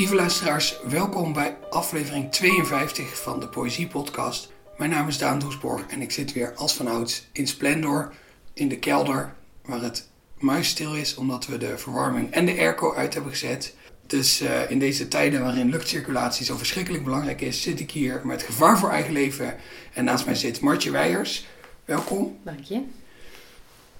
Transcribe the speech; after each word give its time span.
Lieve 0.00 0.14
luisteraars, 0.14 0.78
welkom 0.88 1.32
bij 1.32 1.56
aflevering 1.70 2.32
52 2.32 3.22
van 3.22 3.40
de 3.40 3.48
Poëzie 3.48 3.86
Podcast. 3.86 4.52
Mijn 4.76 4.90
naam 4.90 5.08
is 5.08 5.18
Daan 5.18 5.38
Doesborg 5.38 5.86
en 5.86 6.00
ik 6.00 6.10
zit 6.10 6.32
weer 6.32 6.54
als 6.54 6.74
vanouds 6.74 7.28
in 7.32 7.46
Splendor 7.46 8.12
in 8.52 8.68
de 8.68 8.78
kelder 8.78 9.34
waar 9.64 9.82
het 9.82 10.08
muisstil 10.38 10.94
is 10.94 11.14
omdat 11.14 11.46
we 11.46 11.58
de 11.58 11.78
verwarming 11.78 12.30
en 12.30 12.46
de 12.46 12.58
airco 12.58 12.94
uit 12.94 13.14
hebben 13.14 13.32
gezet. 13.32 13.74
Dus 14.06 14.42
uh, 14.42 14.70
in 14.70 14.78
deze 14.78 15.08
tijden 15.08 15.42
waarin 15.42 15.70
luchtcirculatie 15.70 16.44
zo 16.44 16.56
verschrikkelijk 16.56 17.04
belangrijk 17.04 17.40
is, 17.40 17.62
zit 17.62 17.80
ik 17.80 17.90
hier 17.90 18.20
met 18.24 18.42
gevaar 18.42 18.78
voor 18.78 18.90
eigen 18.90 19.12
leven. 19.12 19.56
En 19.92 20.04
naast 20.04 20.24
mij 20.24 20.34
zit 20.34 20.60
Martje 20.60 20.90
Weijers. 20.90 21.46
Welkom. 21.84 22.38
Dank 22.42 22.64
je. 22.64 22.82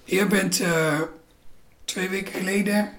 Je 0.03 0.27
bent 0.27 0.61
uh, 0.61 1.01
twee 1.85 2.09
weken 2.09 2.33
geleden 2.33 2.91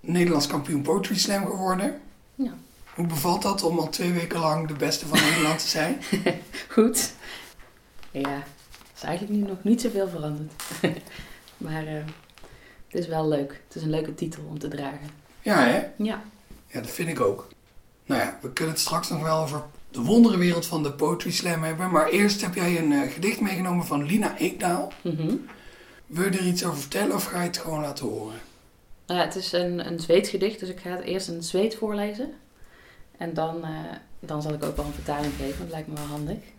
Nederlands 0.00 0.46
kampioen 0.46 0.82
Poetry 0.82 1.18
Slam 1.18 1.46
geworden. 1.46 2.02
Ja. 2.34 2.54
Hoe 2.94 3.06
bevalt 3.06 3.42
dat 3.42 3.62
om 3.62 3.78
al 3.78 3.88
twee 3.88 4.12
weken 4.12 4.38
lang 4.38 4.68
de 4.68 4.74
beste 4.74 5.06
van 5.06 5.18
Nederland 5.20 5.58
te 5.58 5.68
zijn? 5.68 6.02
Goed. 6.74 7.12
Ja, 8.10 8.42
is 8.96 9.02
eigenlijk 9.02 9.38
nu 9.38 9.46
nog 9.48 9.62
niet 9.62 9.80
zoveel 9.80 10.08
veranderd. 10.08 10.52
maar 11.56 11.84
uh, 11.84 12.04
het 12.88 13.02
is 13.02 13.06
wel 13.06 13.28
leuk. 13.28 13.60
Het 13.66 13.76
is 13.76 13.82
een 13.82 13.90
leuke 13.90 14.14
titel 14.14 14.42
om 14.48 14.58
te 14.58 14.68
dragen. 14.68 15.10
Ja, 15.42 15.64
hè? 15.64 15.86
Ja. 15.96 16.22
Ja, 16.66 16.80
dat 16.80 16.90
vind 16.90 17.08
ik 17.08 17.20
ook. 17.20 17.48
Nou 18.06 18.20
ja, 18.20 18.38
we 18.42 18.52
kunnen 18.52 18.74
het 18.74 18.82
straks 18.82 19.08
nog 19.08 19.22
wel 19.22 19.42
over 19.42 19.62
de 19.90 20.00
wonderenwereld 20.00 20.66
van 20.66 20.82
de 20.82 20.92
Poetry 20.92 21.30
Slam 21.30 21.62
hebben. 21.62 21.90
Maar 21.90 22.08
eerst 22.08 22.40
heb 22.40 22.54
jij 22.54 22.78
een 22.78 22.90
uh, 22.90 23.12
gedicht 23.12 23.40
meegenomen 23.40 23.86
van 23.86 24.04
Lina 24.04 24.36
Eekdaal. 24.36 24.92
Mm 25.02 25.16
-hmm. 25.16 25.46
Wil 26.06 26.24
je 26.24 26.38
er 26.38 26.46
iets 26.46 26.64
over 26.64 26.78
vertellen 26.78 27.14
of 27.14 27.24
ga 27.24 27.40
je 27.40 27.46
het 27.46 27.58
gewoon 27.58 27.80
laten 27.80 28.06
horen? 28.06 28.38
Nou 29.06 29.20
ja, 29.20 29.26
het 29.26 29.36
is 29.36 29.52
een, 29.52 29.86
een 29.86 30.00
Zweeds 30.00 30.30
gedicht, 30.30 30.60
dus 30.60 30.68
ik 30.68 30.80
ga 30.80 30.90
het 30.90 31.04
eerst 31.04 31.28
in 31.28 31.34
het 31.34 31.44
Zweeds 31.44 31.76
voorlezen. 31.76 32.34
En 33.16 33.34
dan, 33.34 33.56
uh, 33.56 33.78
dan 34.20 34.42
zal 34.42 34.52
ik 34.52 34.64
ook 34.64 34.76
wel 34.76 34.84
een 34.84 34.92
vertaling 34.92 35.32
geven, 35.34 35.58
dat 35.58 35.70
lijkt 35.70 35.88
me 35.88 35.94
wel 35.94 36.04
handig. 36.04 36.38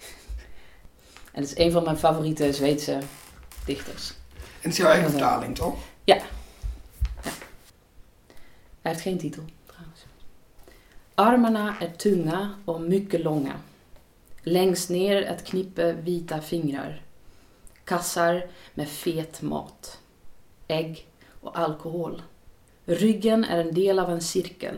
En 1.31 1.41
het 1.41 1.51
is 1.51 1.65
een 1.65 1.71
van 1.71 1.83
mijn 1.83 1.97
favoriete 1.97 2.53
Zweedse 2.53 2.99
dichters. 3.65 4.09
En 4.09 4.15
het 4.61 4.71
is 4.71 4.77
jouw 4.77 4.89
eigen 4.89 5.09
vertaling, 5.09 5.55
toch? 5.55 5.77
Ja. 6.03 6.15
ja. 6.15 7.31
Hij 8.81 8.91
heeft 8.91 9.01
geen 9.01 9.17
titel, 9.17 9.43
trouwens. 9.65 10.05
Armarna 11.13 11.79
är 11.79 11.91
tunga 11.95 12.55
och 12.65 12.81
mycket 12.81 13.23
långa. 13.23 13.55
Längst 14.41 14.89
ner 14.89 15.23
ett 15.23 15.43
knippe 15.43 15.95
vita 16.03 16.41
fingrar. 16.41 17.01
Kassar 17.83 18.45
med 18.73 18.89
fet 18.89 19.41
mat. 19.41 19.99
Ägg 20.67 21.07
och 21.41 21.57
alkohol. 21.57 22.21
Ryggen 22.87 23.43
är 23.43 23.59
en 23.59 23.73
del 23.73 23.99
av 23.99 24.11
en 24.11 24.21
cirkel. 24.21 24.77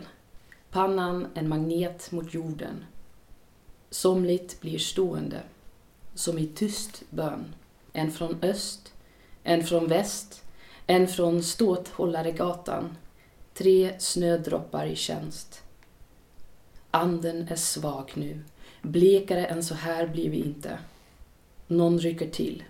Pannan 0.70 1.26
en 1.34 1.48
magnet 1.48 2.12
mot 2.12 2.34
jorden. 2.34 2.84
Somligt 3.90 4.60
blir 4.60 4.78
stående, 4.78 5.42
som 6.14 6.38
i 6.38 6.46
tyst 6.46 7.02
bön. 7.10 7.54
En 7.92 8.12
från 8.12 8.38
öst, 8.42 8.92
en 9.42 9.64
från 9.64 9.86
väst, 9.86 10.44
en 10.86 11.08
från 11.08 11.42
Ståthållaregatan. 11.42 12.96
Tre 13.54 13.94
snödroppar 13.98 14.86
i 14.86 14.96
tjänst. 14.96 15.62
Anden 16.90 17.48
är 17.48 17.56
svag 17.56 18.10
nu. 18.14 18.40
Blekare 18.82 19.46
än 19.46 19.62
så 19.62 19.74
här 19.74 20.06
blir 20.06 20.30
vi 20.30 20.36
inte. 20.36 20.78
Någon 21.66 21.98
rycker 21.98 22.30
till. 22.30 22.64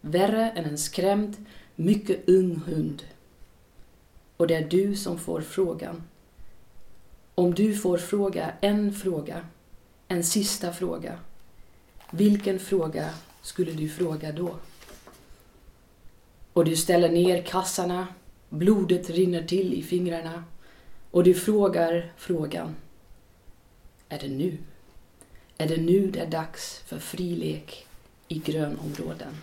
Värre 0.00 0.50
än 0.50 0.64
en 0.64 0.78
skrämd, 0.78 1.36
mycket 1.76 2.28
ung 2.28 2.56
hund. 2.56 3.02
Och 4.42 4.48
det 4.48 4.54
är 4.54 4.68
du 4.68 4.96
som 4.96 5.18
får 5.18 5.40
frågan. 5.40 6.02
Om 7.34 7.54
du 7.54 7.74
får 7.74 7.98
fråga 7.98 8.52
en 8.60 8.94
fråga, 8.94 9.46
en 10.08 10.24
sista 10.24 10.72
fråga, 10.72 11.18
vilken 12.10 12.58
fråga 12.58 13.10
skulle 13.42 13.72
du 13.72 13.88
fråga 13.88 14.32
då? 14.32 14.54
Och 16.52 16.64
du 16.64 16.76
ställer 16.76 17.08
ner 17.08 17.42
kassarna, 17.42 18.06
blodet 18.48 19.10
rinner 19.10 19.42
till 19.42 19.74
i 19.74 19.82
fingrarna 19.82 20.44
och 21.10 21.24
du 21.24 21.34
frågar 21.34 22.12
frågan. 22.16 22.74
Är 24.08 24.18
det 24.18 24.28
nu? 24.28 24.58
Är 25.58 25.68
det 25.68 25.76
nu 25.76 26.10
det 26.10 26.20
är 26.20 26.30
dags 26.30 26.78
för 26.86 26.98
frilek 26.98 27.86
i 28.28 28.38
grönområden? 28.38 29.34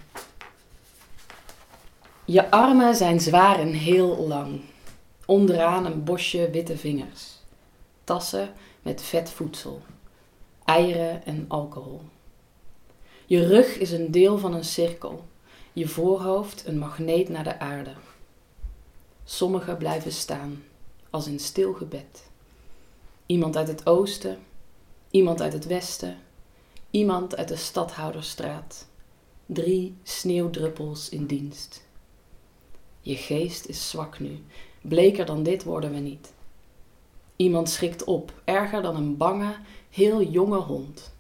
Je 2.25 2.45
armen 2.49 2.95
zijn 2.95 3.19
zwaar 3.19 3.59
en 3.59 3.73
heel 3.73 4.29
lang. 4.29 4.61
Onderaan 5.29 5.85
een 5.85 6.03
bosje 6.03 6.49
witte 6.49 6.77
vingers. 6.77 7.37
Tassen 8.03 8.53
met 8.81 9.01
vet 9.01 9.29
voedsel. 9.29 9.81
Eieren 10.65 11.25
en 11.25 11.45
alcohol. 11.47 12.01
Je 13.25 13.47
rug 13.47 13.77
is 13.77 13.91
een 13.91 14.11
deel 14.11 14.37
van 14.37 14.53
een 14.53 14.63
cirkel. 14.63 15.25
Je 15.73 15.87
voorhoofd 15.87 16.67
een 16.67 16.77
magneet 16.77 17.29
naar 17.29 17.43
de 17.43 17.59
aarde. 17.59 17.93
Sommigen 19.23 19.77
blijven 19.77 20.11
staan, 20.11 20.63
als 21.09 21.27
in 21.27 21.39
stil 21.39 21.73
gebed. 21.73 22.29
Iemand 23.25 23.57
uit 23.57 23.67
het 23.67 23.85
oosten, 23.85 24.37
iemand 25.11 25.41
uit 25.41 25.53
het 25.53 25.65
westen, 25.65 26.17
iemand 26.89 27.35
uit 27.35 27.47
de 27.47 27.55
stadhouderstraat. 27.55 28.87
Drie 29.45 29.95
sneeuwdruppels 30.03 31.09
in 31.09 31.25
dienst. 31.25 31.87
Je 33.01 33.15
geest 33.15 33.65
is 33.65 33.89
zwak 33.89 34.19
nu. 34.19 34.43
Bleker 34.81 35.25
dan 35.25 35.43
dit 35.43 35.63
worden 35.63 35.91
we 35.91 35.99
niet. 35.99 36.33
Iemand 37.35 37.69
schrikt 37.69 38.03
op, 38.03 38.33
erger 38.43 38.81
dan 38.81 38.95
een 38.95 39.17
bange, 39.17 39.55
heel 39.89 40.23
jonge 40.23 40.57
hond. 40.57 41.13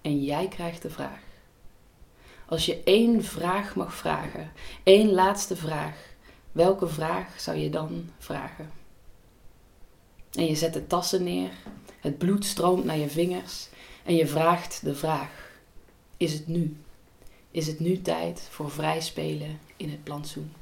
En 0.00 0.24
jij 0.24 0.48
krijgt 0.48 0.82
de 0.82 0.90
vraag. 0.90 1.20
Als 2.46 2.66
je 2.66 2.82
één 2.84 3.24
vraag 3.24 3.74
mag 3.74 3.94
vragen, 3.94 4.52
één 4.82 5.12
laatste 5.12 5.56
vraag, 5.56 6.14
welke 6.52 6.88
vraag 6.88 7.40
zou 7.40 7.56
je 7.56 7.70
dan 7.70 8.10
vragen? 8.18 8.70
En 10.32 10.46
je 10.46 10.54
zet 10.54 10.72
de 10.72 10.86
tassen 10.86 11.24
neer, 11.24 11.50
het 12.00 12.18
bloed 12.18 12.44
stroomt 12.44 12.84
naar 12.84 12.98
je 12.98 13.08
vingers 13.08 13.68
en 14.04 14.14
je 14.14 14.26
vraagt 14.26 14.84
de 14.84 14.94
vraag: 14.94 15.50
Is 16.16 16.32
het 16.32 16.46
nu? 16.46 16.76
Is 17.50 17.66
het 17.66 17.80
nu 17.80 18.02
tijd 18.02 18.48
voor 18.50 18.70
vrij 18.70 19.00
spelen 19.00 19.58
in 19.76 19.90
het 19.90 20.04
plantsoen? 20.04 20.52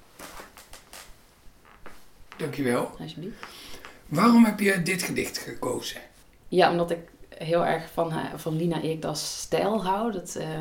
Dankjewel. 2.36 2.90
Alsjeblieft. 3.00 3.36
Waarom 4.08 4.44
heb 4.44 4.60
je 4.60 4.82
dit 4.82 5.02
gedicht 5.02 5.38
gekozen? 5.38 6.00
Ja, 6.48 6.70
omdat 6.70 6.90
ik 6.90 7.10
heel 7.28 7.66
erg 7.66 7.90
van, 7.92 8.12
van 8.36 8.56
Lina 8.56 8.80
Eekdas 8.80 9.40
stijl 9.40 9.84
hou. 9.84 10.12
Dat, 10.12 10.36
uh, 10.38 10.58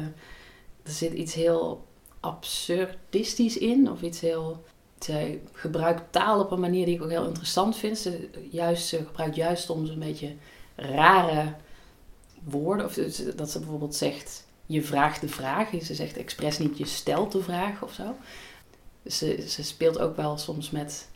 er 0.83 0.91
zit 0.91 1.13
iets 1.13 1.33
heel 1.33 1.87
absurdistisch 2.19 3.57
in. 3.57 3.91
Of 3.91 4.01
iets 4.01 4.19
heel... 4.19 4.63
Zij 4.99 5.41
gebruikt 5.53 6.11
taal 6.11 6.39
op 6.39 6.51
een 6.51 6.59
manier 6.59 6.85
die 6.85 6.95
ik 6.95 7.01
ook 7.01 7.09
heel 7.09 7.27
interessant 7.27 7.77
vind. 7.77 7.97
Ze, 7.97 8.29
juist, 8.49 8.87
ze 8.87 8.97
gebruikt 8.97 9.35
juist 9.35 9.63
soms 9.63 9.89
een 9.89 9.99
beetje 9.99 10.35
rare 10.75 11.53
woorden. 12.43 12.85
Of 12.85 12.93
dat 13.35 13.51
ze 13.51 13.59
bijvoorbeeld 13.59 13.95
zegt, 13.95 14.45
je 14.65 14.81
vraagt 14.81 15.21
de 15.21 15.27
vraag. 15.27 15.69
Ze 15.81 15.95
zegt 15.95 16.17
expres 16.17 16.57
niet, 16.57 16.77
je 16.77 16.85
stelt 16.85 17.31
de 17.31 17.43
vraag 17.43 17.83
of 17.83 17.93
zo. 17.93 18.15
Ze, 19.07 19.45
ze 19.47 19.63
speelt 19.63 19.99
ook 19.99 20.15
wel 20.15 20.37
soms 20.37 20.69
met, 20.69 21.07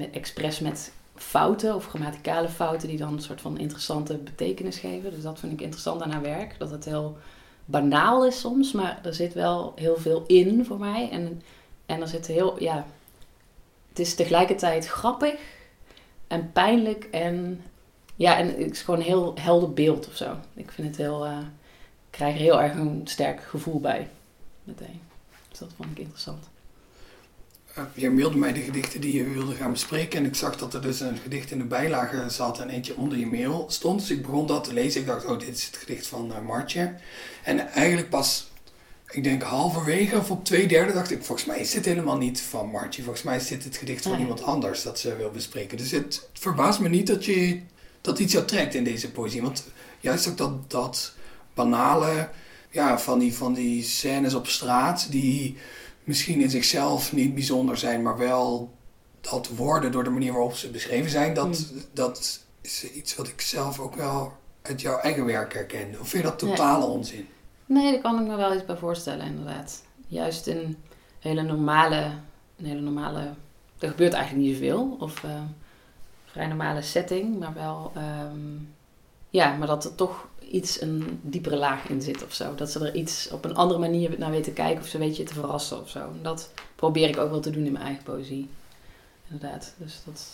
met 0.00 0.10
expres 0.14 0.60
met 0.60 0.92
fouten 1.14 1.74
of 1.74 1.86
grammaticale 1.86 2.48
fouten 2.48 2.88
die 2.88 2.98
dan 2.98 3.12
een 3.12 3.22
soort 3.22 3.40
van 3.40 3.58
interessante 3.58 4.16
betekenis 4.16 4.78
geven. 4.78 5.10
Dus 5.10 5.22
dat 5.22 5.38
vind 5.38 5.52
ik 5.52 5.60
interessant 5.60 6.02
aan 6.02 6.10
haar 6.10 6.22
werk. 6.22 6.58
Dat 6.58 6.70
het 6.70 6.84
heel 6.84 7.18
banaal 7.64 8.26
is 8.26 8.40
soms, 8.40 8.72
maar 8.72 9.00
er 9.04 9.14
zit 9.14 9.34
wel 9.34 9.72
heel 9.76 9.96
veel 9.96 10.24
in 10.26 10.64
voor 10.64 10.78
mij. 10.78 11.10
En, 11.10 11.42
en 11.86 12.00
er 12.00 12.08
zit 12.08 12.26
heel, 12.26 12.62
ja, 12.62 12.86
het 13.88 13.98
is 13.98 14.14
tegelijkertijd 14.14 14.86
grappig 14.86 15.40
en 16.26 16.52
pijnlijk 16.52 17.04
en, 17.04 17.64
ja, 18.16 18.36
en 18.36 18.46
het 18.46 18.70
is 18.70 18.82
gewoon 18.82 19.00
een 19.00 19.06
heel 19.06 19.34
helder 19.40 19.72
beeld 19.72 20.08
of 20.08 20.16
zo. 20.16 20.36
Ik 20.54 20.70
vind 20.70 20.88
het 20.88 20.96
heel, 20.96 21.26
uh, 21.26 21.38
ik 21.38 22.10
krijg 22.10 22.34
er 22.34 22.40
heel 22.40 22.62
erg 22.62 22.74
een 22.74 23.00
sterk 23.04 23.40
gevoel 23.40 23.80
bij 23.80 24.08
meteen. 24.64 25.00
Dus 25.48 25.58
dat 25.58 25.72
vond 25.76 25.90
ik 25.90 25.98
interessant. 25.98 26.49
Uh, 27.78 27.84
je 27.94 28.10
mailde 28.10 28.36
mij 28.36 28.52
de 28.52 28.60
gedichten 28.60 29.00
die 29.00 29.16
je 29.16 29.28
wilde 29.30 29.54
gaan 29.54 29.72
bespreken. 29.72 30.18
En 30.18 30.24
ik 30.24 30.34
zag 30.34 30.56
dat 30.56 30.74
er 30.74 30.82
dus 30.82 31.00
een 31.00 31.16
gedicht 31.16 31.50
in 31.50 31.58
de 31.58 31.64
bijlage 31.64 32.24
zat 32.28 32.60
en 32.60 32.68
eentje 32.68 32.96
onder 32.96 33.18
je 33.18 33.26
mail 33.26 33.66
stond. 33.68 34.00
Dus 34.00 34.10
ik 34.10 34.22
begon 34.22 34.46
dat 34.46 34.64
te 34.64 34.72
lezen. 34.72 35.00
Ik 35.00 35.06
dacht, 35.06 35.24
oh, 35.26 35.38
dit 35.38 35.56
is 35.56 35.66
het 35.66 35.76
gedicht 35.76 36.06
van 36.06 36.30
uh, 36.30 36.46
Martje. 36.46 36.94
En 37.42 37.68
eigenlijk 37.68 38.08
pas, 38.08 38.50
ik 39.10 39.24
denk 39.24 39.42
halverwege 39.42 40.16
of 40.16 40.30
op 40.30 40.44
twee 40.44 40.66
derde 40.68 40.92
dacht 40.92 41.10
ik, 41.10 41.24
volgens 41.24 41.46
mij 41.46 41.58
is 41.58 41.70
dit 41.70 41.84
helemaal 41.84 42.16
niet 42.16 42.40
van 42.40 42.68
Martje. 42.70 43.02
Volgens 43.02 43.24
mij 43.24 43.36
is 43.36 43.46
dit 43.46 43.64
het 43.64 43.76
gedicht 43.76 44.02
van 44.02 44.12
Nee. 44.12 44.20
iemand 44.20 44.42
anders 44.42 44.82
dat 44.82 44.98
ze 44.98 45.16
wil 45.16 45.30
bespreken. 45.30 45.78
Dus 45.78 45.90
het 45.90 46.28
verbaast 46.32 46.80
me 46.80 46.88
niet 46.88 47.06
dat 47.06 47.24
je 47.24 47.60
dat 48.00 48.18
iets 48.18 48.32
jou 48.32 48.44
trekt 48.44 48.74
in 48.74 48.84
deze 48.84 49.10
poëzie. 49.10 49.42
Want 49.42 49.64
juist 50.00 50.28
ook 50.28 50.36
dat, 50.36 50.70
dat 50.70 51.12
banale, 51.54 52.28
ja, 52.70 52.98
van 52.98 53.18
die, 53.18 53.34
van 53.34 53.54
die 53.54 53.82
scènes 53.82 54.34
op 54.34 54.46
straat 54.46 55.06
die 55.10 55.56
misschien 56.10 56.40
in 56.40 56.50
zichzelf 56.50 57.12
niet 57.12 57.34
bijzonder 57.34 57.76
zijn, 57.76 58.02
maar 58.02 58.18
wel 58.18 58.74
dat 59.20 59.48
worden 59.48 59.92
door 59.92 60.04
de 60.04 60.10
manier 60.10 60.32
waarop 60.32 60.54
ze 60.54 60.70
beschreven 60.70 61.10
zijn, 61.10 61.34
dat, 61.34 61.46
Mm. 61.46 61.82
dat 61.92 62.44
is 62.60 62.90
iets 62.90 63.16
wat 63.16 63.28
ik 63.28 63.40
zelf 63.40 63.78
ook 63.78 63.94
wel 63.94 64.32
uit 64.62 64.80
jouw 64.80 64.98
eigen 64.98 65.24
werk 65.24 65.54
herken. 65.54 65.88
Of 66.00 66.08
vind 66.08 66.22
je 66.24 66.28
dat 66.30 66.38
totale 66.38 66.84
onzin? 66.84 67.28
Nee, 67.66 67.92
daar 67.92 68.00
kan 68.00 68.20
ik 68.20 68.26
me 68.26 68.36
wel 68.36 68.54
iets 68.54 68.64
bij 68.64 68.76
voorstellen, 68.76 69.26
inderdaad. 69.26 69.82
Juist 70.06 70.46
in 70.46 70.76
hele 71.18 71.42
normale, 71.42 72.10
een 72.56 72.64
hele 72.64 72.80
normale, 72.80 73.34
er 73.78 73.88
gebeurt 73.88 74.12
eigenlijk 74.12 74.46
niet 74.46 74.56
zoveel. 74.56 74.96
Of 75.00 75.22
uh, 75.22 75.30
vrij 76.24 76.46
normale 76.46 76.82
setting, 76.82 77.38
maar 77.38 77.54
wel, 77.54 77.92
um, 77.96 78.74
ja, 79.30 79.56
maar 79.56 79.66
dat 79.66 79.84
er 79.84 79.94
toch 79.94 80.28
iets 80.50 80.80
een 80.80 81.18
diepere 81.22 81.56
laag 81.56 81.88
in 81.88 82.02
zit 82.02 82.24
of 82.24 82.34
zo. 82.34 82.54
Dat 82.54 82.70
ze 82.70 82.86
er 82.86 82.94
iets 82.94 83.28
op 83.30 83.44
een 83.44 83.54
andere 83.54 83.80
manier 83.80 84.14
naar 84.18 84.30
weten 84.30 84.52
kijken 84.52 84.82
of 84.82 84.88
ze 84.88 84.98
weet 84.98 85.16
je 85.16 85.22
te 85.22 85.34
verrassen 85.34 85.80
of 85.80 85.88
zo. 85.88 86.12
Dat 86.22 86.50
probeer 86.76 87.08
ik 87.08 87.18
ook 87.18 87.30
wel 87.30 87.40
te 87.40 87.50
doen 87.50 87.64
in 87.64 87.72
mijn 87.72 87.84
eigen 87.84 88.02
poëzie. 88.02 88.48
Inderdaad, 89.28 89.72
dus 89.76 90.00
dat 90.04 90.26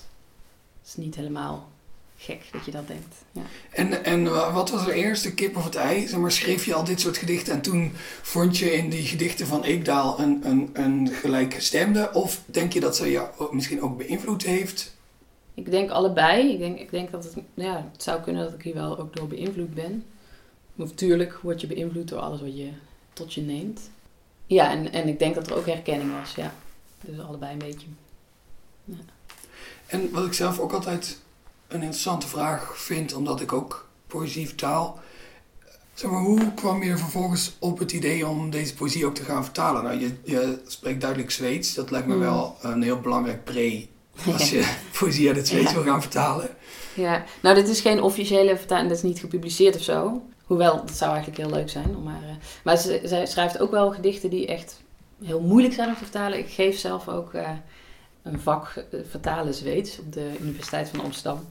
is 0.86 0.96
niet 0.96 1.14
helemaal 1.14 1.68
gek 2.16 2.42
dat 2.52 2.64
je 2.64 2.70
dat 2.70 2.86
denkt. 2.86 3.14
Ja. 3.32 3.42
En, 3.70 4.04
en 4.04 4.52
wat 4.52 4.70
was 4.70 4.86
er 4.86 4.92
eerst, 4.92 5.22
de 5.22 5.34
kip 5.34 5.56
of 5.56 5.64
het 5.64 5.74
ei? 5.74 6.06
Zeg 6.08 6.18
maar, 6.18 6.32
schreef 6.32 6.64
je 6.64 6.74
al 6.74 6.84
dit 6.84 7.00
soort 7.00 7.16
gedichten 7.16 7.52
en 7.52 7.60
toen 7.60 7.92
vond 8.22 8.58
je 8.58 8.72
in 8.72 8.90
die 8.90 9.06
gedichten 9.06 9.46
van 9.46 9.64
Eekdaal 9.64 10.20
een, 10.20 10.40
een, 10.42 10.70
een 10.72 11.08
gelijkgestemde? 11.08 12.10
Of 12.12 12.40
denk 12.46 12.72
je 12.72 12.80
dat 12.80 12.96
ze 12.96 13.10
je 13.10 13.28
misschien 13.50 13.82
ook 13.82 13.96
beïnvloed 13.96 14.42
heeft? 14.42 14.95
Ik 15.56 15.70
denk 15.70 15.90
allebei. 15.90 16.52
Ik 16.52 16.58
denk, 16.58 16.78
ik 16.78 16.90
denk 16.90 17.10
dat 17.10 17.24
het, 17.24 17.34
ja, 17.54 17.88
het 17.92 18.02
zou 18.02 18.20
kunnen 18.20 18.44
dat 18.44 18.54
ik 18.54 18.62
hier 18.62 18.74
wel 18.74 18.98
ook 18.98 19.16
door 19.16 19.28
beïnvloed 19.28 19.74
ben. 19.74 20.04
Natuurlijk 20.74 21.38
word 21.42 21.60
je 21.60 21.66
beïnvloed 21.66 22.08
door 22.08 22.18
alles 22.18 22.40
wat 22.40 22.56
je 22.56 22.70
tot 23.12 23.34
je 23.34 23.40
neemt. 23.40 23.90
Ja, 24.46 24.70
en, 24.70 24.92
en 24.92 25.08
ik 25.08 25.18
denk 25.18 25.34
dat 25.34 25.50
er 25.50 25.56
ook 25.56 25.66
herkenning 25.66 26.12
was, 26.20 26.34
ja. 26.34 26.54
Dus 27.00 27.18
allebei 27.20 27.52
een 27.52 27.58
beetje. 27.58 27.86
Ja. 28.84 28.96
En 29.86 30.10
wat 30.10 30.26
ik 30.26 30.32
zelf 30.32 30.58
ook 30.58 30.72
altijd 30.72 31.20
een 31.68 31.80
interessante 31.80 32.26
vraag 32.26 32.78
vind, 32.78 33.14
omdat 33.14 33.40
ik 33.40 33.52
ook 33.52 33.88
poëzie 34.06 34.46
vertaal. 34.46 35.00
Zeg 35.94 36.10
maar, 36.10 36.20
hoe 36.20 36.54
kwam 36.54 36.82
je 36.82 36.90
er 36.90 36.98
vervolgens 36.98 37.56
op 37.58 37.78
het 37.78 37.92
idee 37.92 38.26
om 38.26 38.50
deze 38.50 38.74
poëzie 38.74 39.06
ook 39.06 39.14
te 39.14 39.22
gaan 39.22 39.44
vertalen? 39.44 39.82
Nou, 39.82 39.98
je, 39.98 40.14
je 40.24 40.60
spreekt 40.66 41.00
duidelijk 41.00 41.30
Zweeds. 41.30 41.74
Dat 41.74 41.90
lijkt 41.90 42.06
me 42.06 42.14
mm. 42.14 42.20
wel 42.20 42.56
een 42.60 42.82
heel 42.82 43.00
belangrijk 43.00 43.44
pre 43.44 43.88
als 44.32 44.50
je 44.50 44.76
poëzie 44.98 45.28
uit 45.28 45.36
het 45.36 45.48
Zweeds 45.48 45.72
wil 45.72 45.82
gaan 45.82 46.00
vertalen. 46.02 46.48
Ja, 46.94 47.24
nou 47.42 47.54
dit 47.54 47.68
is 47.68 47.80
geen 47.80 48.02
officiële 48.02 48.56
vertaling, 48.56 48.88
dat 48.88 48.96
is 48.96 49.02
niet 49.02 49.18
gepubliceerd 49.18 49.76
of 49.76 49.82
zo. 49.82 50.22
Hoewel, 50.44 50.76
dat 50.76 50.96
zou 50.96 51.12
eigenlijk 51.12 51.42
heel 51.42 51.56
leuk 51.56 51.68
zijn. 51.68 52.02
Maar, 52.02 52.22
uh, 52.22 52.30
maar 52.64 52.76
ze, 52.76 53.00
zij 53.04 53.26
schrijft 53.26 53.58
ook 53.58 53.70
wel 53.70 53.92
gedichten 53.92 54.30
die 54.30 54.46
echt 54.46 54.82
heel 55.24 55.40
moeilijk 55.40 55.74
zijn 55.74 55.88
om 55.88 55.94
te 55.94 56.02
vertalen. 56.02 56.38
Ik 56.38 56.48
geef 56.48 56.78
zelf 56.78 57.08
ook 57.08 57.34
uh, 57.34 57.48
een 58.22 58.40
vak 58.40 58.84
uh, 58.90 59.00
vertalen 59.10 59.54
Zweeds 59.54 59.98
op 59.98 60.12
de 60.12 60.30
Universiteit 60.40 60.88
van 60.88 61.00
Amsterdam. 61.00 61.46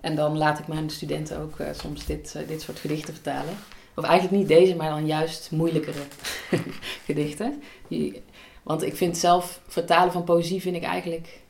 En 0.00 0.14
dan 0.14 0.38
laat 0.38 0.58
ik 0.58 0.66
mijn 0.66 0.90
studenten 0.90 1.40
ook 1.40 1.56
soms 1.72 2.06
dit, 2.06 2.36
dit 2.48 2.62
soort 2.62 2.78
gedichten 2.78 3.14
vertalen. 3.14 3.54
Of 3.94 4.04
eigenlijk 4.04 4.38
niet 4.38 4.48
deze, 4.48 4.76
maar 4.76 4.90
dan 4.90 5.06
juist 5.06 5.50
moeilijkere 5.50 6.02
gedichten. 7.06 7.62
Die, 7.88 8.22
want 8.62 8.82
ik 8.82 8.96
vind 8.96 9.18
zelf 9.18 9.60
vertalen 9.66 10.12
van 10.12 10.24
poëzie 10.24 10.60
vind 10.60 10.76
ik 10.76 10.82
eigenlijk 10.82 11.41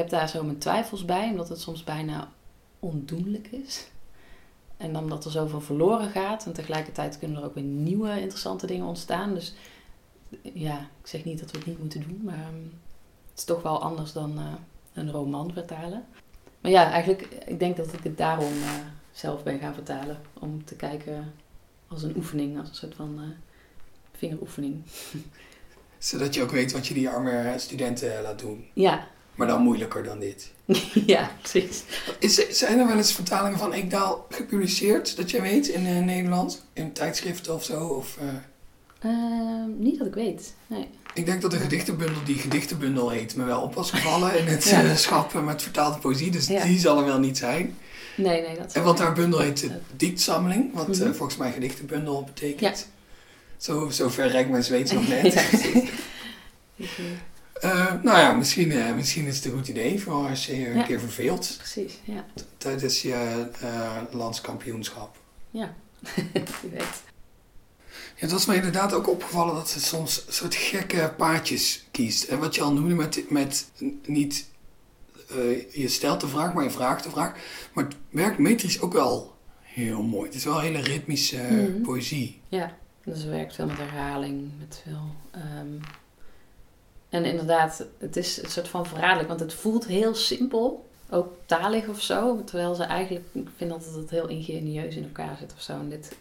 heb 0.00 0.10
daar 0.10 0.28
zo 0.28 0.44
mijn 0.44 0.58
twijfels 0.58 1.04
bij, 1.04 1.30
omdat 1.30 1.48
het 1.48 1.60
soms 1.60 1.84
bijna 1.84 2.28
ondoenlijk 2.78 3.46
is. 3.46 3.90
En 4.76 4.92
dan 4.92 5.08
dat 5.08 5.24
er 5.24 5.30
zoveel 5.30 5.60
verloren 5.60 6.10
gaat. 6.10 6.46
En 6.46 6.52
tegelijkertijd 6.52 7.18
kunnen 7.18 7.38
er 7.38 7.44
ook 7.44 7.54
weer 7.54 7.64
nieuwe 7.64 8.20
interessante 8.20 8.66
dingen 8.66 8.86
ontstaan. 8.86 9.34
Dus 9.34 9.54
ja, 10.42 10.78
ik 10.78 11.06
zeg 11.06 11.24
niet 11.24 11.40
dat 11.40 11.50
we 11.50 11.58
het 11.58 11.66
niet 11.66 11.78
moeten 11.78 12.00
doen. 12.08 12.20
Maar 12.24 12.46
um, 12.48 12.72
het 13.30 13.38
is 13.38 13.44
toch 13.44 13.62
wel 13.62 13.82
anders 13.82 14.12
dan 14.12 14.38
uh, 14.38 14.44
een 14.92 15.10
roman 15.10 15.52
vertalen. 15.52 16.04
Maar 16.60 16.70
ja, 16.70 16.90
eigenlijk, 16.90 17.22
ik 17.46 17.58
denk 17.58 17.76
dat 17.76 17.92
ik 17.92 18.02
het 18.02 18.18
daarom 18.18 18.52
uh, 18.52 18.70
zelf 19.12 19.42
ben 19.42 19.58
gaan 19.58 19.74
vertalen. 19.74 20.18
Om 20.38 20.64
te 20.64 20.74
kijken 20.74 21.32
als 21.88 22.02
een 22.02 22.16
oefening, 22.16 22.58
als 22.58 22.68
een 22.68 22.74
soort 22.74 22.94
van 22.94 23.18
uh, 23.18 23.24
vingeroefening. 24.12 24.82
Zodat 25.98 26.34
je 26.34 26.42
ook 26.42 26.50
weet 26.50 26.72
wat 26.72 26.86
je 26.86 26.94
die 26.94 27.08
arme 27.08 27.54
studenten 27.56 28.22
laat 28.22 28.38
doen. 28.38 28.66
Ja, 28.74 29.08
maar 29.40 29.48
dan 29.48 29.62
moeilijker 29.62 30.04
dan 30.04 30.18
dit. 30.18 30.50
ja, 31.06 31.30
precies. 31.40 31.82
Is, 32.18 32.48
zijn 32.48 32.78
er 32.78 32.86
wel 32.86 32.96
eens 32.96 33.12
vertalingen 33.12 33.58
van 33.58 33.72
Eekdaal 33.72 34.26
gepubliceerd, 34.30 35.16
dat 35.16 35.30
jij 35.30 35.42
weet, 35.42 35.66
in 35.66 35.86
uh, 35.86 35.98
Nederland? 35.98 36.64
In 36.72 36.92
tijdschriften 36.92 37.54
of 37.54 37.64
zo? 37.64 37.84
Of, 37.84 38.18
uh... 38.22 39.10
uh, 39.10 39.64
niet 39.78 39.98
dat 39.98 40.06
ik 40.06 40.14
weet, 40.14 40.54
nee. 40.66 40.88
Ik 41.14 41.26
denk 41.26 41.42
dat 41.42 41.50
de 41.50 41.58
gedichtenbundel 41.58 42.24
die 42.24 42.38
gedichtenbundel 42.38 43.10
heet 43.10 43.36
me 43.36 43.44
wel 43.44 43.60
op 43.60 43.74
was 43.74 43.90
gevallen 43.90 44.38
in 44.40 44.46
het 44.46 44.64
ja. 44.64 44.94
schap 44.96 45.32
met 45.32 45.62
vertaalde 45.62 45.98
poëzie. 45.98 46.30
Dus 46.30 46.46
die 46.46 46.78
zal 46.78 46.98
er 46.98 47.04
wel 47.04 47.18
niet 47.18 47.38
zijn. 47.38 47.76
Nee, 48.16 48.42
nee, 48.42 48.56
dat 48.56 48.72
En 48.72 48.82
wat 48.82 48.98
haar 48.98 49.12
bundel 49.12 49.40
heet 49.40 49.70
de 49.96 50.12
wat 50.72 50.88
mm 50.88 50.94
-hmm. 50.94 51.14
volgens 51.14 51.36
mij 51.38 51.52
gedichtenbundel 51.52 52.24
betekent. 52.24 52.60
Ja. 52.60 52.74
Zo, 53.56 53.88
zo 53.90 54.08
ver 54.08 54.28
rijkt 54.28 54.50
mijn 54.50 54.62
Zweeds 54.62 54.92
nog 54.92 55.08
net. 55.22 55.44
Uh, 57.64 57.92
nou 58.02 58.18
ja, 58.18 58.32
misschien, 58.32 58.70
uh, 58.70 58.94
misschien 58.94 59.26
is 59.26 59.36
het 59.36 59.44
een 59.44 59.52
goed 59.52 59.68
idee 59.68 60.00
voor 60.00 60.28
als 60.28 60.46
je 60.46 60.60
je 60.60 60.70
een 60.70 60.84
keer 60.84 61.00
verveelt. 61.00 61.54
Precies, 61.56 61.98
ja. 62.04 62.24
Tijdens 62.56 63.02
je 63.02 63.46
uh, 63.62 63.96
landskampioenschap. 64.10 65.16
Ja, 65.50 65.74
je 66.62 66.70
weet. 66.72 67.02
Ja, 67.92 68.26
het 68.26 68.30
was 68.30 68.46
me 68.46 68.54
inderdaad 68.54 68.92
ook 68.92 69.08
opgevallen 69.08 69.54
dat 69.54 69.68
ze 69.68 69.80
soms 69.80 70.24
soort 70.28 70.54
gekke 70.54 71.14
paadjes 71.16 71.86
kiest. 71.90 72.24
En 72.24 72.38
wat 72.38 72.54
je 72.54 72.62
al 72.62 72.72
noemde 72.72 72.94
met, 72.94 73.24
met 73.30 73.70
niet 74.04 74.48
je 75.70 75.88
stelt 75.88 76.20
de 76.20 76.28
vraag, 76.28 76.54
maar 76.54 76.64
je 76.64 76.70
vraagt 76.70 77.04
de 77.04 77.10
vraag. 77.10 77.34
Maar 77.72 77.84
het 77.84 77.96
werkt 78.10 78.38
metrisch 78.38 78.80
ook 78.80 78.92
wel 78.92 79.36
heel 79.60 80.02
mooi. 80.02 80.26
Het 80.26 80.34
is 80.34 80.44
wel 80.44 80.60
hele 80.60 80.80
ritmische 80.80 81.42
mm 81.50 81.82
poëzie. 81.82 82.40
Ja, 82.48 82.76
dus 83.04 83.18
het 83.18 83.28
werkt 83.28 83.54
veel 83.54 83.66
met 83.66 83.76
herhaling, 83.76 84.50
met 84.58 84.80
veel... 84.84 85.14
Um 85.34 85.80
en 87.10 87.24
inderdaad, 87.24 87.84
het 87.98 88.16
is 88.16 88.42
een 88.42 88.50
soort 88.50 88.68
van 88.68 88.86
verraderlijk, 88.86 89.28
want 89.28 89.40
het 89.40 89.54
voelt 89.54 89.86
heel 89.86 90.14
simpel, 90.14 90.88
ook 91.10 91.32
talig 91.46 91.88
of 91.88 92.00
zo. 92.00 92.44
Terwijl 92.44 92.74
ze 92.74 92.82
eigenlijk, 92.82 93.24
ik 93.32 93.48
vind 93.56 93.70
dat 93.70 93.84
het 93.94 94.10
heel 94.10 94.28
ingenieus 94.28 94.94
in 94.94 95.04
elkaar 95.04 95.36
zit 95.36 95.52
of 95.52 95.60
zo. 95.60 95.72
En 95.72 95.88
dit, 95.88 96.16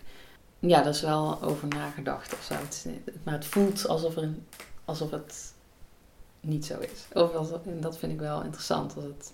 ja, 0.59 0.81
dat 0.81 0.95
is 0.95 1.01
wel 1.01 1.41
over 1.41 1.67
nagedacht 1.67 2.33
of 2.33 2.43
zo. 2.43 2.89
Maar 3.23 3.33
het 3.33 3.45
voelt 3.45 3.87
alsof, 3.87 4.15
er, 4.15 4.29
alsof 4.85 5.11
het 5.11 5.53
niet 6.39 6.65
zo 6.65 6.79
is. 6.79 7.05
Of 7.13 7.51
en 7.65 7.81
dat 7.81 7.97
vind 7.97 8.11
ik 8.11 8.19
wel 8.19 8.43
interessant. 8.43 8.95
Dat 8.95 9.03
het, 9.03 9.33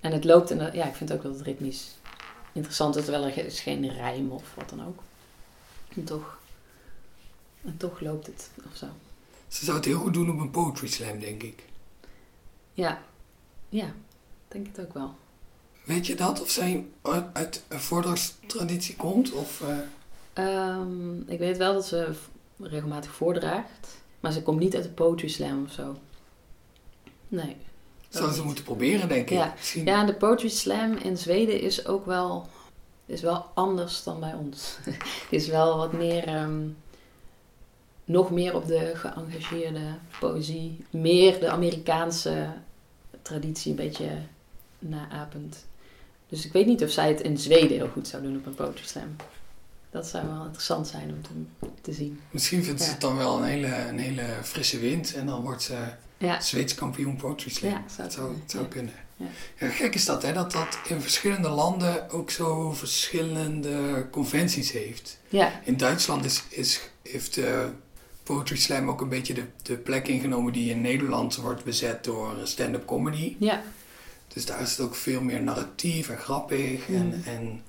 en 0.00 0.12
het 0.12 0.24
loopt, 0.24 0.50
en 0.50 0.70
ja, 0.72 0.86
ik 0.86 0.94
vind 0.94 1.12
ook 1.12 1.22
dat 1.22 1.32
het 1.32 1.42
ritmisch 1.42 1.94
interessant 2.52 2.96
is, 2.96 3.04
terwijl 3.04 3.24
er 3.24 3.50
geen 3.50 3.88
rijm 3.88 4.30
of 4.30 4.54
wat 4.54 4.68
dan 4.68 4.86
ook. 4.86 5.02
En 5.88 6.04
toch, 6.04 6.38
en 7.64 7.76
toch 7.76 8.00
loopt 8.00 8.26
het 8.26 8.50
of 8.70 8.76
zo. 8.76 8.86
Ze 9.48 9.64
zou 9.64 9.76
het 9.76 9.86
heel 9.86 9.98
goed 9.98 10.14
doen 10.14 10.30
op 10.30 10.38
een 10.38 10.50
poetry 10.50 10.88
slam, 10.88 11.18
denk 11.18 11.42
ik. 11.42 11.64
Ja, 12.72 13.02
ja, 13.68 13.94
denk 14.48 14.66
het 14.66 14.80
ook 14.80 14.94
wel. 14.94 15.14
Weet 15.84 16.06
je 16.06 16.14
dat? 16.14 16.40
Of 16.40 16.50
zij 16.50 16.86
uit 17.32 17.62
een 17.68 17.80
voordrachtstraditie 17.80 18.96
komt? 18.96 19.32
Of, 19.32 19.62
uh... 20.34 20.76
um, 20.78 21.24
ik 21.26 21.38
weet 21.38 21.56
wel 21.56 21.72
dat 21.72 21.86
ze 21.86 22.14
regelmatig 22.58 23.14
voordraagt. 23.14 23.96
Maar 24.20 24.32
ze 24.32 24.42
komt 24.42 24.58
niet 24.58 24.74
uit 24.74 24.84
de 24.84 24.90
poetry 24.90 25.28
slam 25.28 25.64
of 25.64 25.72
zo. 25.72 25.96
Nee. 27.28 27.56
Zou 28.08 28.32
ze 28.32 28.44
moeten 28.44 28.64
proberen, 28.64 29.08
denk 29.08 29.30
ik. 29.30 29.36
Ja. 29.36 29.54
ja, 29.84 30.04
de 30.04 30.14
poetry 30.14 30.48
slam 30.48 30.96
in 30.96 31.18
Zweden 31.18 31.60
is 31.60 31.86
ook 31.86 32.06
wel, 32.06 32.48
is 33.06 33.20
wel 33.20 33.46
anders 33.54 34.02
dan 34.02 34.20
bij 34.20 34.34
ons. 34.34 34.76
Is 35.30 35.48
wel 35.48 35.76
wat 35.76 35.92
meer... 35.92 36.42
Um, 36.42 36.76
nog 38.06 38.30
meer 38.30 38.54
op 38.54 38.66
de 38.66 38.92
geëngageerde 38.94 39.94
poëzie, 40.20 40.84
meer 40.90 41.40
de 41.40 41.48
Amerikaanse 41.48 42.48
traditie 43.22 43.70
een 43.70 43.76
beetje 43.76 44.10
naapend. 44.78 45.66
Dus 46.28 46.44
ik 46.44 46.52
weet 46.52 46.66
niet 46.66 46.82
of 46.82 46.90
zij 46.90 47.08
het 47.08 47.20
in 47.20 47.38
Zweden 47.38 47.76
heel 47.76 47.88
goed 47.88 48.08
zou 48.08 48.22
doen 48.22 48.36
op 48.36 48.46
een 48.46 48.54
poetry 48.54 48.86
slam. 48.86 49.16
Dat 49.90 50.06
zou 50.06 50.26
wel 50.26 50.44
interessant 50.44 50.86
zijn 50.86 51.10
om 51.10 51.22
te, 51.22 51.68
te 51.80 51.92
zien. 51.92 52.20
Misschien 52.30 52.64
vindt 52.64 52.82
ze 52.82 52.90
het 52.90 53.00
dan 53.00 53.16
wel 53.16 53.38
een 53.38 53.44
hele, 53.44 53.74
een 53.88 53.98
hele 53.98 54.24
frisse 54.42 54.78
wind 54.78 55.14
en 55.14 55.26
dan 55.26 55.42
wordt 55.42 55.62
ze 55.62 55.76
ja. 56.18 56.40
Zweeds 56.40 56.74
kampioen 56.74 57.16
poetry 57.16 57.50
slam. 57.50 57.70
Ja, 57.70 57.82
zou 57.88 58.02
dat 58.02 58.12
zou, 58.12 58.34
zou 58.46 58.66
kunnen. 58.66 58.94
Ja. 59.16 59.26
ja. 59.58 59.68
gek 59.68 59.94
is 59.94 60.04
dat, 60.04 60.22
hè? 60.22 60.32
Dat 60.32 60.52
dat 60.52 60.78
in 60.88 61.00
verschillende 61.00 61.48
landen 61.48 62.10
ook 62.10 62.30
zo 62.30 62.72
verschillende 62.72 64.06
conventies 64.10 64.72
heeft. 64.72 65.18
Ja. 65.28 65.60
In 65.64 65.76
Duitsland 65.76 66.24
is, 66.24 66.42
is, 66.48 66.90
heeft 67.02 67.36
uh, 67.36 67.64
Poetry 68.26 68.56
Slam 68.56 68.88
ook 68.88 69.00
een 69.00 69.08
beetje 69.08 69.34
de, 69.34 69.44
de 69.62 69.76
plek 69.76 70.08
ingenomen 70.08 70.52
die 70.52 70.70
in 70.70 70.80
Nederland 70.80 71.36
wordt 71.36 71.64
bezet 71.64 72.04
door 72.04 72.34
stand-up 72.44 72.86
comedy. 72.86 73.36
Ja. 73.38 73.62
Dus 74.28 74.46
daar 74.46 74.60
is 74.60 74.70
het 74.70 74.80
ook 74.80 74.94
veel 74.94 75.20
meer 75.20 75.42
narratief 75.42 76.08
en 76.08 76.18
grappig. 76.18 76.88
En, 76.88 77.06
mm. 77.06 77.22
en 77.24 77.62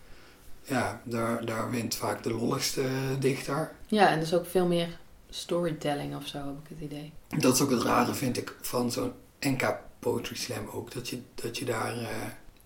ja, 0.63 1.01
daar, 1.03 1.45
daar 1.45 1.69
wint 1.69 1.95
vaak 1.95 2.23
de 2.23 2.33
lolligste 2.33 2.83
dichter. 3.19 3.71
Ja, 3.87 4.09
en 4.09 4.19
dus 4.19 4.33
ook 4.33 4.45
veel 4.45 4.65
meer 4.65 4.97
storytelling 5.29 6.15
of 6.15 6.27
zo, 6.27 6.37
heb 6.37 6.57
ik 6.63 6.69
het 6.69 6.79
idee. 6.79 7.13
Dat 7.41 7.55
is 7.55 7.61
ook 7.61 7.71
het 7.71 7.81
rare, 7.81 8.13
vind 8.13 8.37
ik, 8.37 8.55
van 8.61 8.91
zo'n 8.91 9.11
NK 9.39 9.75
Poetry 9.99 10.35
Slam 10.35 10.67
ook. 10.71 10.93
Dat 10.93 11.09
je, 11.09 11.21
dat 11.35 11.57
je 11.57 11.65
daar... 11.65 11.95
Uh, 11.95 12.07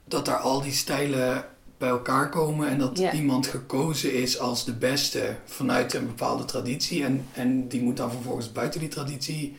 dat 0.06 0.26
daar 0.26 0.38
al 0.38 0.62
die 0.62 0.72
stijlen 0.72 1.46
bij 1.82 1.90
elkaar 1.90 2.30
komen 2.30 2.68
en 2.70 2.78
dat 2.78 2.98
iemand 3.00 3.48
gekozen 3.48 4.14
is 4.14 4.40
als 4.40 4.66
de 4.66 4.74
beste 4.74 5.36
vanuit 5.46 5.94
een 5.94 6.06
bepaalde 6.06 6.46
traditie. 6.46 7.04
En, 7.04 7.26
en 7.34 7.68
die 7.68 7.82
moet 7.82 7.98
dan 7.98 8.12
vervolgens 8.12 8.52
buiten 8.52 8.80
die 8.80 8.90
traditie 8.90 9.58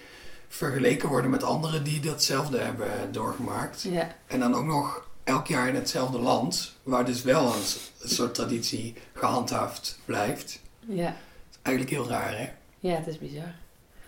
vergeleken 0.49 1.09
worden 1.09 1.31
met 1.31 1.43
anderen 1.43 1.85
die 1.85 2.01
datzelfde 2.01 2.59
hebben 2.59 3.13
doorgemaakt. 3.13 3.89
En 4.27 4.41
dan 4.41 4.55
ook 4.55 4.65
nog 4.65 5.09
elk 5.25 5.47
jaar 5.47 5.69
in 5.69 5.75
hetzelfde 5.75 6.19
land, 6.19 6.77
waar 6.83 7.05
dus 7.05 7.23
wel 7.23 7.47
een, 7.55 8.09
soort 8.09 8.35
traditie 8.35 8.95
gehandhaafd 9.15 9.99
blijft. 10.05 10.61
ja. 10.81 11.17
Eigenlijk 11.63 11.97
heel 11.97 12.09
raar, 12.09 12.39
hè? 12.39 12.49
ja, 12.89 12.97
het 12.97 13.07
is 13.07 13.19
bizar. 13.19 13.55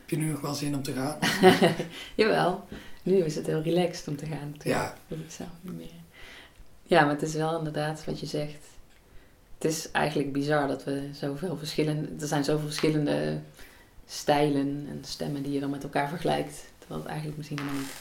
Heb 0.00 0.11
je 0.11 0.16
nu 0.16 0.30
nog 0.30 0.40
wel 0.40 0.54
zin 0.54 0.75
om 0.75 0.83
te 0.83 0.92
gaan? 0.92 1.18
Jawel, 2.14 2.68
nu 3.02 3.16
is 3.16 3.35
het 3.35 3.47
heel 3.47 3.62
relaxed 3.62 4.09
om 4.09 4.16
te 4.16 4.26
gaan. 4.26 4.54
Toen 4.59 4.73
Ja. 4.73 4.94
wil 5.06 5.18
ik 5.18 5.30
zelf 5.30 5.49
niet 5.61 5.76
meer. 5.76 6.02
Ja, 6.94 7.00
maar 7.00 7.14
het 7.14 7.22
is 7.22 7.34
wel 7.34 7.58
inderdaad 7.58 8.04
wat 8.04 8.20
je 8.20 8.26
zegt. 8.26 8.64
Het 9.58 9.72
is 9.72 9.90
eigenlijk 9.90 10.32
bizar 10.32 10.68
dat 10.68 10.84
we 10.84 11.08
zoveel 11.12 11.56
verschillende... 11.56 12.08
Er 12.20 12.26
zijn 12.26 12.44
zoveel 12.44 12.66
verschillende 12.66 13.40
stijlen 14.06 14.86
en 14.90 14.98
stemmen 15.04 15.42
die 15.42 15.52
je 15.52 15.60
dan 15.60 15.70
met 15.70 15.82
elkaar 15.82 16.08
vergelijkt. 16.08 16.64
Terwijl 16.78 17.00
het 17.00 17.08
eigenlijk 17.08 17.36
misschien 17.36 17.58
helemaal 17.58 17.80
niet 17.80 17.92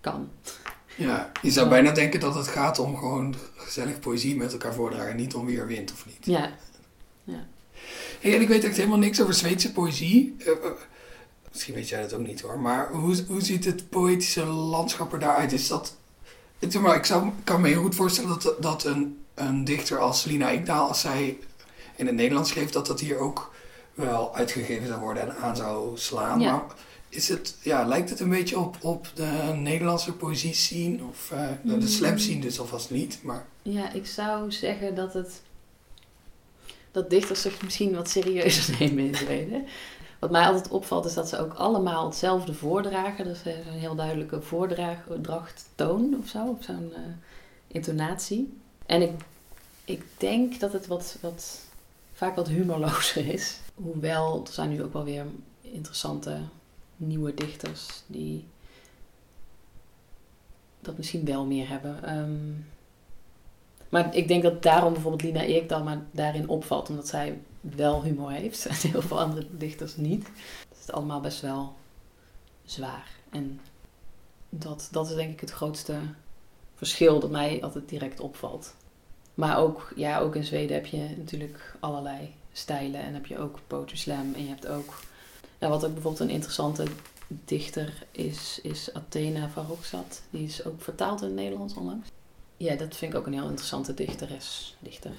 kan. 0.00 0.30
Ja, 0.96 1.30
je 1.42 1.50
zou 1.50 1.68
bijna 1.68 1.90
denken 1.90 2.20
dat 2.20 2.34
het 2.34 2.46
gaat 2.46 2.78
om 2.78 2.96
gewoon 2.96 3.34
gezellig 3.56 3.98
poëzie 3.98 4.36
met 4.36 4.52
elkaar 4.52 4.74
voordragen. 4.74 5.16
Niet 5.16 5.34
om 5.34 5.46
wie 5.46 5.58
er 5.58 5.66
wint 5.66 5.92
of 5.92 6.06
niet. 6.06 6.26
Ja, 6.26 6.50
Hey, 8.20 8.34
en 8.34 8.40
ik 8.40 8.48
weet 8.48 8.64
echt 8.64 8.76
helemaal 8.76 8.98
niks 8.98 9.22
over 9.22 9.34
Zweedse 9.34 9.72
poëzie. 9.72 10.34
Eh, 10.38 10.48
eh, 10.48 10.70
misschien 11.50 11.74
weet 11.74 11.88
jij 11.88 12.00
dat 12.00 12.12
ook 12.12 12.26
niet 12.26 12.40
hoor. 12.40 12.60
Maar 12.60 12.92
hoe, 12.92 13.24
hoe 13.26 13.42
ziet 13.42 13.64
het 13.64 13.88
poëtische 13.88 14.44
landschap 14.44 15.12
er 15.12 15.18
daaruit? 15.18 15.52
Is 15.52 15.68
dat... 15.68 15.96
Maar 16.80 16.96
ik 16.96 17.04
zou, 17.04 17.30
kan 17.44 17.60
me 17.60 17.68
heel 17.68 17.82
goed 17.82 17.94
voorstellen 17.94 18.40
dat, 18.40 18.62
dat 18.62 18.84
een, 18.84 19.24
een 19.34 19.64
dichter 19.64 19.98
als 19.98 20.24
Lina 20.24 20.50
Ikdaal, 20.50 20.88
als 20.88 21.00
zij 21.00 21.38
in 21.96 22.06
het 22.06 22.14
Nederlands 22.14 22.50
schreef, 22.50 22.70
dat 22.70 22.86
dat 22.86 23.00
hier 23.00 23.18
ook 23.18 23.50
wel 23.94 24.34
uitgegeven 24.34 24.86
zou 24.86 25.00
worden 25.00 25.22
en 25.22 25.36
aan 25.36 25.56
zou 25.56 25.98
slaan. 25.98 26.40
Ja. 26.40 26.52
Maar 26.52 26.64
is 27.08 27.28
het, 27.28 27.56
ja, 27.62 27.84
lijkt 27.84 28.10
het 28.10 28.20
een 28.20 28.28
beetje 28.28 28.58
op, 28.58 28.76
op 28.80 29.10
de 29.14 29.52
Nederlandse 29.56 30.12
poëzie 30.12 30.54
scene? 30.54 30.98
Of 31.10 31.30
eh, 31.30 31.48
de 31.62 31.88
slam 31.88 32.18
scene 32.18 32.40
dus 32.40 32.60
alvast 32.60 32.90
niet. 32.90 33.18
Maar 33.22 33.46
ja, 33.62 33.92
ik 33.92 34.06
zou 34.06 34.52
zeggen 34.52 34.94
dat 34.94 35.14
het... 35.14 35.42
Dat 36.90 37.10
dichters 37.10 37.40
zich 37.40 37.62
misschien 37.62 37.94
wat 37.94 38.10
serieuzer 38.10 38.76
nemen 38.78 39.04
in 39.04 39.14
Zweden. 39.14 39.66
Wat 40.18 40.30
mij 40.30 40.46
altijd 40.46 40.68
opvalt 40.68 41.04
is 41.04 41.14
dat 41.14 41.28
ze 41.28 41.38
ook 41.38 41.54
allemaal 41.54 42.04
hetzelfde 42.04 42.54
voordragen. 42.54 43.24
Dus 43.24 43.44
er 43.44 43.58
is 43.58 43.66
een 43.66 43.72
heel 43.72 43.94
duidelijke 43.94 44.42
voordrachttoon 44.42 46.16
of 46.20 46.28
zo, 46.28 46.46
of 46.46 46.64
zo'n 46.64 46.92
eh, 46.94 47.00
intonatie. 47.66 48.58
En 48.86 49.02
ik, 49.02 49.12
ik 49.84 50.04
denk 50.16 50.60
dat 50.60 50.72
het 50.72 50.86
wat, 50.86 51.18
wat, 51.20 51.60
vaak 52.12 52.36
wat 52.36 52.48
humorlozer 52.48 53.28
is. 53.28 53.60
Hoewel, 53.74 54.42
er 54.46 54.52
zijn 54.52 54.68
nu 54.68 54.82
ook 54.82 54.92
wel 54.92 55.04
weer 55.04 55.26
interessante 55.60 56.38
nieuwe 56.96 57.34
dichters 57.34 58.02
die 58.06 58.44
dat 60.80 60.96
misschien 60.96 61.24
wel 61.24 61.44
meer 61.44 61.68
hebben. 61.68 62.04
Ehm, 62.04 62.52
maar 63.88 64.14
ik 64.14 64.28
denk 64.28 64.42
dat 64.42 64.62
daarom 64.62 64.92
bijvoorbeeld 64.92 65.22
Lina 65.22 65.42
Eekdal 65.42 65.82
maar 65.82 66.02
daarin 66.10 66.48
opvalt. 66.48 66.88
Omdat 66.88 67.08
zij 67.08 67.38
wel 67.60 68.02
humor 68.02 68.30
heeft 68.30 68.66
en 68.66 68.74
heel 68.74 69.02
veel 69.02 69.20
andere 69.20 69.46
dichters 69.50 69.96
niet. 69.96 70.26
Het 70.68 70.78
is 70.80 70.90
allemaal 70.90 71.20
best 71.20 71.40
wel 71.40 71.74
zwaar. 72.64 73.10
En 73.30 73.60
dat, 74.48 74.88
dat 74.90 75.08
is 75.08 75.14
denk 75.14 75.32
ik 75.32 75.40
het 75.40 75.50
grootste 75.50 75.94
verschil 76.74 77.20
dat 77.20 77.30
mij 77.30 77.62
altijd 77.62 77.88
direct 77.88 78.20
opvalt. 78.20 78.74
Maar 79.34 79.58
ook, 79.58 79.92
ja, 79.96 80.18
ook 80.18 80.36
in 80.36 80.44
Zweden 80.44 80.76
heb 80.76 80.86
je 80.86 81.14
natuurlijk 81.16 81.76
allerlei 81.80 82.34
stijlen. 82.52 83.00
En 83.00 83.14
heb 83.14 83.26
je 83.26 83.38
ook 83.38 83.58
poetry 83.66 83.96
slam. 83.96 84.34
En 84.34 84.42
je 84.42 84.48
hebt 84.48 84.66
ook... 84.66 85.00
Ja, 85.58 85.68
wat 85.68 85.84
ook 85.84 85.92
bijvoorbeeld 85.92 86.28
een 86.28 86.34
interessante 86.34 86.84
dichter 87.28 88.06
is, 88.10 88.60
is 88.62 88.94
Athena 88.94 89.50
Roxat. 89.54 90.22
Die 90.30 90.44
is 90.44 90.64
ook 90.64 90.82
vertaald 90.82 91.20
in 91.20 91.26
het 91.26 91.36
Nederlands 91.36 91.74
onlangs. 91.74 92.08
Ja, 92.56 92.74
dat 92.74 92.96
vind 92.96 93.12
ik 93.12 93.18
ook 93.18 93.26
een 93.26 93.32
heel 93.32 93.48
interessante 93.48 93.94
dichteres, 93.94 94.76
dichter. 94.78 95.12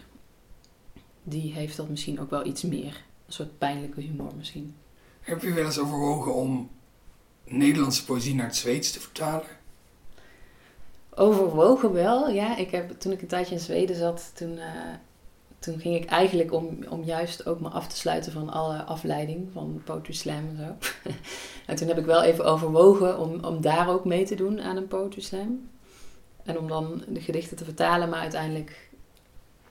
Die 1.24 1.54
heeft 1.54 1.78
dat 1.78 1.90
misschien 1.90 2.20
ook 2.20 2.30
wel 2.30 2.46
iets 2.46 2.64
meer. 2.64 3.04
Een 3.26 3.34
soort 3.34 3.58
pijnlijke 3.58 4.02
humor 4.02 4.32
misschien. 4.38 4.76
heb 5.20 5.42
je 5.42 5.54
wel 5.54 5.66
eens 5.66 5.80
overwogen 5.80 6.34
om 6.34 6.70
Nederlandse 7.44 8.06
poëzie 8.06 8.36
naar 8.36 8.46
het 8.46 8.56
Zweeds 8.56 8.92
te 8.92 9.00
vertalen? 9.00 9.48
Overwogen 11.16 11.94
wel, 11.94 12.30
ja. 12.30 12.58
Ik 12.58 12.72
heb, 12.72 13.00
toen 13.00 13.12
ik 13.12 13.22
een 13.22 13.28
tijdje 13.28 13.56
in 13.56 13.62
Zweden 13.62 13.96
zat, 13.96 14.32
toen, 14.34 14.58
eh, 14.58 14.94
toen 15.60 15.80
ging 15.80 15.96
ik 15.96 16.06
eigenlijk 16.06 16.54
om, 16.54 16.78
om 16.90 17.04
juist 17.04 17.46
ook 17.46 17.60
me 17.60 17.70
af 17.70 17.88
te 17.88 17.98
sluiten 17.98 18.32
van 18.32 18.50
alle 18.50 18.84
afleiding 18.84 19.50
van 19.54 19.82
poetry 19.84 20.14
slam 20.14 20.36
en 20.36 20.58
zo. 20.58 20.90
en 21.72 21.76
toen 21.76 21.88
heb 21.88 21.98
ik 21.98 22.06
wel 22.06 22.24
even 22.24 22.46
overwogen 22.46 23.20
om, 23.20 23.44
om 23.44 23.62
daar 23.62 23.90
ook 23.90 24.06
mee 24.06 24.26
te 24.26 24.36
doen 24.36 24.62
aan 24.62 24.78
een 24.78 24.88
poetry 24.88 25.22
slam. 25.22 25.70
En 26.44 26.58
om 26.58 26.68
dan 26.68 27.04
de 27.08 27.22
gedichten 27.22 27.58
te 27.58 27.64
vertalen, 27.64 28.10
maar 28.10 28.20
uiteindelijk 28.20 28.89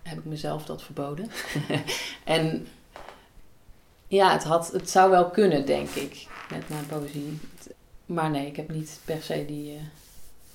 heb 0.02 0.18
ik 0.18 0.24
mezelf 0.24 0.64
dat 0.64 0.82
verboden. 0.82 1.30
en 2.24 2.66
ja, 4.08 4.32
het, 4.32 4.44
had, 4.44 4.72
het 4.72 4.90
zou 4.90 5.10
wel 5.10 5.30
kunnen, 5.30 5.66
denk 5.66 5.88
ik, 5.88 6.26
met 6.50 6.68
mijn 6.68 6.86
poëzie. 6.86 7.38
Maar 8.06 8.30
nee, 8.30 8.46
ik 8.46 8.56
heb 8.56 8.70
niet 8.70 9.00
per 9.04 9.22
se 9.22 9.44
die 9.46 9.74
eh, 9.74 9.80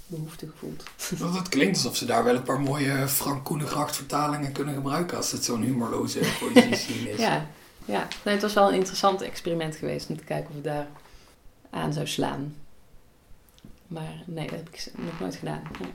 behoefte 0.07 0.49
gevoeld. 0.49 0.83
Want 1.19 1.35
het 1.35 1.49
klinkt 1.49 1.75
alsof 1.75 1.95
ze 1.95 2.05
daar 2.05 2.23
wel 2.23 2.35
een 2.35 2.43
paar 2.43 2.61
mooie 2.61 3.07
Frank 3.07 3.43
Koenegracht 3.43 3.95
vertalingen 3.95 4.51
kunnen 4.51 4.73
gebruiken 4.73 5.17
als 5.17 5.31
het 5.31 5.45
zo'n 5.45 5.61
humorloze 5.61 6.19
poëzie 6.39 7.09
is. 7.09 7.19
Ja, 7.27 7.47
ja. 7.85 8.07
Nee, 8.23 8.33
het 8.33 8.43
was 8.43 8.53
wel 8.53 8.67
een 8.67 8.75
interessant 8.75 9.21
experiment 9.21 9.75
geweest 9.75 10.09
om 10.09 10.17
te 10.17 10.23
kijken 10.23 10.49
of 10.49 10.55
het 10.55 10.63
daar 10.63 10.87
aan 11.69 11.93
zou 11.93 12.07
slaan. 12.07 12.55
Maar 13.87 14.23
nee, 14.25 14.47
dat 14.47 14.57
heb 14.59 14.69
ik 14.69 14.91
nog 14.95 15.19
nooit 15.19 15.35
gedaan. 15.35 15.61
Nee. 15.79 15.91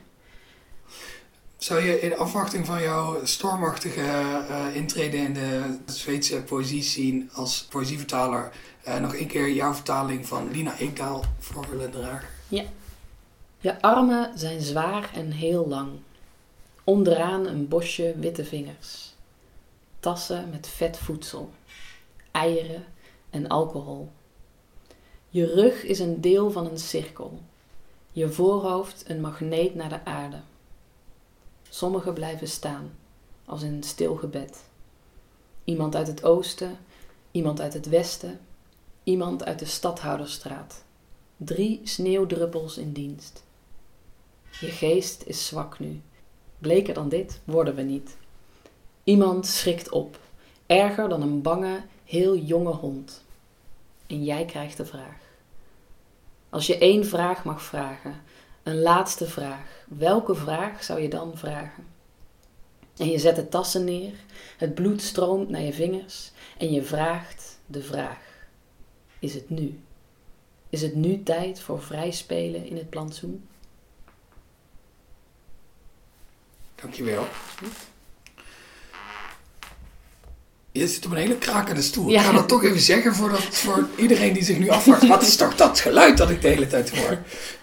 Zou 1.59 1.81
je 1.81 1.99
in 1.99 2.17
afwachting 2.17 2.65
van 2.65 2.81
jouw 2.81 3.25
stormachtige 3.25 4.01
eh, 4.01 4.75
intrede 4.75 5.17
in 5.17 5.33
de 5.33 5.75
Zweedse 5.85 6.43
poëzie 6.43 6.81
scene 6.81 7.25
als 7.33 7.63
poëzievertaler 7.69 8.51
eh, 8.83 8.99
nog 8.99 9.15
een 9.15 9.27
keer 9.27 9.51
jouw 9.51 9.73
vertaling 9.73 10.27
van 10.27 10.51
Lina 10.51 10.77
Eekdaal 10.77 11.23
voor 11.39 11.69
willen 11.69 11.91
dragen? 11.91 12.27
Je 13.59 13.81
armen 13.81 14.31
zijn 14.37 14.61
zwaar 14.61 15.11
en 15.13 15.31
heel 15.31 15.67
lang. 15.67 15.89
Onderaan 16.83 17.45
een 17.47 17.67
bosje 17.67 18.13
witte 18.19 18.45
vingers. 18.45 19.13
Tassen 19.99 20.49
met 20.49 20.67
vet 20.67 20.97
voedsel. 20.97 21.51
Eieren 22.31 22.85
en 23.29 23.47
alcohol. 23.47 24.11
Je 25.29 25.45
rug 25.45 25.83
is 25.83 25.99
een 25.99 26.21
deel 26.21 26.51
van 26.51 26.65
een 26.65 26.79
cirkel. 26.79 27.39
Je 28.11 28.29
voorhoofd 28.29 29.03
een 29.07 29.21
magneet 29.21 29.75
naar 29.75 29.89
de 29.89 30.05
aarde. 30.05 30.39
Sommigen 31.69 32.13
blijven 32.13 32.47
staan, 32.47 32.91
als 33.45 33.61
in 33.61 33.73
een 33.73 33.83
stil 33.83 34.15
gebed. 34.15 34.63
Iemand 35.63 35.95
uit 35.95 36.07
het 36.07 36.23
oosten, 36.23 36.77
iemand 37.31 37.61
uit 37.61 37.73
het 37.73 37.89
westen, 37.89 38.39
iemand 39.03 39.45
uit 39.45 39.59
de 39.59 39.65
stadhouderstraat. 39.65 40.83
Drie 41.37 41.81
sneeuwdruppels 41.83 42.77
in 42.77 42.91
dienst. 42.91 43.43
Je 44.59 44.67
geest 44.67 45.23
is 45.25 45.45
zwak 45.45 45.79
nu. 45.79 46.01
Bleker 46.57 46.93
dan 46.93 47.09
dit 47.09 47.39
worden 47.43 47.75
we 47.75 47.81
niet. 47.81 48.17
Iemand 49.03 49.47
schrikt 49.47 49.89
op, 49.89 50.19
erger 50.65 51.09
dan 51.09 51.21
een 51.21 51.41
bange, 51.41 51.81
heel 52.05 52.37
jonge 52.37 52.73
hond. 52.73 53.23
En 54.07 54.23
jij 54.23 54.45
krijgt 54.45 54.77
de 54.77 54.85
vraag. 54.85 55.17
Als 56.49 56.67
je 56.67 56.77
één 56.77 57.05
vraag 57.05 57.43
mag 57.43 57.61
vragen, 57.61 58.21
een 58.63 58.81
laatste 58.81 59.27
vraag, 59.27 59.83
welke 59.87 60.35
vraag 60.35 60.83
zou 60.83 60.99
je 60.99 61.09
dan 61.09 61.37
vragen? 61.37 61.87
En 62.97 63.09
je 63.09 63.19
zet 63.19 63.35
de 63.35 63.49
tassen 63.49 63.83
neer, 63.83 64.13
het 64.57 64.73
bloed 64.73 65.01
stroomt 65.01 65.49
naar 65.49 65.61
je 65.61 65.73
vingers 65.73 66.31
en 66.57 66.71
je 66.71 66.83
vraagt 66.83 67.59
de 67.65 67.81
vraag: 67.81 68.19
Is 69.19 69.33
het 69.33 69.49
nu? 69.49 69.79
Is 70.69 70.81
het 70.81 70.95
nu 70.95 71.23
tijd 71.23 71.59
voor 71.59 71.81
vrij 71.81 72.11
spelen 72.11 72.65
in 72.65 72.77
het 72.77 72.89
plantsoen? 72.89 73.47
Dankjewel. 76.75 77.25
Je 80.79 80.87
zit 80.87 81.05
op 81.05 81.11
een 81.11 81.17
hele 81.17 81.37
krakende 81.37 81.81
stoel. 81.81 82.09
Ja. 82.09 82.19
Ik 82.19 82.25
ga 82.25 82.31
dat 82.31 82.47
toch 82.47 82.63
even 82.63 82.79
zeggen 82.79 83.15
voor, 83.15 83.29
dat, 83.29 83.41
voor 83.41 83.87
iedereen 83.95 84.33
die 84.33 84.43
zich 84.43 84.59
nu 84.59 84.69
afvraagt. 84.69 85.07
Wat 85.07 85.21
is 85.21 85.35
toch 85.35 85.55
dat 85.55 85.79
geluid 85.79 86.17
dat 86.17 86.29
ik 86.29 86.41
de 86.41 86.47
hele 86.47 86.67
tijd 86.67 86.97
hoor? 86.97 87.17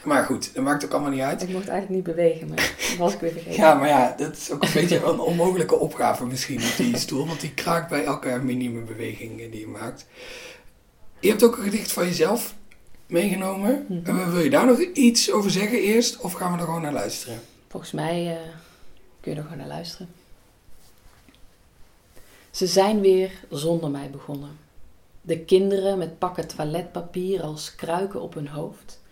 Maar 0.05 0.25
goed, 0.25 0.55
dat 0.55 0.65
maakt 0.65 0.85
ook 0.85 0.93
allemaal 0.93 1.11
niet 1.11 1.21
uit. 1.21 1.43
Ik 1.43 1.49
mocht 1.49 1.69
eigenlijk 1.69 2.07
niet 2.07 2.17
bewegen, 2.17 2.49
maar 2.49 2.57
dat 2.57 2.97
was 2.99 3.13
ik 3.13 3.21
weer 3.21 3.33
vergeten. 3.33 3.61
Ja, 3.61 3.75
maar 3.75 3.89
ja, 3.89 4.15
dat 4.17 4.37
is 4.37 4.51
ook 4.51 4.63
een 4.63 4.71
beetje 4.73 5.05
een 5.05 5.19
onmogelijke 5.21 5.79
opgave 5.79 6.27
misschien 6.27 6.63
op 6.63 6.77
die 6.77 6.97
stoel. 6.99 7.27
Want 7.27 7.41
die 7.41 7.55
kraakt 7.55 7.89
bij 7.89 8.05
elke 8.05 8.41
minimumbeweging 8.43 9.51
die 9.51 9.61
je 9.61 9.67
maakt. 9.67 10.07
Je 11.21 11.29
hebt 11.29 11.43
ook 11.43 11.57
een 11.57 11.65
gedicht 11.65 11.93
van 11.93 12.05
jezelf 12.05 12.55
meegenomen. 13.07 13.87
Mhm. 13.89 14.19
Eh, 14.19 14.29
wil 14.29 14.41
je 14.41 14.51
daar 14.51 14.67
nog 14.67 14.81
iets 14.81 15.33
over 15.33 15.51
zeggen 15.51 15.79
eerst? 15.79 16.21
Of 16.21 16.33
gaan 16.33 16.53
we 16.53 16.59
er 16.59 16.65
gewoon 16.65 16.83
naar 16.83 16.93
luisteren? 16.93 17.41
Volgens 17.69 17.93
mij 17.93 18.27
uh, 18.27 18.33
kun 19.21 19.33
je 19.33 19.39
er 19.39 19.43
gewoon 19.43 19.59
naar 19.59 19.67
luisteren. 19.67 20.09
Ze 22.57 22.67
zijn 22.67 23.01
weer 23.01 23.45
zonder 23.51 23.91
mij 23.91 24.11
begonnen. 24.11 24.59
De 25.21 25.39
kinderen 25.39 25.99
met 25.99 26.19
pakken 26.19 26.49
toiletpapier 26.49 27.43
als 27.43 27.75
kruiken 27.75 28.21
op 28.21 28.35
hun 28.35 28.49
hoofd, 28.49 29.03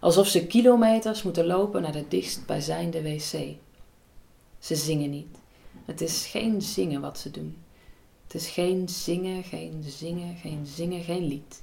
alsof 0.00 0.26
ze 0.26 0.46
kilometers 0.46 1.22
moeten 1.22 1.46
lopen 1.46 1.82
naar 1.82 1.92
de 1.92 2.08
dichtstbijzijnde 2.08 3.02
wc. 3.02 3.56
Ze 4.58 4.74
zingen 4.74 5.10
niet. 5.10 5.38
Het 5.84 6.00
is 6.00 6.26
geen 6.26 6.62
zingen 6.62 7.00
wat 7.00 7.18
ze 7.18 7.30
doen. 7.30 7.56
Het 8.22 8.34
is 8.34 8.48
geen 8.48 8.88
zingen, 8.88 9.42
geen 9.42 9.82
zingen, 9.86 10.36
geen 10.36 10.66
zingen, 10.66 11.02
geen 11.02 11.26
lied. 11.26 11.62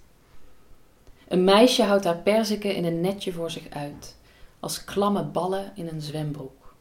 Een 1.27 1.43
meisje 1.43 1.83
houdt 1.83 2.05
haar 2.05 2.21
perziken 2.21 2.75
in 2.75 2.85
een 2.85 3.01
netje 3.01 3.33
voor 3.33 3.51
zich 3.51 3.69
uit, 3.69 4.15
als 4.59 4.83
klamme 4.83 5.23
ballen 5.23 5.71
in 5.75 5.87
een 5.87 6.01
zwembroek. 6.01 6.75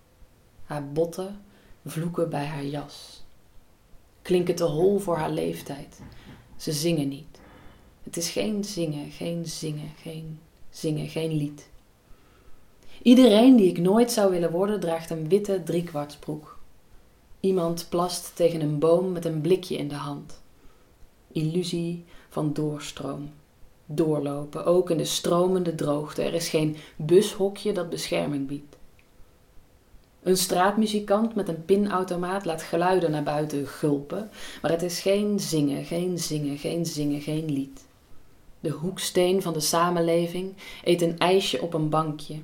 Haar 0.65 0.89
botten 0.89 1.41
vloeken 1.85 2.31
bij 2.31 2.45
haar 2.45 2.65
jas. 2.65 3.20
Klinken 4.31 4.55
te 4.55 4.65
hol 4.65 4.99
voor 4.99 5.17
haar 5.17 5.31
leeftijd. 5.31 6.01
Ze 6.57 6.73
zingen 6.73 7.09
niet. 7.09 7.41
Het 8.03 8.17
is 8.17 8.31
geen 8.31 8.65
zingen, 8.65 9.11
geen 9.11 9.47
zingen, 9.47 9.91
geen 10.03 10.39
zingen, 10.69 11.09
geen 11.09 11.33
lied. 11.33 11.69
Iedereen 13.03 13.57
die 13.57 13.69
ik 13.69 13.79
nooit 13.79 14.13
zou 14.13 14.31
willen 14.31 14.51
worden, 14.51 14.81
draagt 14.81 15.11
een 15.11 15.29
witte 15.29 15.63
driekwartsbroek. 15.63 16.59
Iemand 17.41 17.87
plast 17.89 18.37
tegen 18.37 18.61
een 18.61 18.79
boom 18.79 19.13
met 19.13 19.25
een 19.25 19.41
blikje 19.41 19.77
in 19.77 19.89
de 19.89 19.95
hand. 19.95 20.43
Illusie 21.33 22.05
van 22.29 22.53
doorstroom. 22.53 23.31
Doorlopen, 23.87 24.65
ook 24.65 24.91
in 24.91 24.97
de 24.97 25.05
stromende 25.05 25.75
droogte. 25.75 26.23
Er 26.23 26.35
is 26.35 26.49
geen 26.49 26.77
bushokje 26.97 27.73
dat 27.73 27.91
bescherming 27.91 28.47
biedt. 28.47 28.77
Een 30.23 30.37
straatmuzikant 30.37 31.35
met 31.35 31.49
een 31.49 31.65
pinautomaat 31.65 32.45
laat 32.45 32.63
geluiden 32.63 33.11
naar 33.11 33.23
buiten 33.23 33.67
gulpen, 33.67 34.31
maar 34.63 34.71
het 34.71 34.83
is 34.83 35.01
geen 35.01 35.41
zingen, 35.41 35.85
geen 35.85 36.19
zingen, 36.19 36.59
geen 36.59 36.87
zingen, 36.87 37.21
geen 37.21 37.53
lied. 37.53 37.87
De 38.61 38.71
hoeksteen 38.71 39.43
van 39.43 39.53
de 39.53 39.61
samenleving 39.61 40.55
eet 40.85 41.03
een 41.03 41.19
ijsje 41.19 41.63
op 41.63 41.75
een 41.75 41.89
bankje, 41.89 42.37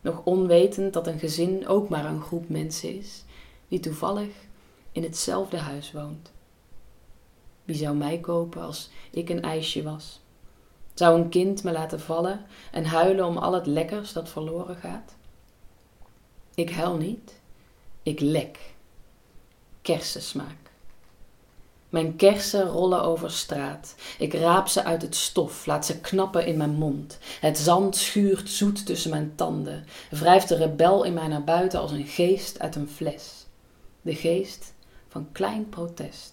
nog 0.00 0.20
onwetend 0.24 0.92
dat 0.92 1.06
een 1.06 1.18
gezin 1.18 1.68
ook 1.68 1.88
maar 1.88 2.04
een 2.04 2.22
groep 2.22 2.48
mensen 2.48 2.98
is 2.98 3.24
die 3.68 3.80
toevallig 3.80 4.30
in 4.92 5.02
hetzelfde 5.02 5.56
huis 5.56 5.92
woont. 5.92 6.32
Wie 7.64 7.76
zou 7.76 7.96
mij 7.96 8.18
kopen 8.18 8.62
als 8.62 8.90
ik 9.10 9.28
een 9.28 9.42
ijsje 9.42 9.82
was? 9.82 10.20
Zou 10.94 11.20
een 11.20 11.28
kind 11.28 11.64
me 11.64 11.72
laten 11.72 12.00
vallen 12.00 12.44
en 12.72 12.84
huilen 12.84 13.26
om 13.26 13.36
al 13.36 13.52
het 13.52 13.66
lekkers 13.66 14.12
dat 14.12 14.28
verloren 14.28 14.76
gaat? 14.76 15.14
Ik 16.54 16.70
huil 16.70 16.96
niet, 16.96 17.40
ik 18.02 18.20
lek. 18.20 18.58
Kersensmaak. 19.82 20.56
Mijn 21.88 22.16
kersen 22.16 22.68
rollen 22.68 23.02
over 23.02 23.30
straat. 23.30 23.94
Ik 24.18 24.34
raap 24.34 24.68
ze 24.68 24.84
uit 24.84 25.02
het 25.02 25.16
stof, 25.16 25.66
laat 25.66 25.86
ze 25.86 26.00
knappen 26.00 26.46
in 26.46 26.56
mijn 26.56 26.74
mond. 26.74 27.18
Het 27.40 27.58
zand 27.58 27.96
schuurt 27.96 28.48
zoet 28.48 28.86
tussen 28.86 29.10
mijn 29.10 29.32
tanden, 29.34 29.84
wrijft 30.10 30.48
de 30.48 30.56
rebel 30.56 31.04
in 31.04 31.14
mij 31.14 31.26
naar 31.26 31.44
buiten 31.44 31.80
als 31.80 31.90
een 31.90 32.06
geest 32.06 32.58
uit 32.58 32.76
een 32.76 32.88
fles. 32.88 33.46
De 34.02 34.14
geest 34.14 34.72
van 35.08 35.28
klein 35.32 35.68
protest. 35.68 36.32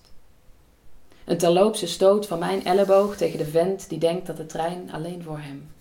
Een 1.26 1.38
terloopse 1.38 1.88
stoot 1.88 2.28
van 2.28 2.40
mijn 2.40 2.66
elleboog 2.66 3.16
tegen 3.16 3.38
de 3.38 3.46
vent 3.46 3.90
die 3.90 4.00
denkt 4.00 4.28
dat 4.28 4.38
de 4.38 4.46
trein 4.46 4.92
alleen 4.92 5.24
voor 5.24 5.40
hem. 5.40 5.72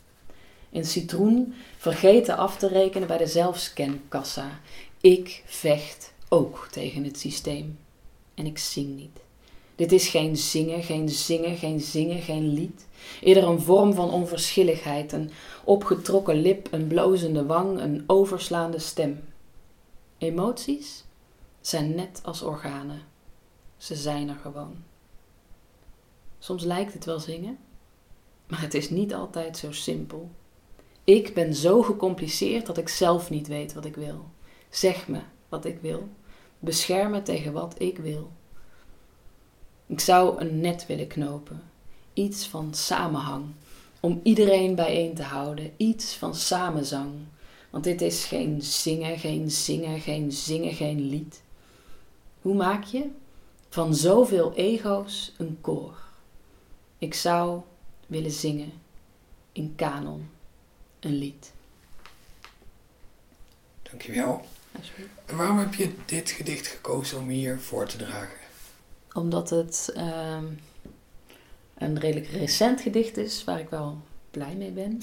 In 0.70 0.84
citroen 0.84 1.54
vergeten 1.76 2.36
af 2.36 2.56
te 2.56 2.68
rekenen 2.68 3.08
bij 3.08 3.18
de 3.18 3.26
zelfscankassa. 3.26 4.60
Ik 5.00 5.42
vecht 5.46 6.12
ook 6.28 6.68
tegen 6.70 7.04
het 7.04 7.18
systeem. 7.18 7.78
En 8.34 8.46
ik 8.46 8.58
zing 8.58 8.96
niet. 8.96 9.20
Dit 9.78 9.92
is 9.92 10.08
geen 10.08 10.36
zingen, 10.36 10.82
geen 10.82 11.08
zingen, 11.08 11.56
geen 11.56 11.80
zingen, 11.80 12.22
geen 12.22 12.48
lied. 12.48 12.86
Eerder 13.20 13.44
een 13.44 13.60
vorm 13.60 13.94
van 13.94 14.10
onverschilligheid, 14.10 15.12
een 15.12 15.30
opgetrokken 15.64 16.40
lip, 16.40 16.68
een 16.70 16.86
blozende 16.86 17.46
wang, 17.46 17.80
een 17.80 18.04
overslaande 18.06 18.78
stem. 18.78 19.20
Emoties 20.18 21.04
zijn 21.60 21.94
net 21.94 22.20
als 22.22 22.42
organen. 22.42 23.02
Ze 23.76 23.94
zijn 23.94 24.28
er 24.28 24.38
gewoon. 24.42 24.76
Soms 26.38 26.64
lijkt 26.64 26.92
het 26.92 27.04
wel 27.04 27.20
zingen, 27.20 27.58
maar 28.46 28.60
het 28.60 28.74
is 28.74 28.90
niet 28.90 29.14
altijd 29.14 29.56
zo 29.56 29.72
simpel. 29.72 30.30
Ik 31.08 31.34
ben 31.34 31.54
zo 31.54 31.82
gecompliceerd 31.82 32.66
dat 32.66 32.78
ik 32.78 32.88
zelf 32.88 33.30
niet 33.30 33.46
weet 33.46 33.74
wat 33.74 33.84
ik 33.84 33.96
wil. 33.96 34.24
Zeg 34.70 35.08
me 35.08 35.20
wat 35.48 35.64
ik 35.64 35.78
wil. 35.80 36.08
Bescherm 36.58 37.10
me 37.10 37.22
tegen 37.22 37.52
wat 37.52 37.74
ik 37.78 37.98
wil. 37.98 38.30
Ik 39.86 40.00
zou 40.00 40.40
een 40.40 40.60
net 40.60 40.86
willen 40.86 41.06
knopen. 41.06 41.62
Iets 42.12 42.46
van 42.46 42.74
samenhang. 42.74 43.44
Om 44.00 44.20
iedereen 44.22 44.74
bijeen 44.74 45.14
te 45.14 45.22
houden. 45.22 45.72
Iets 45.76 46.14
van 46.14 46.34
samenzang. 46.34 47.12
Want 47.70 47.84
dit 47.84 48.00
is 48.00 48.24
geen 48.24 48.62
zingen, 48.62 49.18
geen 49.18 49.50
zingen, 49.50 50.00
geen 50.00 50.32
zingen, 50.32 50.74
geen 50.74 51.00
lied. 51.00 51.42
Hoe 52.40 52.54
maak 52.54 52.84
je 52.84 53.04
van 53.68 53.94
zoveel 53.94 54.52
ego's 54.54 55.32
een 55.38 55.58
koor? 55.60 55.96
Ik 56.98 57.14
zou 57.14 57.60
willen 58.06 58.30
zingen 58.32 58.72
in 59.52 59.72
kanon 59.76 60.36
een 61.00 61.14
lied. 61.14 61.52
Dankjewel. 63.82 64.44
En 65.26 65.36
waarom 65.36 65.58
heb 65.58 65.74
je 65.74 65.92
dit 66.06 66.30
gedicht 66.30 66.66
gekozen 66.66 67.18
om 67.18 67.28
hier 67.28 67.60
voor 67.60 67.86
te 67.86 67.96
dragen? 67.96 68.36
Omdat 69.12 69.50
het 69.50 69.90
ehm, 69.94 70.44
een 71.74 71.98
redelijk 71.98 72.26
recent 72.26 72.80
gedicht 72.80 73.16
is 73.16 73.44
waar 73.44 73.60
ik 73.60 73.68
wel 73.68 73.98
blij 74.30 74.54
mee 74.54 74.70
ben. 74.70 75.00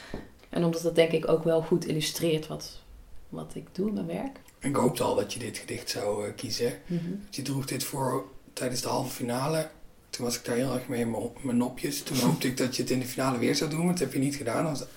en 0.48 0.64
omdat 0.64 0.82
het 0.82 0.94
denk 0.94 1.12
ik 1.12 1.28
ook 1.28 1.44
wel 1.44 1.62
goed 1.62 1.86
illustreert 1.86 2.46
wat, 2.46 2.82
wat 3.28 3.54
ik 3.54 3.66
doe 3.72 3.88
in 3.88 3.94
mijn 3.94 4.06
werk. 4.06 4.40
Ik 4.58 4.76
hoopte 4.76 5.02
al 5.02 5.14
dat 5.14 5.32
je 5.32 5.38
dit 5.38 5.58
gedicht 5.58 5.90
zou 5.90 6.26
uh, 6.26 6.34
kiezen. 6.36 6.78
Mm 6.86 7.26
Je 7.30 7.42
droeg 7.42 7.66
dit 7.66 7.84
voor 7.84 8.24
tijdens 8.52 8.80
de 8.80 8.88
halve 8.88 9.10
finale. 9.10 9.70
Toen 10.10 10.24
was 10.24 10.38
ik 10.38 10.44
daar 10.44 10.56
heel 10.56 10.74
erg 10.74 10.88
mee 10.88 11.00
in 11.00 11.30
mijn 11.40 11.56
nopjes. 11.56 12.02
Toen 12.02 12.18
hoopte 12.18 12.46
ik 12.46 12.56
dat 12.56 12.76
je 12.76 12.82
het 12.82 12.90
in 12.90 12.98
de 12.98 13.06
finale 13.06 13.38
weer 13.38 13.54
zou 13.54 13.70
doen, 13.70 13.78
maar 13.78 13.88
dat 13.88 13.98
heb 13.98 14.12
je 14.12 14.18
niet 14.18 14.36
gedaan. 14.36 14.64
Dat 14.64 14.78
was 14.78 14.88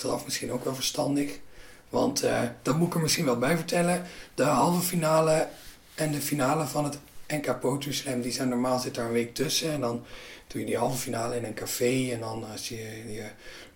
achteraf 0.00 0.24
misschien 0.24 0.52
ook 0.52 0.64
wel 0.64 0.74
verstandig. 0.74 1.38
Want 1.88 2.24
uh, 2.24 2.42
dat 2.62 2.76
moet 2.76 2.86
ik 2.86 2.94
er 2.94 3.00
misschien 3.00 3.24
wel 3.24 3.38
bij 3.38 3.56
vertellen. 3.56 4.06
De 4.34 4.42
halve 4.42 4.80
finale 4.80 5.48
en 5.94 6.12
de 6.12 6.20
finale 6.20 6.66
van 6.66 6.84
het 6.84 6.98
NK 7.26 7.60
Poetry 7.60 7.92
Slam, 7.92 8.20
die 8.20 8.32
zijn 8.32 8.48
normaal 8.48 8.78
zit 8.78 8.94
daar 8.94 9.06
een 9.06 9.12
week 9.12 9.34
tussen. 9.34 9.72
En 9.72 9.80
dan 9.80 10.04
doe 10.46 10.60
je 10.60 10.66
die 10.66 10.76
halve 10.76 10.98
finale 10.98 11.36
in 11.36 11.44
een 11.44 11.54
café. 11.54 12.10
En 12.12 12.20
dan 12.20 12.50
als 12.52 12.68
je, 12.68 13.12
je 13.12 13.26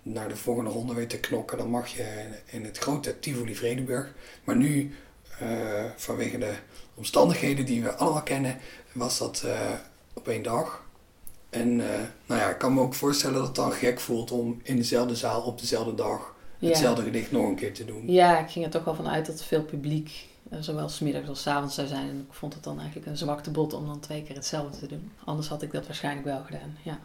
naar 0.01 0.27
de 0.27 0.35
volgende 0.35 0.69
ronde 0.69 0.93
weet 0.93 1.09
te 1.09 1.19
knokken, 1.19 1.57
dan 1.57 1.69
mag 1.69 1.87
je 1.87 2.25
in 2.45 2.65
het 2.65 2.77
grote 2.77 3.19
Tivoli 3.19 3.55
Vredenburg. 3.55 4.13
Maar 4.43 4.55
nu, 4.55 4.95
uh, 5.41 5.85
vanwege 5.95 6.37
de 6.37 6.53
omstandigheden 6.95 7.65
die 7.65 7.83
we 7.83 7.95
allemaal 7.95 8.23
kennen, 8.23 8.57
was 8.91 9.17
dat 9.17 9.43
uh, 9.45 9.59
op 10.13 10.27
één 10.27 10.43
dag. 10.43 10.84
En 11.55 11.79
uh, 11.79 11.85
nou 12.25 12.41
ja, 12.41 12.49
ik 12.49 12.57
kan 12.57 12.73
me 12.73 12.81
ook 12.81 12.93
voorstellen 12.93 13.35
dat 13.35 13.45
het 13.45 13.55
dan 13.55 13.71
gek 13.71 13.99
voelt 13.99 14.31
om 14.31 14.59
in 14.63 14.75
dezelfde 14.75 15.15
zaal 15.15 15.41
op 15.41 15.59
dezelfde 15.59 15.95
dag 15.95 16.35
hetzelfde 16.59 17.03
gedicht 17.03 17.31
nog 17.31 17.47
een 17.47 17.55
keer 17.55 17.73
te 17.73 17.85
doen. 17.85 18.11
Ja, 18.11 18.39
ik 18.39 18.49
ging 18.49 18.65
er 18.65 18.71
toch 18.71 18.83
wel 18.83 18.95
van 18.95 19.07
uit 19.07 19.25
dat 19.25 19.43
veel 19.43 19.63
publiek 19.63 20.27
uh, 20.51 20.59
zowel 20.61 20.89
smiddags 20.89 21.27
als 21.27 21.41
s 21.41 21.47
avonds 21.47 21.75
zou 21.75 21.87
zijn. 21.87 22.09
En 22.09 22.25
ik 22.29 22.33
vond 22.33 22.53
het 22.53 22.63
dan 22.63 22.77
eigenlijk 22.77 23.07
een 23.07 23.17
zwakte 23.17 23.51
bot 23.51 23.73
om 23.73 23.85
dan 23.85 23.99
twee 23.99 24.23
keer 24.23 24.35
hetzelfde 24.35 24.79
te 24.79 24.87
doen. 24.87 25.11
Anders 25.23 25.47
had 25.47 25.61
ik 25.61 25.71
dat 25.71 25.85
waarschijnlijk 25.85 26.25
wel 26.25 26.43
gedaan, 26.43 26.77
ja. 26.83 26.99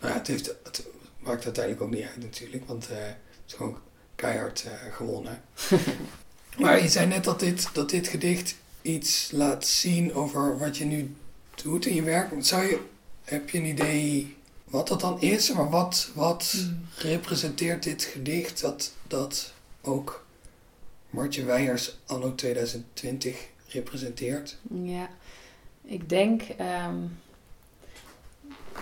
Nou 0.00 0.12
ja, 0.12 0.18
het, 0.18 0.26
heeft, 0.26 0.54
het 0.62 0.86
maakt 1.18 1.44
uiteindelijk 1.44 1.84
ook 1.84 1.90
niet 1.90 2.06
uit 2.06 2.22
natuurlijk, 2.22 2.66
want 2.66 2.88
uh, 2.90 2.96
het 2.96 3.16
is 3.46 3.54
gewoon 3.54 3.78
keihard 4.14 4.66
gewonnen. 4.90 5.42
maar 6.58 6.82
je 6.82 6.88
zei 6.88 7.06
net 7.06 7.24
dat 7.24 7.40
dit, 7.40 7.68
dat 7.72 7.90
dit 7.90 8.08
gedicht 8.08 8.56
iets 8.82 9.30
laat 9.32 9.66
zien 9.66 10.14
over 10.14 10.58
wat 10.58 10.76
je 10.76 10.84
nu 10.84 11.14
doet 11.62 11.86
in 11.86 11.94
je 11.94 12.02
werk. 12.02 12.30
Zou 12.38 12.62
je 12.62 12.80
heb 13.28 13.50
je 13.50 13.58
een 13.58 13.64
idee 13.64 14.36
wat 14.64 14.88
dat 14.88 15.00
dan 15.00 15.20
is? 15.20 15.52
Maar 15.52 15.70
wat, 15.70 16.10
wat 16.14 16.54
hmm. 16.56 16.86
representeert 16.96 17.82
dit 17.82 18.02
gedicht 18.02 18.60
dat, 18.60 18.92
dat 19.06 19.52
ook 19.80 20.26
Martje 21.10 21.44
Weijers 21.44 21.98
anno 22.06 22.34
2020 22.34 23.48
representeert? 23.68 24.56
Ja, 24.82 25.08
ik 25.84 26.08
denk 26.08 26.42
ehm, 26.42 26.96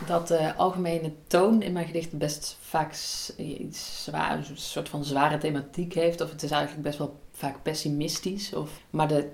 dat 0.07 0.29
de 0.29 0.55
algemene 0.55 1.13
toon 1.27 1.63
in 1.63 1.73
mijn 1.73 1.87
gedicht 1.87 2.13
best 2.13 2.57
vaak 2.61 2.95
iets 3.37 4.05
zwaar, 4.05 4.37
een 4.37 4.57
soort 4.57 4.89
van 4.89 5.05
zware 5.05 5.39
thematiek 5.39 5.95
heeft. 5.95 6.21
Of 6.21 6.31
het 6.31 6.43
is 6.43 6.51
eigenlijk 6.51 6.83
best 6.83 6.99
wel 6.99 7.21
vaak 7.33 7.63
pessimistisch. 7.63 8.55
Of, 8.55 8.71
maar 8.91 9.09
de, 9.09 9.29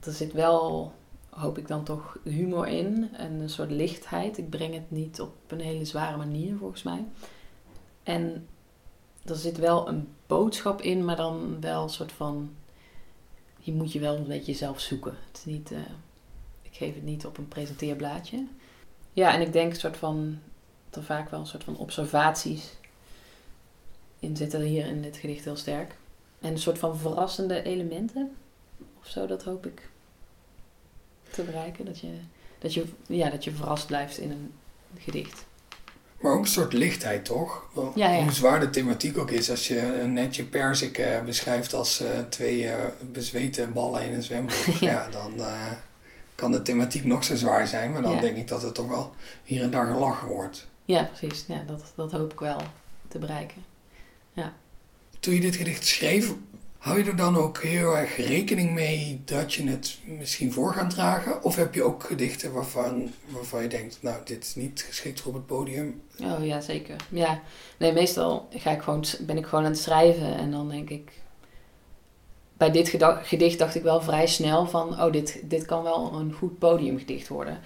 er 0.00 0.12
zit 0.12 0.32
wel 0.32 0.92
hoop 1.36 1.58
ik 1.58 1.68
dan 1.68 1.84
toch 1.84 2.18
humor 2.24 2.68
in 2.68 3.08
en 3.12 3.32
een 3.32 3.50
soort 3.50 3.70
lichtheid. 3.70 4.38
Ik 4.38 4.50
breng 4.50 4.74
het 4.74 4.90
niet 4.90 5.20
op 5.20 5.34
een 5.46 5.60
hele 5.60 5.84
zware 5.84 6.16
manier 6.16 6.56
volgens 6.56 6.82
mij. 6.82 7.04
En 8.02 8.46
er 9.24 9.36
zit 9.36 9.58
wel 9.58 9.88
een 9.88 10.08
boodschap 10.26 10.80
in, 10.80 11.04
maar 11.04 11.16
dan 11.16 11.60
wel 11.60 11.82
een 11.82 11.88
soort 11.88 12.12
van. 12.12 12.54
Je 13.58 13.72
moet 13.72 13.92
je 13.92 14.00
wel 14.00 14.16
een 14.16 14.26
beetje 14.26 14.54
zelf 14.54 14.80
zoeken. 14.80 15.16
Het 15.26 15.38
is 15.38 15.44
niet, 15.44 15.72
eh, 15.72 15.78
ik 16.62 16.74
geef 16.74 16.94
het 16.94 17.04
niet 17.04 17.26
op 17.26 17.38
een 17.38 17.48
presenteerblaadje. 17.48 18.46
Ja, 19.12 19.32
en 19.32 19.40
ik 19.40 19.52
denk 19.52 19.72
een 19.72 19.80
soort 19.80 19.96
van. 19.96 20.38
dat 20.90 20.98
er 20.98 21.06
vaak 21.06 21.30
wel 21.30 21.40
een 21.40 21.46
soort 21.46 21.64
van 21.64 21.76
observaties 21.76 22.76
in 24.18 24.36
zitten 24.36 24.60
hier 24.60 24.86
in 24.86 25.02
dit 25.02 25.16
gedicht 25.16 25.44
heel 25.44 25.56
sterk. 25.56 25.96
En 26.40 26.52
een 26.52 26.58
soort 26.58 26.78
van 26.78 26.98
verrassende 26.98 27.62
elementen 27.62 28.36
of 28.98 29.06
zo, 29.06 29.26
dat 29.26 29.44
hoop 29.44 29.66
ik 29.66 29.90
te 31.36 31.42
bereiken. 31.42 31.84
Dat 31.84 32.00
je, 32.00 32.08
dat 32.58 32.74
je, 32.74 32.84
ja, 33.06 33.30
dat 33.30 33.44
je 33.44 33.52
verrast 33.52 33.86
blijft 33.86 34.18
in 34.18 34.30
een 34.30 34.52
gedicht. 34.98 35.44
Maar 36.20 36.32
ook 36.32 36.40
een 36.40 36.46
soort 36.46 36.72
lichtheid, 36.72 37.24
toch? 37.24 37.66
Want 37.72 37.96
Ja, 37.96 38.10
ja. 38.10 38.22
Hoe 38.22 38.32
zwaar 38.32 38.60
de 38.60 38.70
thematiek 38.70 39.18
ook 39.18 39.30
is. 39.30 39.50
Als 39.50 39.68
je 39.68 40.00
een 40.00 40.12
netje 40.12 40.44
persik 40.44 40.98
eh, 40.98 41.22
beschrijft 41.24 41.74
als 41.74 42.00
eh, 42.00 42.18
twee 42.28 42.68
eh, 42.68 42.84
bezweten 43.00 43.72
ballen 43.72 44.02
in 44.02 44.14
een 44.14 44.22
zwembad. 44.22 44.64
ja. 44.80 44.90
Ja. 44.90 45.08
dan 45.10 45.32
kan 46.34 46.52
de 46.52 46.62
thematiek 46.62 47.04
nog 47.04 47.24
zo 47.24 47.36
zwaar 47.36 47.66
zijn. 47.66 47.92
Maar 47.92 48.02
dan 48.02 48.14
Ja. 48.14 48.20
denk 48.20 48.36
ik 48.36 48.48
dat 48.48 48.62
het 48.62 48.74
toch 48.74 48.88
wel 48.88 49.14
hier 49.44 49.62
en 49.62 49.70
daar 49.70 49.86
gelachen 49.86 50.28
wordt. 50.28 50.66
Ja, 50.84 51.02
precies. 51.04 51.44
Ja, 51.48 51.62
dat, 51.66 51.92
dat 51.96 52.12
hoop 52.12 52.32
ik 52.32 52.40
wel 52.40 52.60
te 53.08 53.18
bereiken. 53.18 53.64
Toen 55.20 55.34
je 55.34 55.40
dit 55.40 55.56
gedicht 55.56 55.86
schreef, 55.86 56.32
hou 56.78 56.98
je 56.98 57.04
er 57.04 57.16
dan 57.16 57.36
ook 57.36 57.62
heel 57.62 57.96
erg 57.96 58.16
rekening 58.16 58.72
mee 58.72 59.22
dat 59.24 59.54
je 59.54 59.68
het 59.68 59.98
misschien 60.04 60.52
voor 60.52 60.72
gaat 60.72 60.90
dragen? 60.90 61.42
Of 61.42 61.56
heb 61.56 61.74
je 61.74 61.82
ook 61.82 62.04
gedichten 62.04 62.52
waarvan, 62.52 63.12
waarvan 63.26 63.62
je 63.62 63.68
denkt, 63.68 63.98
nou, 64.00 64.16
dit 64.24 64.44
is 64.44 64.54
niet 64.54 64.84
geschikt 64.88 65.20
voor 65.20 65.34
het 65.34 65.46
podium? 65.46 66.02
Oh 66.22 66.46
ja, 66.46 66.60
zeker. 66.60 66.96
Ja, 67.08 67.40
nee, 67.76 67.92
meestal 67.92 68.48
ga 68.50 68.70
ik 68.70 68.82
gewoon, 68.82 69.04
ben 69.20 69.36
ik 69.36 69.46
gewoon 69.46 69.64
aan 69.64 69.70
het 69.70 69.80
schrijven 69.80 70.36
en 70.36 70.50
dan 70.50 70.68
denk 70.68 70.90
ik. 70.90 71.12
Bij 72.56 72.70
dit 72.70 72.92
gedicht 73.22 73.58
dacht 73.58 73.74
ik 73.74 73.82
wel 73.82 74.00
vrij 74.00 74.26
snel 74.26 74.66
van, 74.66 75.00
oh, 75.02 75.12
dit, 75.12 75.40
dit 75.44 75.64
kan 75.64 75.82
wel 75.82 76.12
een 76.14 76.32
goed 76.32 76.58
podiumgedicht 76.58 77.28
worden. 77.28 77.60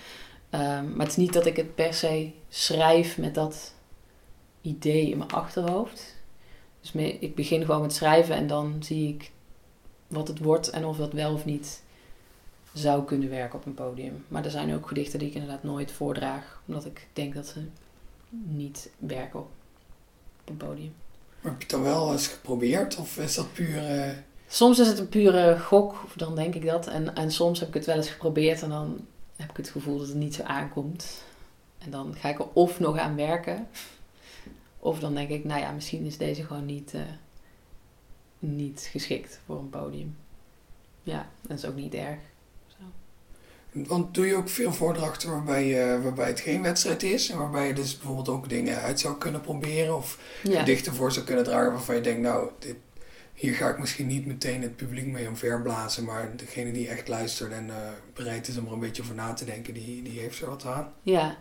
Ehm, 0.50 0.90
maar 0.90 1.06
het 1.06 1.08
is 1.08 1.16
niet 1.16 1.32
dat 1.32 1.46
ik 1.46 1.56
het 1.56 1.74
per 1.74 1.94
se 1.94 2.30
schrijf 2.48 3.18
met 3.18 3.34
dat 3.34 3.74
idee 4.60 5.10
in 5.10 5.18
mijn 5.18 5.30
achterhoofd. 5.30 6.16
Dus 6.80 6.92
ik 7.20 7.34
begin 7.34 7.64
gewoon 7.64 7.80
met 7.80 7.92
schrijven 7.92 8.34
en 8.34 8.46
dan 8.46 8.76
zie 8.80 9.08
ik 9.08 9.30
wat 10.06 10.28
het 10.28 10.38
wordt 10.38 10.70
en 10.70 10.84
of 10.84 10.96
dat 10.96 11.12
wel 11.12 11.32
of 11.32 11.44
niet 11.44 11.82
zou 12.72 13.04
kunnen 13.04 13.28
werken 13.30 13.58
op 13.58 13.66
een 13.66 13.74
podium. 13.74 14.24
Maar 14.28 14.44
er 14.44 14.50
zijn 14.50 14.74
ook 14.74 14.88
gedichten 14.88 15.18
die 15.18 15.28
ik 15.28 15.34
inderdaad 15.34 15.62
nooit 15.62 15.92
voordraag, 15.92 16.62
omdat 16.66 16.84
ik 16.84 17.06
denk 17.12 17.34
dat 17.34 17.46
ze 17.46 17.64
niet 18.28 18.90
werken 18.98 19.38
op, 19.40 19.48
op 20.40 20.48
een 20.48 20.56
podium. 20.56 20.92
Maar 21.40 21.52
heb 21.52 21.60
je 21.60 21.66
het 21.66 21.70
dan 21.70 21.82
wel 21.82 22.12
eens 22.12 22.26
geprobeerd? 22.26 22.96
Of 22.96 23.18
is 23.18 23.34
dat 23.34 23.52
puur... 23.52 23.86
eh, 23.86 24.16
Soms 24.48 24.78
is 24.78 24.86
het 24.86 24.98
een 24.98 25.08
pure 25.08 25.58
gok, 25.58 25.90
of 26.04 26.12
dan 26.16 26.34
denk 26.34 26.54
ik 26.54 26.66
dat. 26.66 26.86
En, 26.86 27.14
en 27.14 27.30
soms 27.30 27.60
heb 27.60 27.68
ik 27.68 27.74
het 27.74 27.86
wel 27.86 27.96
eens 27.96 28.08
geprobeerd 28.10 28.62
en 28.62 28.68
dan 28.68 29.06
heb 29.36 29.50
ik 29.50 29.56
het 29.56 29.68
gevoel 29.68 29.98
dat 29.98 30.06
het 30.06 30.16
niet 30.16 30.34
zo 30.34 30.42
aankomt. 30.42 31.24
En 31.78 31.90
dan 31.90 32.14
ga 32.18 32.28
ik 32.28 32.38
er 32.38 32.48
of 32.52 32.80
nog 32.80 32.98
aan 32.98 33.16
werken, 33.16 33.68
of 34.80 34.98
dan 34.98 35.14
denk 35.14 35.28
ik, 35.28 35.44
nou 35.44 35.60
ja, 35.60 35.70
misschien 35.72 36.04
is 36.06 36.16
deze 36.16 36.44
gewoon 36.44 36.66
niet, 36.66 36.94
eh, 36.94 37.00
niet 38.38 38.88
geschikt 38.90 39.40
voor 39.46 39.58
een 39.58 39.70
podium. 39.70 40.16
Ja, 41.02 41.28
dat 41.40 41.58
is 41.58 41.64
ook 41.64 41.74
niet 41.76 41.94
erg. 41.94 42.18
Zo. 42.66 42.76
Want 43.72 44.14
doe 44.14 44.26
je 44.26 44.34
ook 44.36 44.48
veel 44.48 44.72
voordrachten 44.72 45.30
waarbij, 45.30 45.94
eh, 45.94 46.02
waarbij 46.02 46.26
het 46.26 46.40
geen 46.40 46.62
wedstrijd 46.62 47.02
is? 47.02 47.30
En 47.30 47.38
waarbij 47.38 47.66
je 47.66 47.74
dus 47.74 47.96
bijvoorbeeld 47.96 48.28
ook 48.28 48.48
dingen 48.48 48.76
uit 48.80 49.00
zou 49.00 49.18
kunnen 49.18 49.40
proberen? 49.40 49.96
Of 49.96 50.18
Ja. 50.42 50.58
gedichten 50.58 50.94
voor 50.94 51.12
zou 51.12 51.26
kunnen 51.26 51.44
dragen 51.44 51.72
waarvan 51.72 51.94
je 51.94 52.00
denkt, 52.00 52.20
nou, 52.20 52.50
dit, 52.58 52.76
hier 53.34 53.54
ga 53.54 53.68
ik 53.68 53.78
misschien 53.78 54.06
niet 54.06 54.26
meteen 54.26 54.62
het 54.62 54.76
publiek 54.76 55.06
mee 55.06 55.28
omverblazen. 55.28 56.04
Maar 56.04 56.36
degene 56.36 56.72
die 56.72 56.88
echt 56.88 57.08
luistert 57.08 57.52
en 57.52 57.70
eh, 57.70 57.76
bereid 58.14 58.48
is 58.48 58.58
om 58.58 58.66
er 58.66 58.72
een 58.72 58.78
beetje 58.80 59.02
over 59.02 59.14
na 59.14 59.32
te 59.32 59.44
denken, 59.44 59.74
die, 59.74 60.02
die 60.02 60.20
heeft 60.20 60.40
er 60.40 60.48
wat 60.48 60.64
aan. 60.64 60.92
Ja, 61.02 61.36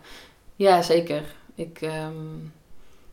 ja 0.56 0.82
zeker. 0.82 1.34
Ik, 1.54 1.80
ehm, 1.80 2.14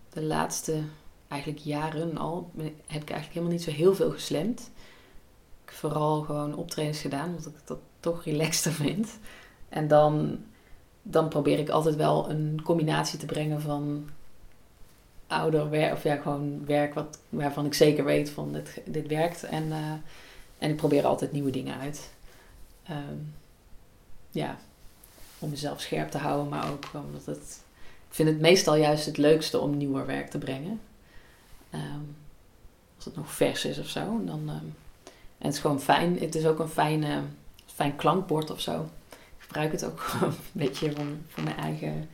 de 0.10 0.24
laatste 0.24 0.82
eigenlijk 1.28 1.62
jaren 1.62 2.18
al 2.18 2.52
heb 2.88 3.02
ik 3.02 3.10
eigenlijk 3.10 3.28
helemaal 3.28 3.52
niet 3.52 3.64
zo 3.64 3.72
heel 3.72 3.96
veel 3.96 4.12
geslemd. 4.12 4.60
Ik 5.64 5.70
heb 5.70 5.76
vooral 5.76 6.22
gewoon 6.22 6.56
optredens 6.56 7.00
gedaan, 7.00 7.30
omdat 7.30 7.46
ik 7.46 7.68
dat 7.68 7.80
toch 8.00 8.24
relaxter 8.24 8.72
vind. 8.84 9.20
En 9.70 9.88
dan, 9.88 10.40
dan 11.02 11.28
probeer 11.28 11.60
ik 11.60 11.70
altijd 11.70 11.96
wel 11.96 12.30
een 12.30 12.62
combinatie 12.64 13.20
te 13.20 13.26
brengen 13.26 13.62
van 13.62 14.10
ouder 15.28 15.70
werk, 15.70 15.94
of 15.94 16.04
ja, 16.04 16.16
gewoon 16.16 16.66
werk 16.66 16.94
wat, 16.94 17.20
waarvan 17.30 17.66
ik 17.66 17.74
zeker 17.74 18.04
weet 18.04 18.30
van 18.30 18.54
dit, 18.54 18.82
dit 18.86 19.08
werkt. 19.08 19.44
En, 19.44 19.72
eh, 19.72 19.92
en 20.58 20.70
ik 20.70 20.76
probeer 20.76 21.06
altijd 21.06 21.32
nieuwe 21.32 21.52
dingen 21.52 21.80
uit. 21.80 22.10
Ehm, 22.84 23.18
ja, 24.32 24.58
om 25.40 25.50
mezelf 25.50 25.82
scherp 25.82 26.10
te 26.10 26.18
houden, 26.18 26.50
maar 26.50 26.72
ook 26.72 26.86
omdat 26.94 27.26
het. 27.26 27.66
Ik 28.10 28.16
vind 28.16 28.30
het 28.30 28.40
meestal 28.40 28.76
juist 28.76 29.06
het 29.06 29.18
leukste 29.18 29.60
om 29.60 29.78
nieuwer 29.78 30.06
werk 30.06 30.30
te 30.30 30.38
brengen. 30.38 30.82
Ehm, 31.70 32.02
als 32.96 33.06
het 33.06 33.16
nog 33.16 33.32
vers 33.32 33.66
is 33.66 33.80
of 33.80 33.88
zo. 33.88 34.22
Dan, 34.26 34.42
ehm, 34.46 34.66
en 35.38 35.46
het 35.46 35.54
is 35.54 35.60
gewoon 35.60 35.82
fijn. 35.82 36.20
Het 36.20 36.36
is 36.36 36.46
ook 36.46 36.60
een 36.60 36.70
fijn, 36.70 37.04
fijn 37.66 37.96
klankbord 37.96 38.52
of 38.52 38.62
zo. 38.62 38.90
Ik 39.10 39.44
gebruik 39.44 39.72
het 39.72 39.86
ook 39.86 40.06
een 40.22 40.34
beetje 40.52 40.92
voor, 40.92 41.06
voor 41.28 41.44
mijn 41.44 41.58
eigen. 41.58 42.10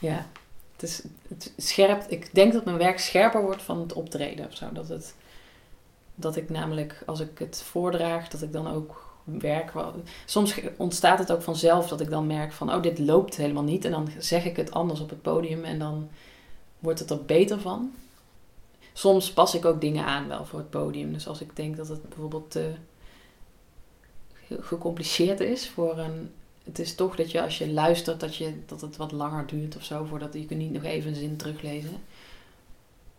Ja, 0.00 0.26
het 0.72 0.82
is 0.82 1.02
het. 1.76 2.06
Ik 2.08 2.34
denk 2.34 2.52
dat 2.52 2.64
mijn 2.64 2.78
werk 2.78 2.98
scherper 2.98 3.42
wordt 3.42 3.62
van 3.62 3.80
het 3.80 3.92
optreden 3.92 4.46
of 4.46 4.56
zo. 4.56 4.72
Dat, 4.72 4.88
het, 4.88 5.14
dat 6.14 6.36
ik 6.36 6.50
namelijk, 6.50 7.02
als 7.06 7.20
ik 7.20 7.38
het 7.38 7.62
voordraag, 7.62 8.28
dat 8.28 8.42
ik 8.42 8.52
dan 8.52 8.68
ook 8.68 9.09
werk. 9.38 9.72
Soms 10.24 10.60
ontstaat 10.76 11.18
het 11.18 11.32
ook 11.32 11.42
vanzelf 11.42 11.88
dat 11.88 12.00
ik 12.00 12.10
dan 12.10 12.26
merk 12.26 12.52
van, 12.52 12.74
oh, 12.74 12.82
dit 12.82 12.98
loopt 12.98 13.36
helemaal 13.36 13.62
niet. 13.62 13.84
En 13.84 13.90
dan 13.90 14.08
zeg 14.18 14.44
ik 14.44 14.56
het 14.56 14.70
anders 14.70 15.00
op 15.00 15.10
het 15.10 15.22
podium 15.22 15.64
en 15.64 15.78
dan 15.78 16.08
wordt 16.78 16.98
het 16.98 17.10
er 17.10 17.24
beter 17.24 17.60
van. 17.60 17.92
Soms 18.92 19.32
pas 19.32 19.54
ik 19.54 19.64
ook 19.64 19.80
dingen 19.80 20.04
aan 20.04 20.28
wel 20.28 20.44
voor 20.44 20.58
het 20.58 20.70
podium. 20.70 21.12
Dus 21.12 21.28
als 21.28 21.40
ik 21.40 21.56
denk 21.56 21.76
dat 21.76 21.88
het 21.88 22.08
bijvoorbeeld 22.08 22.50
te 22.50 22.72
ge- 24.32 24.62
gecompliceerd 24.62 25.40
is 25.40 25.68
voor 25.68 25.98
een... 25.98 26.30
Het 26.64 26.78
is 26.78 26.94
toch 26.94 27.16
dat 27.16 27.30
je 27.30 27.42
als 27.42 27.58
je 27.58 27.72
luistert 27.72 28.20
dat, 28.20 28.36
je, 28.36 28.54
dat 28.66 28.80
het 28.80 28.96
wat 28.96 29.12
langer 29.12 29.46
duurt 29.46 29.76
of 29.76 29.84
zo. 29.84 30.04
Voordat 30.04 30.34
je 30.34 30.46
kunt 30.46 30.60
niet 30.60 30.72
nog 30.72 30.84
even 30.84 31.10
een 31.10 31.16
zin 31.16 31.36
teruglezen. 31.36 32.02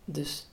Dus 0.06 0.48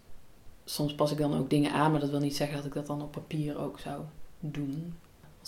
soms 0.65 0.95
pas 0.95 1.11
ik 1.11 1.19
dan 1.19 1.39
ook 1.39 1.51
dingen 1.51 1.73
aan. 1.73 1.91
Maar 1.91 2.01
dat 2.01 2.11
wil 2.11 2.21
niet 2.21 2.37
zeggen 2.37 2.57
dat 2.57 2.67
ik 2.67 2.73
dat 2.73 2.87
dan 2.87 3.03
op 3.03 3.13
papier 3.13 3.59
ook 3.59 3.79
zou 3.79 4.01
doen. 4.41 4.95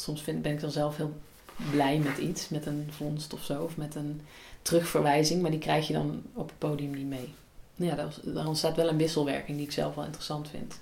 Soms 0.01 0.23
vind, 0.23 0.43
ben 0.43 0.53
ik 0.53 0.61
dan 0.61 0.71
zelf 0.71 0.97
heel 0.97 1.15
blij 1.71 1.99
met 1.99 2.19
iets. 2.19 2.49
Met 2.49 2.67
een 2.67 2.89
vondst 2.97 3.33
of 3.33 3.45
zo. 3.45 3.63
Of 3.63 3.77
met 3.77 3.95
een 3.95 4.21
terugverwijzing. 4.63 5.43
Maar 5.43 5.51
die 5.51 5.61
krijg 5.61 5.87
je 5.87 5.93
dan 5.93 6.23
op 6.35 6.49
het 6.49 6.59
podium 6.59 6.91
niet 6.91 7.09
mee. 7.09 7.35
Ja, 7.75 7.95
daar, 7.95 8.15
daar 8.25 8.47
ontstaat 8.47 8.77
wel 8.77 8.89
een 8.89 8.97
wisselwerking 8.97 9.57
die 9.57 9.67
ik 9.67 9.73
zelf 9.73 9.95
wel 9.95 10.05
interessant 10.05 10.49
vind. 10.49 10.81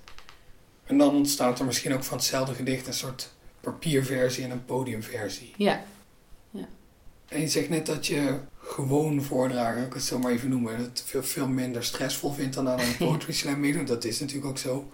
En 0.83 0.97
dan 0.97 1.15
ontstaat 1.15 1.59
er 1.59 1.65
misschien 1.65 1.93
ook 1.93 2.03
van 2.03 2.17
hetzelfde 2.17 2.53
gedicht 2.53 2.87
een 2.87 2.93
soort 2.93 3.31
papierversie 3.61 4.43
en 4.43 4.51
een 4.51 4.65
podiumversie. 4.65 5.53
Ja, 5.57 5.83
En 7.27 7.41
je 7.41 7.47
zegt 7.47 7.69
net 7.69 7.85
dat 7.85 8.07
je 8.07 8.39
gewoon 8.59 9.21
voordragen, 9.21 9.85
ik 9.85 9.93
het 9.93 10.03
zo 10.03 10.19
maar 10.19 10.31
even 10.31 10.49
noemen, 10.49 10.77
dat 10.77 10.85
het 10.85 11.03
veel, 11.05 11.23
veel 11.23 11.47
minder 11.47 11.83
stressvol 11.83 12.31
vindt 12.31 12.55
dan 12.55 12.69
aan 12.69 12.79
een 12.79 12.97
poetry 13.07 13.33
slam 13.33 13.59
meedoen. 13.59 13.85
Dat 13.85 14.03
is 14.03 14.19
natuurlijk 14.19 14.47
ook 14.47 14.57
zo. 14.57 14.89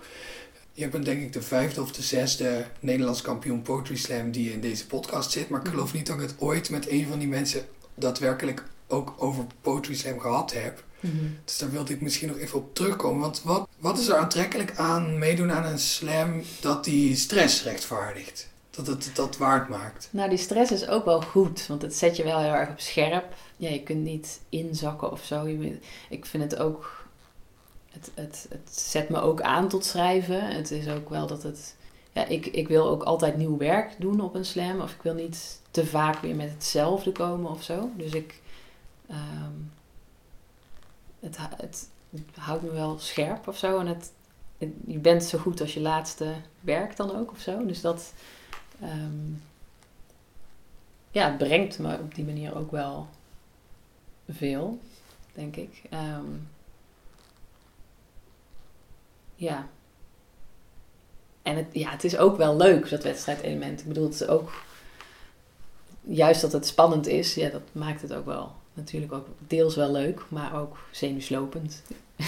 Je 0.78 0.90
bent 0.90 1.06
denk 1.06 1.22
ik 1.22 1.34
de 1.34 1.42
vijfde 1.42 1.82
of 1.82 1.92
de 1.92 2.02
zesde 2.02 2.66
Nederlands 2.80 3.22
kampioen 3.22 3.62
poetry 3.62 3.96
slam 3.96 4.32
die 4.32 4.52
in 4.52 4.62
deze 4.62 4.86
podcast 4.86 5.32
zit. 5.32 5.50
Maar 5.50 5.62
ik 5.62 5.68
geloof 5.68 5.94
niet 5.94 6.06
dat 6.06 6.16
ik 6.16 6.22
het 6.22 6.36
ooit 6.40 6.70
met 6.70 6.90
een 6.90 7.08
van 7.08 7.20
die 7.20 7.28
mensen 7.28 7.66
daadwerkelijk 7.94 8.64
ook 8.88 9.14
over 9.18 9.46
poetry 9.62 9.96
slam 9.96 10.20
gehad 10.20 10.54
heb. 10.54 10.84
Dus 11.46 11.58
daar 11.58 11.72
wilde 11.72 11.94
ik 11.94 12.02
misschien 12.02 12.28
nog 12.28 12.38
even 12.38 12.60
op 12.60 12.76
terugkomen. 12.76 13.22
Want 13.22 13.42
wat, 13.44 13.68
wat 13.80 14.00
is 14.00 14.08
er 14.08 14.16
aantrekkelijk 14.16 14.76
aan 14.78 15.20
meedoen 15.20 15.52
aan 15.52 15.66
een 15.66 15.80
slam 15.80 16.42
dat 16.62 16.84
die 16.84 17.16
stress 17.16 17.64
rechtvaardigt? 17.64 18.50
Dat 18.70 18.88
het 18.88 19.12
dat 19.14 19.38
waard 19.38 19.70
maakt? 19.70 20.08
Nou, 20.12 20.30
die 20.30 20.38
stress 20.38 20.72
is 20.72 20.88
ook 20.88 21.06
wel 21.06 21.22
goed, 21.22 21.68
want 21.68 21.82
het 21.82 21.96
zet 21.96 22.16
je 22.16 22.24
wel 22.24 22.40
heel 22.40 22.54
erg 22.54 22.70
op 22.70 22.80
scherp. 22.80 23.34
Ja, 23.58 23.70
je 23.70 23.84
kunt 23.84 24.04
niet 24.04 24.40
inzakken 24.50 25.12
of 25.12 25.24
zo. 25.24 25.46
Ik 26.10 26.26
vind 26.26 26.44
het 26.44 26.58
ook. 26.58 27.05
Het, 27.96 28.12
het, 28.14 28.46
het 28.50 28.78
zet 28.78 29.10
me 29.10 29.20
ook 29.20 29.42
aan 29.42 29.70
tot 29.70 29.86
schrijven. 29.86 30.48
Het 30.48 30.72
is 30.72 30.88
ook 30.88 31.10
wel 31.10 31.28
dat 31.28 31.44
het. 31.44 31.76
Ja, 32.12 32.26
ik, 32.26 32.46
ik 32.46 32.68
wil 32.68 32.88
ook 32.88 33.04
altijd 33.04 33.38
nieuw 33.38 33.58
werk 33.58 33.96
doen 34.00 34.22
op 34.22 34.36
een 34.36 34.46
slam. 34.46 34.82
Of 34.82 34.94
ik 34.94 35.02
wil 35.02 35.14
niet 35.14 35.62
te 35.72 35.86
vaak 35.86 36.20
weer 36.20 36.36
met 36.36 36.50
hetzelfde 36.50 37.12
komen 37.12 37.52
of 37.52 37.64
zo. 37.64 37.90
Dus 37.98 38.12
ik. 38.12 38.42
ehm, 39.08 39.52
het, 41.20 41.38
het, 41.40 41.90
houdt 42.36 42.64
me 42.64 42.72
wel 42.72 43.00
scherp 43.00 43.48
of 43.48 43.58
zo. 43.58 43.80
En 43.80 43.88
het, 43.88 44.12
je 44.88 44.98
bent 44.98 45.24
zo 45.24 45.38
goed 45.38 45.62
als 45.62 45.74
je 45.74 45.80
laatste 45.80 46.34
werk 46.60 46.96
dan 46.96 47.16
ook 47.16 47.32
of 47.32 47.40
zo. 47.40 47.66
Dus 47.66 47.82
dat. 47.82 48.14
ehm, 48.82 49.34
ja, 51.12 51.28
het 51.28 51.38
brengt 51.38 51.80
me 51.80 51.98
op 51.98 52.16
die 52.16 52.26
manier 52.26 52.56
ook 52.56 52.72
wel 52.72 53.08
veel, 54.30 54.80
denk 55.34 55.56
ik. 55.56 55.82
Ehm, 55.90 56.26
ja. 59.36 59.68
En 61.42 61.56
het, 61.56 61.66
ja, 61.72 61.90
het 61.90 62.04
is 62.04 62.18
ook 62.18 62.38
wel 62.38 62.58
leuk, 62.58 62.90
dat 62.90 63.04
wedstrijdelement. 63.04 63.80
Ik 63.80 63.88
bedoel, 63.88 64.04
het 64.04 64.14
is 64.14 64.28
ook... 64.28 64.52
Juist 66.02 66.42
dat 66.42 66.52
het 66.52 66.68
spannend 66.68 67.08
is, 67.08 67.34
ja, 67.34 67.50
dat 67.50 67.62
maakt 67.72 68.02
het 68.02 68.14
ook 68.14 68.26
wel. 68.26 68.56
Natuurlijk 68.74 69.14
ook 69.14 69.28
deels 69.48 69.76
wel 69.76 69.92
leuk, 69.92 70.22
maar 70.28 70.62
ook 70.62 70.78
zenuwslopend. 70.92 71.82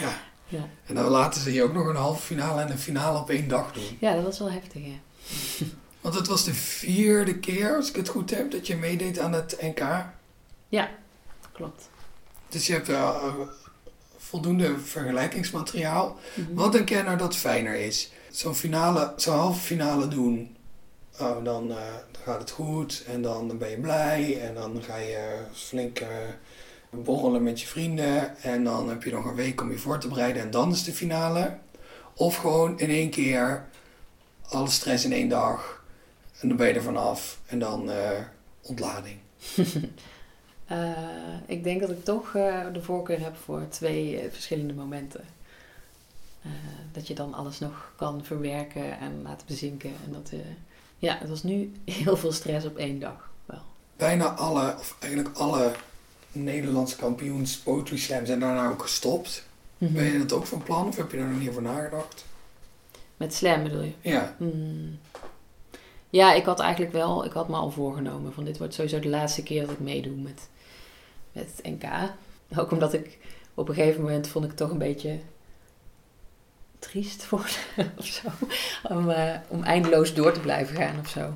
Ja. 0.00 0.20
Ja. 0.48 0.68
En 0.86 0.94
dan 0.94 1.04
laten 1.04 1.40
ze 1.40 1.52
je 1.52 1.62
ook 1.62 1.72
nog 1.72 1.86
een 1.86 1.96
halve 1.96 2.22
finale 2.22 2.60
en 2.60 2.70
een 2.70 2.78
finale 2.78 3.18
op 3.18 3.30
één 3.30 3.48
dag 3.48 3.72
doen. 3.72 3.96
Ja, 4.00 4.14
dat 4.14 4.24
was 4.24 4.38
wel 4.38 4.50
heftig, 4.50 4.82
ja. 4.86 4.94
Want 6.00 6.14
het 6.14 6.26
was 6.26 6.44
de 6.44 6.54
vierde 6.54 7.38
keer, 7.38 7.76
als 7.76 7.88
ik 7.88 7.96
het 7.96 8.08
goed 8.08 8.30
heb, 8.30 8.50
dat 8.50 8.66
je 8.66 8.76
meedeed 8.76 9.18
aan 9.18 9.32
het 9.32 9.56
NK. 9.60 10.06
Klopt. 11.52 11.88
Dus 12.48 12.66
je 12.66 12.72
hebt 12.72 12.88
uh, 12.88 13.24
voldoende 14.34 14.78
vergelijkingsmateriaal. 14.78 16.18
Mhm. 16.34 16.54
Wat 16.54 16.72
denk 16.72 16.88
jij 16.88 17.02
nou 17.02 17.18
dat 17.18 17.36
fijner 17.36 17.74
is? 17.74 18.12
Zo'n 18.30 18.54
finale, 18.54 19.12
zo'n 19.16 19.34
halve 19.34 19.60
finale 19.60 20.08
doen. 20.08 20.56
Oh, 21.20 21.44
dan, 21.44 21.70
eh, 21.70 21.76
dan 22.12 22.22
gaat 22.24 22.40
het 22.40 22.50
goed 22.50 23.04
en 23.06 23.22
dan 23.22 23.58
ben 23.58 23.70
je 23.70 23.78
blij 23.78 24.40
en 24.40 24.54
dan 24.54 24.82
ga 24.82 24.96
je 24.96 25.38
flink 25.52 25.98
eh, 25.98 26.08
borrelen 26.90 27.42
met 27.42 27.60
je 27.60 27.66
vrienden 27.66 28.42
en 28.42 28.64
dan 28.64 28.88
heb 28.88 29.02
je 29.02 29.12
nog 29.12 29.24
een 29.24 29.34
week 29.34 29.60
om 29.60 29.70
je 29.70 29.78
voor 29.78 29.98
te 29.98 30.08
bereiden 30.08 30.42
en 30.42 30.50
dan 30.50 30.70
is 30.70 30.84
de 30.84 30.92
finale. 30.92 31.58
Of 32.14 32.36
gewoon 32.36 32.78
in 32.78 32.90
één 32.90 33.10
keer 33.10 33.66
alle 34.48 34.70
stress 34.70 35.04
in 35.04 35.12
één 35.12 35.28
dag 35.28 35.84
en 36.40 36.48
dan 36.48 36.56
ben 36.56 36.68
je 36.68 36.74
er 36.74 36.82
vanaf 36.82 37.38
en 37.46 37.58
dan 37.58 37.90
eh, 37.90 38.20
ontlading. 38.62 39.18
Eh, 40.66 40.90
ik 41.46 41.64
denk 41.64 41.80
dat 41.80 41.90
ik 41.90 42.04
toch 42.04 42.34
eh, 42.34 42.60
de 42.72 42.82
voorkeur 42.82 43.20
heb 43.20 43.36
voor 43.36 43.62
twee 43.68 44.20
eh, 44.20 44.30
verschillende 44.32 44.74
momenten. 44.74 45.24
Dat 46.92 47.06
je 47.06 47.14
dan 47.14 47.34
alles 47.34 47.58
nog 47.58 47.92
kan 47.96 48.24
verwerken 48.24 48.98
en 48.98 49.22
laten 49.22 49.46
bezinken. 49.46 49.90
En 50.04 50.12
dat, 50.12 50.32
ja, 50.98 51.16
het 51.18 51.28
was 51.28 51.42
nu 51.42 51.72
heel 51.84 52.16
veel 52.16 52.32
stress 52.32 52.66
op 52.66 52.76
één 52.76 53.00
dag. 53.00 53.30
Wel. 53.44 53.62
bijna 53.96 54.28
alle, 54.28 54.74
of 54.78 54.96
eigenlijk 54.98 55.36
alle 55.36 55.72
Nederlandse 56.32 56.96
kampioens 56.96 57.58
Poetry 57.58 57.96
Slam 57.96 58.26
zijn 58.26 58.40
daarna 58.40 58.70
ook 58.70 58.82
gestopt. 58.82 59.46
Ben 59.78 60.04
je 60.04 60.18
dat 60.18 60.32
ook 60.32 60.46
van 60.46 60.62
plan 60.62 60.88
of 60.88 60.96
heb 60.96 61.10
je 61.10 61.16
daar 61.16 61.28
nog 61.28 61.38
niet 61.38 61.48
over 61.48 61.62
nagedacht? 61.62 62.24
Met 63.16 63.34
slam 63.34 63.62
bedoel 63.62 63.82
je? 63.82 63.92
Ja, 64.00 64.34
Hmm. 64.38 64.98
Ja, 66.14 66.32
ik 66.32 66.44
had 66.44 66.60
eigenlijk 66.60 66.92
wel, 66.92 67.24
ik 67.24 67.32
had 67.32 67.48
me 67.48 67.56
al 67.56 67.70
voorgenomen 67.70 68.32
van 68.32 68.44
dit 68.44 68.58
wordt 68.58 68.74
sowieso 68.74 69.00
de 69.00 69.08
laatste 69.08 69.42
keer 69.42 69.60
dat 69.60 69.70
ik 69.70 69.80
meedoe 69.80 70.16
met, 70.16 70.48
met 71.34 71.52
het 71.56 71.66
NK. 71.66 71.84
Ook 72.56 72.70
omdat 72.70 72.92
ik 72.92 73.18
op 73.54 73.68
een 73.68 73.74
gegeven 73.74 74.02
moment 74.02 74.28
vond 74.28 74.44
ik 74.44 74.50
het 74.50 74.60
toch 74.60 74.70
een 74.70 74.78
beetje 74.78 75.18
triest 76.78 77.22
zo. 77.98 78.28
Om, 78.82 79.10
eh, 79.10 79.34
om 79.48 79.62
eindeloos 79.62 80.14
door 80.14 80.32
te 80.32 80.40
blijven 80.40 80.76
gaan 80.76 80.98
of 80.98 81.08
zo. 81.08 81.34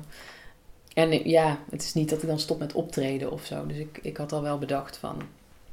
En 0.93 1.11
eh, 1.11 1.25
ja, 1.25 1.59
het 1.69 1.83
is 1.83 1.93
niet 1.93 2.09
dat 2.09 2.21
ik 2.21 2.27
dan 2.27 2.39
stop 2.39 2.59
met 2.59 2.73
optreden 2.73 3.31
of 3.31 3.45
zo. 3.45 3.65
Dus 3.65 3.77
ik, 3.77 3.99
ik 4.01 4.17
had 4.17 4.31
al 4.31 4.41
wel 4.41 4.57
bedacht 4.57 4.97
van, 4.97 5.21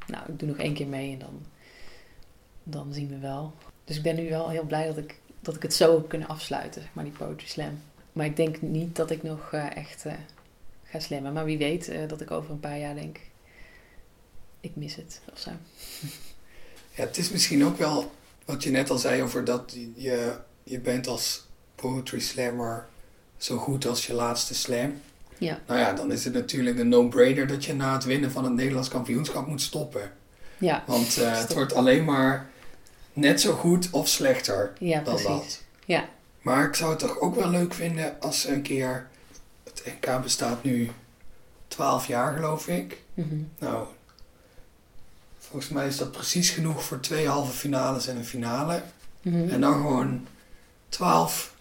nou, 0.07 0.25
ik 0.29 0.39
doe 0.39 0.49
nog 0.49 0.57
één 0.57 0.75
keer 0.75 0.87
mee 0.87 1.13
en 1.13 1.19
dan, 1.19 1.43
dan 2.63 2.93
zien 2.93 3.09
we 3.09 3.19
wel. 3.19 3.53
Dus 3.85 3.97
ik 3.97 4.03
ben 4.03 4.17
nu 4.17 4.29
wel 4.29 4.49
heel 4.49 4.65
blij 4.65 4.87
dat 4.87 4.97
ik, 4.97 5.21
dat 5.41 5.55
ik 5.57 5.63
het 5.63 5.75
zo 5.75 5.95
heb 5.95 6.09
kunnen 6.09 6.29
afsluiten, 6.29 6.83
zeg 6.83 6.91
maar, 6.95 7.05
die 7.05 7.13
Poetry 7.13 7.47
Slam. 7.47 7.81
Maar 8.13 8.27
ik 8.27 8.37
denk 8.37 8.61
niet 8.61 8.97
dat 8.97 9.11
ik 9.11 9.23
nog 9.23 9.53
eh, 9.53 9.77
echt 9.77 10.05
ga 10.85 10.99
slammen. 10.99 11.33
Maar 11.33 11.45
wie 11.45 11.59
weet 11.59 11.93
dat 12.09 12.21
ik 12.21 12.31
over 12.31 12.51
een 12.51 12.61
paar 12.61 12.79
jaar 12.79 12.95
denk, 12.95 13.19
ik 14.67 14.77
mis 14.77 14.95
het 14.95 15.21
of 15.33 15.39
zo. 15.39 15.51
ja, 16.95 17.05
het 17.05 17.17
is 17.19 17.31
misschien 17.31 17.65
ook 17.65 17.79
wel 17.79 18.13
wat 18.45 18.63
je 18.63 18.71
net 18.71 18.91
al 18.91 18.99
zei 18.99 19.23
over 19.23 19.45
dat 19.45 19.77
je, 19.95 20.37
je 20.63 20.81
bent 20.81 21.07
als 21.07 21.47
Poetry 21.75 22.21
Slammer 22.21 22.87
zo 23.37 23.57
goed 23.57 23.87
als 23.87 24.07
je 24.07 24.13
laatste 24.15 24.55
slam. 24.55 25.01
Ja. 25.39 25.61
Nou 25.67 25.81
ja, 25.81 25.93
dan 25.93 26.13
is 26.13 26.25
het 26.25 26.35
natuurlijk 26.35 26.79
een 26.79 26.89
no-brainer 26.89 27.47
dat 27.47 27.65
je 27.65 27.75
na 27.75 27.93
het 27.93 28.05
winnen 28.05 28.31
van 28.31 28.45
het 28.45 28.53
Nederlands 28.53 28.89
kampioenschap 28.89 29.47
moet 29.47 29.63
stoppen. 29.63 30.13
Ja, 30.59 30.85
Want 30.87 31.17
eh, 31.19 31.39
het 31.39 31.53
wordt 31.55 31.75
alleen 31.75 32.05
maar 32.05 32.51
net 33.13 33.41
zo 33.41 33.53
goed 33.53 33.89
of 33.91 34.09
slechter 34.09 34.73
ja 34.79 35.01
dan 35.01 35.15
precies. 35.15 35.27
dat. 35.29 35.63
Ja. 35.85 36.09
Maar 36.43 36.67
ik 36.67 36.75
zou 36.75 36.91
het 36.91 36.99
toch 36.99 37.21
ook 37.21 37.35
wel 37.35 37.51
leuk 37.51 37.75
vinden 37.75 38.21
als 38.21 38.41
ze 38.41 38.53
een 38.53 38.63
keer. 38.63 39.09
Het 39.65 39.83
NK 40.01 40.23
bestaat 40.23 40.63
nu 40.63 40.91
12 41.69 42.07
jaar, 42.07 42.35
geloof 42.35 42.69
ik. 42.69 43.03
Mhm. 43.15 43.37
Nou, 43.59 43.87
volgens 45.49 45.69
mij 45.73 45.87
is 45.87 45.97
dat 45.97 46.13
precies 46.13 46.51
genoeg 46.51 46.85
voor 46.85 47.01
twee 47.01 47.29
halve 47.29 47.53
finales 47.53 48.07
en 48.07 48.17
een 48.17 48.25
finale. 48.25 48.83
Mhm. 49.23 49.49
En 49.49 49.61
dan 49.61 49.73
gewoon 49.73 50.27
12 50.89 51.55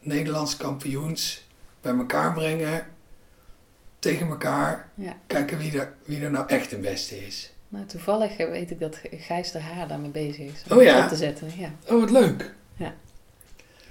Nederlandse 0.00 0.56
kampioens 0.56 1.44
bij 1.80 1.92
elkaar 1.94 2.32
brengen. 2.32 2.86
Tegen 3.98 4.26
elkaar. 4.28 4.88
Ja. 4.94 5.16
Kijken 5.26 5.58
wie 5.58 5.78
er, 5.80 5.92
wie 6.04 6.20
er 6.20 6.30
nou 6.30 6.48
echt 6.48 6.70
de 6.70 6.78
beste 6.78 7.26
is. 7.26 7.52
Nou, 7.68 7.86
toevallig 7.86 8.36
eh, 8.36 8.48
weet 8.48 8.70
ik 8.70 8.80
dat 8.80 8.98
Gijs 9.10 9.50
de 9.52 9.60
Haar 9.60 9.88
daarmee 9.88 10.10
bezig 10.10 10.38
is. 10.52 10.62
Oh 10.72 10.82
ja? 10.82 11.02
Op 11.02 11.08
te 11.08 11.16
zetten, 11.16 11.50
ja. 11.56 11.70
Oh, 11.88 12.00
wat 12.00 12.10
leuk. 12.10 12.54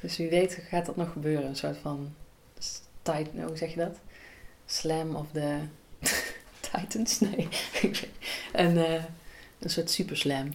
Dus 0.01 0.17
wie 0.17 0.29
weet 0.29 0.57
gaat 0.69 0.85
dat 0.85 0.95
nog 0.95 1.11
gebeuren. 1.11 1.45
Een 1.47 1.55
soort 1.55 1.77
van, 1.81 2.13
tit- 3.01 3.27
hoe 3.47 3.57
zeg 3.57 3.69
je 3.69 3.75
dat? 3.75 3.97
Slam 4.65 5.15
of 5.15 5.25
the 5.33 5.57
Titans? 6.71 7.19
Nee. 7.19 7.47
ik 7.81 7.81
weet- 7.81 8.07
een, 9.63 9.69
soort 9.69 9.89
super 9.89 10.17
slam. 10.17 10.51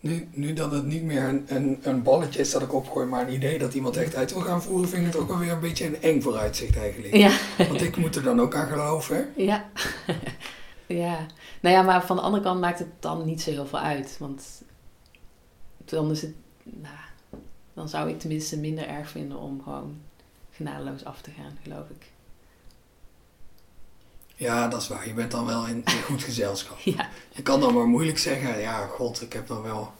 Nu, 0.00 0.28
nu 0.32 0.52
dat 0.52 0.72
het 0.72 0.84
niet 0.84 1.02
meer 1.02 1.22
een, 1.22 1.44
een, 1.48 1.78
een 1.82 2.02
balletje 2.02 2.40
is 2.40 2.50
dat 2.50 2.62
ik 2.62 2.74
opgooi, 2.74 3.06
maar 3.06 3.26
een 3.26 3.34
idee 3.34 3.58
dat 3.58 3.74
iemand 3.74 3.96
echt 3.96 4.14
uit 4.14 4.32
wil 4.32 4.42
gaan 4.42 4.62
voeren, 4.62 4.88
vind 4.88 5.06
ik 5.06 5.12
het 5.12 5.22
ook 5.22 5.28
wel 5.28 5.38
weer 5.38 5.52
een 5.52 5.60
beetje 5.60 5.86
een 5.86 6.02
eng 6.02 6.20
vooruitzicht 6.20 6.76
eigenlijk. 6.76 7.14
Ja. 7.16 7.30
Want 7.68 7.82
ik 7.82 7.96
moet 7.96 8.16
er 8.16 8.22
dan 8.22 8.40
ook 8.40 8.54
aan 8.54 8.68
geloven. 8.68 9.32
Ja. 9.36 9.70
ja. 10.86 11.26
Nou 11.60 11.74
ja, 11.74 11.82
maar 11.82 12.06
van 12.06 12.16
de 12.16 12.22
andere 12.22 12.42
kant 12.42 12.60
maakt 12.60 12.78
het 12.78 12.88
dan 13.00 13.24
niet 13.24 13.42
zo 13.42 13.50
heel 13.50 13.66
veel 13.66 13.78
uit. 13.78 14.16
Want 14.18 14.62
dan 15.84 16.10
is 16.10 16.22
het... 16.22 16.34
Nou, 16.62 16.96
dan 17.74 17.88
zou 17.88 18.08
ik 18.08 18.18
tenminste 18.18 18.58
minder 18.58 18.88
erg 18.88 19.08
vinden 19.08 19.38
om 19.38 19.62
gewoon 19.62 20.00
genadeloos 20.50 21.04
af 21.04 21.20
te 21.20 21.30
gaan, 21.30 21.58
geloof 21.62 21.88
ik. 21.90 22.15
Ja, 24.36 24.68
dat 24.68 24.82
is 24.82 24.88
waar. 24.88 25.06
Je 25.06 25.14
bent 25.14 25.30
dan 25.30 25.46
wel 25.46 25.66
in, 25.66 25.84
in 25.84 26.02
goed 26.02 26.22
gezelschap. 26.22 26.78
Ja. 26.96 27.10
Je 27.32 27.42
kan 27.42 27.60
dan 27.60 27.74
maar 27.74 27.86
moeilijk 27.86 28.18
zeggen, 28.18 28.60
ja, 28.60 28.86
god, 28.86 29.22
ik 29.22 29.32
heb 29.32 29.46
dan 29.46 29.62
wel... 29.62 29.92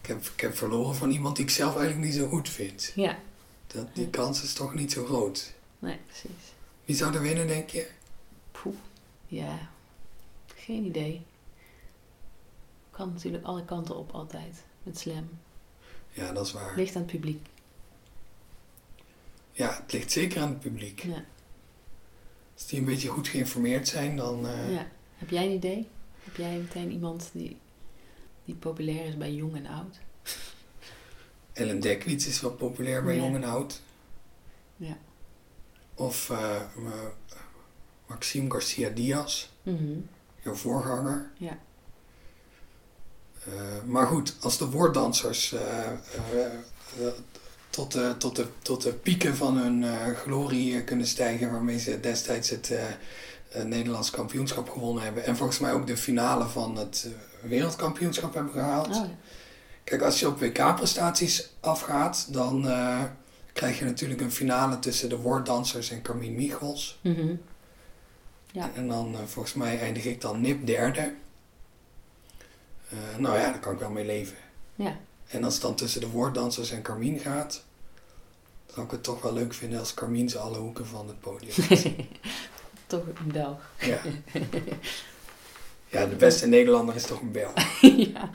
Ik 0.00 0.06
heb, 0.14 0.24
ik 0.24 0.40
heb 0.40 0.56
verloren 0.56 0.94
van 0.94 1.10
iemand 1.10 1.36
die 1.36 1.44
ik 1.44 1.50
zelf 1.50 1.76
eigenlijk 1.76 2.06
niet 2.06 2.14
zo 2.14 2.28
goed 2.28 2.48
vind. 2.48 2.92
Ja. 2.94 3.18
Dat, 3.66 3.86
die 3.94 4.08
kans 4.08 4.42
is 4.42 4.52
toch 4.52 4.74
niet 4.74 4.92
zo 4.92 5.04
groot. 5.04 5.52
Nee, 5.78 5.98
precies. 6.06 6.52
Wie 6.84 6.96
zou 6.96 7.14
er 7.14 7.22
winnen, 7.22 7.46
denk 7.46 7.70
je? 7.70 7.90
Poeh. 8.50 8.76
Ja. 9.26 9.68
Geen 10.56 10.84
idee. 10.84 11.22
Kan 12.90 13.12
natuurlijk 13.12 13.44
alle 13.44 13.64
kanten 13.64 13.96
op 13.96 14.10
altijd. 14.10 14.62
Met 14.82 14.98
slam. 14.98 15.28
Ja, 16.10 16.32
dat 16.32 16.46
is 16.46 16.52
waar. 16.52 16.76
Ligt 16.76 16.96
aan 16.96 17.02
het 17.02 17.10
publiek. 17.10 17.46
Ja, 19.52 19.80
het 19.82 19.92
ligt 19.92 20.12
zeker 20.12 20.40
aan 20.40 20.48
het 20.48 20.60
publiek. 20.60 21.02
Ja. 21.02 21.24
Als 22.58 22.66
die 22.66 22.78
een 22.78 22.84
beetje 22.84 23.08
goed 23.08 23.28
geïnformeerd 23.28 23.88
zijn, 23.88 24.16
dan... 24.16 24.46
eh, 24.46 24.72
ja. 24.74 24.86
Heb 25.16 25.30
jij 25.30 25.44
een 25.46 25.52
idee? 25.52 25.88
Heb 26.24 26.36
jij 26.36 26.56
meteen 26.58 26.90
iemand 26.92 27.30
die, 27.32 27.58
die 28.44 28.54
populair 28.54 29.06
is 29.06 29.16
bij 29.16 29.32
jong 29.32 29.56
en 29.56 29.66
oud? 29.66 29.98
Ellen 31.52 31.80
Dekwits 31.80 32.26
is 32.26 32.40
wel 32.40 32.50
populair 32.52 33.04
bij 33.04 33.14
Ja. 33.14 33.22
jong 33.22 33.34
en 33.34 33.44
oud. 33.44 33.82
Ja. 34.76 34.96
Of 35.94 36.28
Ma- 36.76 37.12
Maxime 38.06 38.50
Garcia 38.50 38.88
Diaz, 38.88 39.46
Mhm. 39.62 39.98
jouw 40.42 40.54
voorganger. 40.54 41.30
Ja. 41.38 41.58
Maar 43.86 44.06
goed, 44.06 44.36
als 44.40 44.58
de 44.58 44.70
woorddansers 44.70 45.54
tot, 47.78 47.92
de, 47.92 48.14
tot, 48.18 48.36
de, 48.36 48.46
tot 48.62 48.82
de 48.82 48.92
pieken 48.92 49.36
van 49.36 49.56
hun 49.56 49.84
eh, 49.84 50.16
glorie 50.16 50.76
eh, 50.76 50.84
kunnen 50.84 51.06
stijgen, 51.06 51.50
waarmee 51.50 51.78
ze 51.78 52.00
destijds 52.00 52.50
het 52.50 52.70
eh, 52.70 53.62
Nederlands 53.64 54.10
kampioenschap 54.10 54.70
gewonnen 54.70 55.02
hebben. 55.02 55.24
En 55.24 55.36
volgens 55.36 55.58
mij 55.58 55.72
ook 55.72 55.86
de 55.86 55.96
finale 55.96 56.44
van 56.46 56.76
het 56.76 57.08
wereldkampioenschap 57.40 58.34
hebben 58.34 58.52
gehaald. 58.52 58.88
Oh, 58.88 58.94
ja. 58.94 59.08
Kijk, 59.84 60.02
als 60.02 60.20
je 60.20 60.28
op 60.28 60.40
WK-prestaties 60.40 61.48
afgaat, 61.60 62.26
dan 62.32 62.62
krijg 63.52 63.78
je 63.78 63.84
natuurlijk 63.84 64.20
een 64.20 64.32
finale 64.32 64.78
tussen 64.78 65.08
de 65.08 65.16
woorddansers 65.16 65.90
en 65.90 66.02
Carmien 66.02 66.34
Michels. 66.34 66.98
Mhm. 67.02 67.34
Ja. 68.52 68.70
En 68.74 68.88
dan, 68.88 69.16
volgens 69.26 69.54
mij, 69.54 69.80
eindig 69.80 70.04
ik 70.04 70.20
dan 70.20 70.40
nip 70.40 70.66
derde. 70.66 71.14
Nou 73.18 73.38
ja, 73.38 73.50
daar 73.50 73.60
kan 73.60 73.72
ik 73.72 73.78
wel 73.78 73.90
mee 73.90 74.06
leven. 74.06 74.36
Ja. 74.74 74.96
En 75.28 75.44
als 75.44 75.54
het 75.54 75.62
dan 75.62 75.74
tussen 75.74 76.00
de 76.00 76.08
woorddansers 76.08 76.70
en 76.70 76.82
Carmien 76.82 77.18
gaat, 77.18 77.64
zou 78.78 78.90
ik 78.90 78.96
het 78.96 79.02
toch 79.02 79.22
wel 79.22 79.32
leuk 79.32 79.54
vinden 79.54 79.78
als 79.78 79.94
Carmien 79.94 80.28
ze 80.28 80.38
alle 80.38 80.58
hoeken 80.58 80.86
van 80.86 81.08
het 81.08 81.20
podium 81.20 81.52
Toch 82.86 83.00
een 83.00 83.32
Belg. 83.32 83.58
Ja. 83.78 84.00
ja, 85.98 86.06
de 86.06 86.16
beste 86.16 86.46
Nederlander 86.46 86.94
is 86.94 87.06
toch 87.06 87.20
een 87.20 87.32
Bel. 87.32 87.50
ja. 88.14 88.30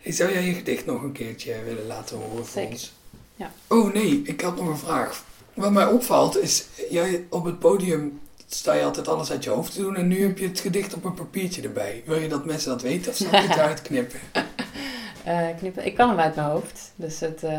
Hey, 0.00 0.12
zou 0.12 0.32
jij 0.32 0.44
je 0.44 0.54
gedicht 0.54 0.86
nog 0.86 1.02
een 1.02 1.12
keertje 1.12 1.62
willen 1.64 1.86
laten 1.86 2.16
horen 2.16 2.46
voor 2.46 2.46
Zeker. 2.46 2.70
ons? 2.70 2.92
Ja. 3.36 3.52
Oh 3.66 3.92
nee, 3.92 4.22
ik 4.24 4.40
had 4.40 4.56
nog 4.56 4.68
een 4.68 4.78
vraag. 4.78 5.24
Wat 5.54 5.72
mij 5.72 5.86
opvalt 5.86 6.36
is, 6.36 6.66
jij 6.90 7.26
op 7.28 7.44
het 7.44 7.58
podium 7.58 8.20
sta 8.46 8.72
je 8.72 8.84
altijd 8.84 9.08
alles 9.08 9.30
uit 9.30 9.44
je 9.44 9.50
hoofd 9.50 9.72
te 9.72 9.80
doen 9.80 9.96
en 9.96 10.08
nu 10.08 10.22
heb 10.22 10.38
je 10.38 10.48
het 10.48 10.60
gedicht 10.60 10.94
op 10.94 11.04
een 11.04 11.14
papiertje 11.14 11.62
erbij. 11.62 12.02
Wil 12.06 12.18
je 12.18 12.28
dat 12.28 12.44
mensen 12.44 12.70
dat 12.70 12.82
weten 12.82 13.10
of 13.10 13.16
zal 13.16 13.32
ik 13.32 13.48
het 13.48 13.56
eruit 13.56 13.82
Eh, 15.24 15.46
knippen. 15.58 15.86
Ik 15.86 15.94
kan 15.94 16.08
hem 16.08 16.18
uit 16.18 16.34
mijn 16.34 16.48
hoofd, 16.48 16.92
dus 16.96 17.20
het, 17.20 17.42
eh, 17.42 17.52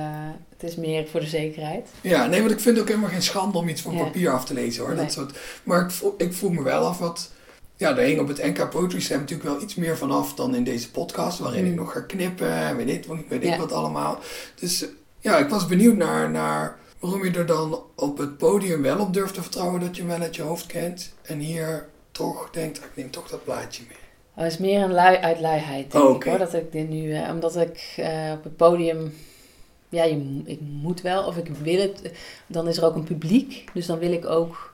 het 0.57 0.69
is 0.69 0.75
meer 0.75 1.07
voor 1.07 1.19
de 1.19 1.25
zekerheid. 1.25 1.87
Ja, 2.01 2.25
nee, 2.25 2.39
want 2.39 2.51
ik 2.51 2.59
vind 2.59 2.75
het 2.75 2.83
ook 2.83 2.89
helemaal 2.89 3.09
geen 3.11 3.21
schande 3.21 3.57
om 3.57 3.67
iets 3.67 3.81
van 3.81 3.93
Ja. 3.95 4.03
papier 4.03 4.31
af 4.31 4.45
te 4.45 4.53
lezen 4.53 4.83
hoor. 4.83 4.93
Nee. 4.95 5.03
Dat 5.05 5.13
soort, 5.13 5.37
maar 5.63 5.81
ik 5.81 5.91
voel, 5.91 6.13
ik 6.17 6.33
voel 6.33 6.49
me 6.49 6.63
wel 6.63 6.85
af 6.85 6.97
wat... 6.97 7.31
Ja, 7.75 7.89
er 7.97 8.03
hing 8.05 8.19
op 8.19 8.27
het 8.27 8.43
NK 8.43 8.69
Poetry 8.69 8.99
Slam 8.99 9.19
natuurlijk 9.19 9.49
wel 9.49 9.61
iets 9.61 9.75
meer 9.75 9.97
vanaf 9.97 10.33
dan 10.33 10.55
in 10.55 10.63
deze 10.63 10.91
podcast, 10.91 11.39
waarin 11.39 11.65
ik 11.65 11.71
Mm. 11.71 11.77
nog 11.77 11.91
ga 11.91 11.99
knippen 12.01 12.51
en 12.53 12.75
weet 12.77 12.89
ik, 12.89 13.05
weet 13.27 13.43
ik 13.43 13.55
wat 13.55 13.71
allemaal. 13.71 14.19
Dus 14.59 14.85
ja, 15.19 15.37
ik 15.37 15.49
was 15.49 15.65
benieuwd 15.67 15.95
naar, 15.97 16.29
naar 16.29 16.77
waarom 16.99 17.25
je 17.25 17.31
er 17.31 17.45
dan 17.45 17.81
op 17.95 18.17
het 18.17 18.37
podium 18.37 18.81
wel 18.81 18.99
op 18.99 19.13
durft 19.13 19.33
te 19.33 19.41
vertrouwen 19.41 19.79
dat 19.79 19.95
je 19.95 20.01
hem 20.01 20.11
wel 20.11 20.21
uit 20.21 20.35
je 20.35 20.41
hoofd 20.41 20.65
kent. 20.65 21.13
En 21.21 21.39
hier 21.39 21.87
toch 22.11 22.49
denkt, 22.51 22.77
ik 22.77 22.89
neem 22.93 23.11
toch 23.11 23.27
dat 23.29 23.43
plaatje 23.43 23.83
mee. 23.87 23.97
Het 24.33 24.51
is 24.51 24.57
meer 24.57 24.81
een 24.81 24.91
lui 24.91 25.17
uit 25.17 25.39
luiheid, 25.39 25.91
denk 25.91 26.03
Oh, 26.03 26.15
ik 26.15 26.23
hoor. 26.23 26.37
Dat 26.37 26.53
ik 26.53 26.71
dit 26.71 26.89
nu, 26.89 27.13
eh, 27.13 27.29
omdat 27.29 27.55
ik 27.55 27.93
eh, 27.97 28.31
op 28.33 28.43
het 28.43 28.55
podium, 28.55 29.13
ja, 29.89 30.03
je, 30.03 30.41
ik 30.45 30.59
moet 30.61 31.01
wel 31.01 31.25
of 31.25 31.37
ik 31.37 31.47
wil 31.47 31.79
het. 31.79 32.11
Dan 32.47 32.67
is 32.67 32.77
er 32.77 32.85
ook 32.85 32.95
een 32.95 33.03
publiek, 33.03 33.65
dus 33.73 33.85
dan 33.85 33.99
wil 33.99 34.11
ik 34.11 34.25
ook. 34.25 34.73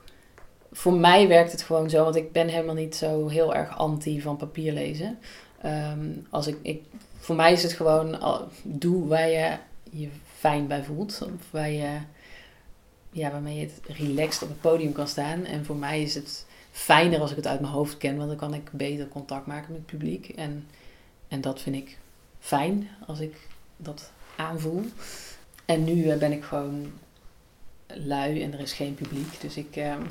Voor 0.71 0.93
mij 0.93 1.27
werkt 1.27 1.51
het 1.51 1.61
gewoon 1.61 1.89
zo, 1.89 2.03
want 2.03 2.15
ik 2.15 2.31
ben 2.31 2.47
helemaal 2.47 2.75
niet 2.75 2.95
zo 2.95 3.27
heel 3.27 3.55
erg 3.55 3.77
anti 3.77 4.21
van 4.21 4.37
papier 4.37 4.73
lezen. 4.73 5.19
Ehm, 5.61 6.09
als 6.29 6.47
ik, 6.47 6.57
ik, 6.61 6.83
voor 7.17 7.35
mij 7.35 7.51
is 7.51 7.63
het 7.63 7.73
gewoon, 7.73 8.19
doe 8.63 9.07
waar 9.07 9.29
je 9.29 9.57
je 9.91 10.07
fijn 10.37 10.67
bij 10.67 10.83
voelt. 10.83 11.21
Of 11.35 11.51
waar 11.51 11.69
je, 11.69 11.89
ja, 13.11 13.31
waarmee 13.31 13.55
je 13.55 13.65
het 13.65 13.97
relaxed 13.97 14.43
op 14.43 14.49
het 14.49 14.61
podium 14.61 14.91
kan 14.91 15.07
staan. 15.07 15.45
En 15.45 15.65
voor 15.65 15.75
mij 15.75 16.01
is 16.01 16.15
het 16.15 16.45
fijner 16.77 17.19
als 17.19 17.29
ik 17.29 17.35
het 17.35 17.47
uit 17.47 17.59
mijn 17.59 17.73
hoofd 17.73 17.97
ken, 17.97 18.15
want 18.17 18.27
dan 18.27 18.37
kan 18.37 18.53
ik 18.53 18.69
beter 18.71 19.07
contact 19.07 19.45
maken 19.45 19.67
met 19.71 19.77
het 19.77 19.85
publiek. 19.85 20.29
En, 20.29 20.67
en 21.27 21.41
dat 21.41 21.61
vind 21.61 21.75
ik 21.75 21.97
fijn 22.39 22.89
als 23.07 23.19
ik 23.19 23.35
dat 23.77 24.11
aanvoel. 24.35 24.85
En 25.65 25.83
nu 25.83 26.09
eh, 26.09 26.17
ben 26.17 26.31
ik 26.31 26.43
gewoon 26.43 26.91
lui 27.87 28.43
en 28.43 28.53
er 28.53 28.59
is 28.59 28.73
geen 28.73 28.95
publiek. 28.95 29.41
Dus 29.41 29.55
ik, 29.57 29.75
ehm, 29.75 30.01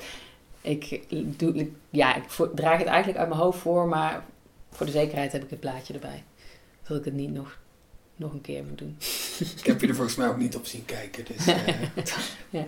ik, 0.76 1.02
doe, 1.38 1.54
ik- 1.54 1.72
ja, 1.90 2.14
ik 2.14 2.24
draag 2.54 2.78
het 2.78 2.86
eigenlijk 2.86 3.18
uit 3.18 3.28
mijn 3.28 3.40
hoofd 3.40 3.58
voor, 3.58 3.88
maar 3.88 4.24
voor 4.70 4.86
de 4.86 4.92
zekerheid 4.92 5.32
heb 5.32 5.42
ik 5.44 5.50
het 5.50 5.60
blaadje 5.60 5.94
erbij. 5.94 6.22
Zodat 6.82 6.98
ik 6.98 7.04
het 7.04 7.14
niet 7.14 7.32
nog, 7.32 7.58
nog 8.16 8.32
een 8.32 8.40
keer 8.40 8.64
moet 8.64 8.78
doen. 8.78 8.96
Ik 9.56 9.64
heb 9.66 9.80
je 9.80 9.86
er 9.88 9.94
volgens 10.00 10.16
mij 10.16 10.28
ook 10.28 10.38
niet 10.38 10.56
op 10.56 10.66
zien 10.66 10.84
kijken. 10.84 11.24
Dus, 11.24 11.46
eh, 11.46 11.66
Ja. 12.50 12.64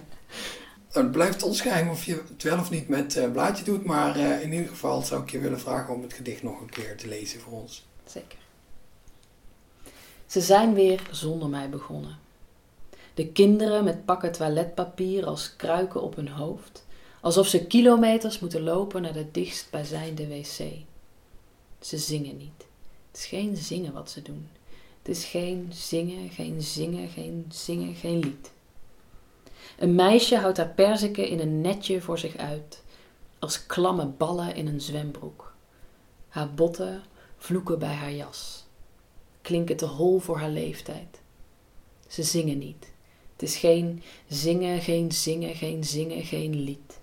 Het 1.03 1.11
blijft 1.11 1.43
ons 1.43 1.61
geheim 1.61 1.89
of 1.89 2.05
je 2.05 2.23
het 2.29 2.43
wel 2.43 2.59
of 2.59 2.71
niet 2.71 2.89
met 2.89 3.17
eh 3.17 3.31
blaadje 3.31 3.65
doet. 3.65 3.85
Maar 3.85 4.17
eh, 4.17 4.43
in 4.43 4.53
ieder 4.53 4.69
geval 4.69 5.03
zou 5.03 5.23
ik 5.23 5.31
je 5.31 5.39
willen 5.39 5.61
vragen 5.61 5.95
om 5.95 6.03
het 6.03 6.13
gedicht 6.13 6.43
nog 6.43 6.61
een 6.61 6.71
keer 6.71 6.97
te 6.97 7.09
lezen 7.09 7.41
voor 7.41 7.53
ons. 7.53 7.87
Zeker. 8.07 8.39
Ze 10.27 10.41
zijn 10.41 10.75
weer 10.75 11.03
zonder 11.11 11.49
mij 11.49 11.69
begonnen. 11.69 12.19
De 13.15 13.27
kinderen 13.27 13.85
met 13.85 14.05
pakken 14.05 14.33
toiletpapier 14.33 15.27
als 15.27 15.57
kruiken 15.57 16.03
op 16.03 16.17
hun 16.17 16.29
hoofd, 16.29 16.85
alsof 17.21 17.47
ze 17.47 17.67
kilometers 17.67 18.39
moeten 18.39 18.63
lopen 18.63 19.03
naar 19.03 19.13
de 19.13 19.31
dichtstbijzijnde 19.31 20.29
wc. 20.29 20.59
Ze 21.81 21.99
zingen 21.99 22.37
niet. 22.37 22.67
Het 23.11 23.21
is 23.21 23.27
geen 23.27 23.57
zingen 23.57 23.93
wat 23.93 24.11
ze 24.11 24.23
doen. 24.23 24.49
Het 25.03 25.17
is 25.17 25.25
geen 25.25 25.69
zingen, 25.73 26.31
geen 26.31 26.63
zingen, 26.63 27.09
geen 27.09 27.45
zingen, 27.49 27.95
geen 27.95 28.19
lied. 28.19 28.51
Een 29.79 29.95
meisje 29.95 30.37
houdt 30.37 30.57
haar 30.57 30.69
perziken 30.75 31.29
in 31.29 31.41
een 31.41 31.61
netje 31.61 32.01
voor 32.01 32.19
zich 32.19 32.37
uit, 32.37 32.83
als 33.39 33.67
klamme 33.67 34.07
ballen 34.07 34.55
in 34.55 34.67
een 34.67 34.81
zwembroek. 34.81 35.55
Haar 36.29 36.55
botten 36.55 37.03
vloeken 37.37 37.79
bij 37.79 37.95
haar 37.95 38.13
jas, 38.13 38.65
klinken 39.43 39.77
te 39.77 39.87
hol 39.87 40.19
voor 40.19 40.39
haar 40.39 40.51
leeftijd. 40.51 41.21
Ze 42.09 42.23
zingen 42.23 42.59
niet. 42.59 42.93
Het 43.33 43.43
is 43.43 43.57
geen 43.57 44.03
zingen, 44.29 44.81
geen 44.81 45.13
zingen, 45.13 45.55
geen 45.55 45.85
zingen, 45.85 46.25
geen 46.25 46.55
lied. 46.55 47.01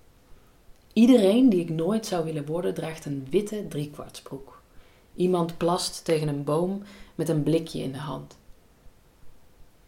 Iedereen 0.94 1.50
die 1.50 1.60
ik 1.60 1.70
nooit 1.70 2.06
zou 2.06 2.26
willen 2.26 2.46
worden, 2.46 2.74
draagt 2.74 3.06
een 3.06 3.28
witte 3.30 3.68
driekwartsbroek. 3.68 4.62
Iemand 5.16 5.58
plast 5.58 6.06
tegen 6.06 6.28
een 6.28 6.44
boom 6.44 6.84
met 7.16 7.30
een 7.30 7.44
blikje 7.44 7.80
in 7.82 7.92
de 7.92 7.98
hand. 7.98 8.38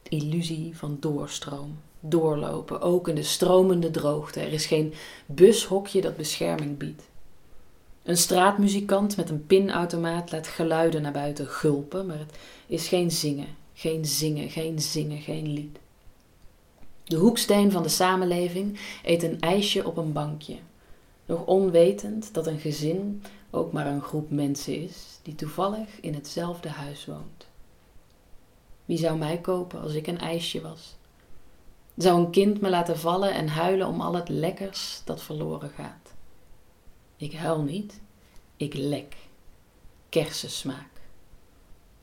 Illusie 0.03 0.77
van 0.77 0.97
doorstroom, 0.99 1.77
doorlopen, 2.09 2.81
ook 2.81 3.07
in 3.07 3.15
de 3.15 3.23
stromende 3.23 3.91
droogte. 3.91 4.39
Er 4.39 4.53
is 4.53 4.65
geen 4.65 4.93
bushokje 5.25 6.01
dat 6.01 6.17
bescherming 6.17 6.77
biedt. 6.77 7.03
Een 8.03 8.17
straatmuzikant 8.17 9.17
met 9.17 9.29
een 9.29 9.45
pinautomaat 9.45 10.31
laat 10.31 10.47
geluiden 10.47 11.01
naar 11.01 11.11
buiten 11.11 11.47
gulpen, 11.47 12.05
maar 12.05 12.19
het 12.19 12.35
is 12.67 12.87
geen 12.87 13.11
zingen, 13.11 13.47
geen 13.73 14.05
zingen, 14.05 14.49
geen 14.49 14.79
zingen, 14.79 15.21
geen 15.21 15.47
lied. 15.53 15.77
De 17.03 17.15
hoeksteen 17.15 17.71
van 17.71 17.83
de 17.83 17.89
samenleving 17.89 18.79
eet 19.03 19.23
een 19.23 19.39
ijsje 19.39 19.85
op 19.85 19.97
een 19.97 20.11
bankje, 20.11 20.57
nog 21.25 21.45
onwetend 21.45 22.33
dat 22.33 22.47
een 22.47 22.59
gezin 22.59 23.23
ook 23.49 23.71
maar 23.71 23.87
een 23.87 24.01
groep 24.01 24.29
mensen 24.29 24.81
is 24.81 25.19
die 25.21 25.35
toevallig 25.35 25.99
in 26.01 26.13
hetzelfde 26.13 26.69
huis 26.69 27.05
woont. 27.05 27.47
Wie 28.85 28.97
zou 28.97 29.17
mij 29.17 29.37
kopen 29.37 29.81
als 29.81 29.93
ik 29.93 30.07
een 30.07 30.19
ijsje 30.19 30.61
was? 30.61 30.95
Zou 31.97 32.19
een 32.19 32.31
kind 32.31 32.61
me 32.61 32.69
laten 32.69 32.99
vallen 32.99 33.33
en 33.33 33.47
huilen 33.47 33.87
om 33.87 34.01
al 34.01 34.15
het 34.15 34.29
lekkers 34.29 35.01
dat 35.05 35.21
verloren 35.21 35.69
gaat? 35.69 36.13
Ik 37.17 37.33
huil 37.33 37.61
niet, 37.61 38.01
ik 38.57 38.73
lek. 38.73 39.15
Kersensmaak. 40.09 40.89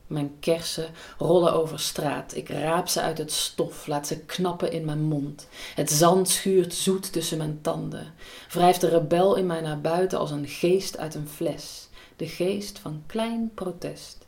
Mijn 0.06 0.36
kersen 0.40 0.90
rollen 1.18 1.52
over 1.52 1.80
straat. 1.80 2.34
Ik 2.34 2.48
raap 2.48 2.88
ze 2.88 3.00
uit 3.00 3.18
het 3.18 3.32
stof, 3.32 3.86
laat 3.86 4.06
ze 4.06 4.20
knappen 4.20 4.72
in 4.72 4.84
mijn 4.84 5.02
mond. 5.02 5.48
Het 5.74 5.90
zand 5.90 6.28
schuurt 6.28 6.74
zoet 6.74 7.12
tussen 7.12 7.38
mijn 7.38 7.58
tanden. 7.60 8.14
Wrijft 8.50 8.80
de 8.80 8.88
rebel 8.88 9.36
in 9.36 9.46
mij 9.46 9.60
naar 9.60 9.80
buiten 9.80 10.18
als 10.18 10.30
een 10.30 10.48
geest 10.48 10.98
uit 10.98 11.14
een 11.14 11.28
fles. 11.28 11.88
De 12.16 12.28
geest 12.28 12.78
van 12.78 13.02
klein 13.06 13.50
protest. 13.54 14.26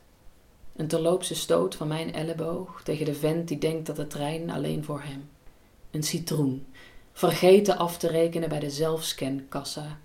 Een 0.75 0.87
terloopse 0.87 1.35
stoot 1.35 1.75
van 1.75 1.87
mijn 1.87 2.13
elleboog 2.13 2.81
tegen 2.83 3.05
de 3.05 3.15
vent 3.15 3.47
die 3.47 3.57
denkt 3.57 3.87
dat 3.87 3.95
de 3.95 4.07
trein 4.07 4.49
alleen 4.49 4.83
voor 4.83 5.01
hem. 5.01 5.29
Een 5.95 6.03
citroen. 6.03 6.65
Vergeten 7.13 7.77
af 7.77 7.97
te 7.97 8.07
rekenen 8.07 8.49
bij 8.49 8.59
de 8.59 8.69
zelfscankassa. 8.69 9.99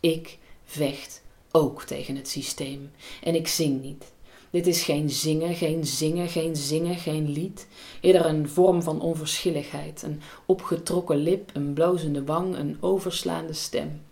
Ik 0.00 0.38
vecht 0.64 1.22
ook 1.50 1.82
tegen 1.82 2.16
het 2.16 2.28
systeem. 2.28 2.90
En 3.22 3.34
ik 3.34 3.48
zing 3.48 3.82
niet. 3.82 4.12
Dit 4.50 4.66
is 4.66 4.82
geen 4.82 5.10
zingen, 5.10 5.54
geen 5.54 5.86
zingen, 5.86 6.28
geen 6.28 6.56
zingen, 6.56 6.96
geen 6.96 7.28
lied. 7.28 7.66
Eerder 8.00 8.26
een 8.26 8.48
vorm 8.48 8.82
van 8.82 9.00
onverschilligheid. 9.00 10.02
Een 10.02 10.20
opgetrokken 10.46 11.16
lip, 11.16 11.50
een 11.54 11.72
blozende 11.72 12.24
wang, 12.24 12.56
een 12.56 12.76
overslaande 12.80 13.52
stem. 13.52 14.02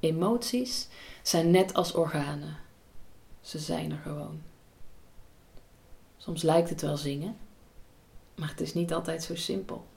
Emoties 0.00 0.88
zijn 1.22 1.50
net 1.50 1.74
als 1.74 1.94
organen. 1.94 2.56
Ze 3.40 3.58
zijn 3.58 3.90
er 3.90 4.00
gewoon. 4.02 4.40
Soms 6.16 6.42
lijkt 6.42 6.70
het 6.70 6.80
wel 6.80 6.96
zingen, 6.96 7.36
maar 8.34 8.48
het 8.48 8.60
is 8.60 8.74
niet 8.74 8.92
altijd 8.92 9.22
zo 9.22 9.34
simpel. 9.36 9.88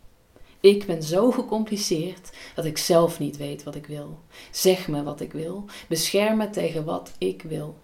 Ik 0.64 0.86
ben 0.86 1.04
zo 1.04 1.32
gecompliceerd 1.32 2.38
dat 2.56 2.66
ik 2.66 2.78
zelf 2.78 3.20
niet 3.20 3.38
weet 3.38 3.64
wat 3.64 3.76
ik 3.76 3.86
wil. 3.86 4.20
Zeg 4.52 4.88
me 4.88 5.04
wat 5.04 5.22
ik 5.22 5.32
wil, 5.32 5.66
bescherm 5.90 6.38
me 6.38 6.50
tegen 6.50 6.86
wat 6.86 7.12
ik 7.18 7.42
wil. 7.42 7.78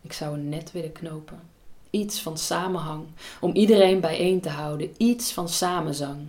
Ik 0.00 0.12
zou 0.12 0.34
een 0.34 0.48
net 0.48 0.72
willen 0.72 0.92
knopen. 0.92 1.40
Iets 1.90 2.20
van 2.20 2.38
samenhang, 2.38 3.06
om 3.40 3.54
iedereen 3.54 4.00
bijeen 4.00 4.40
te 4.40 4.48
houden. 4.48 4.94
Iets 4.96 5.32
van 5.32 5.48
samenzang. 5.48 6.26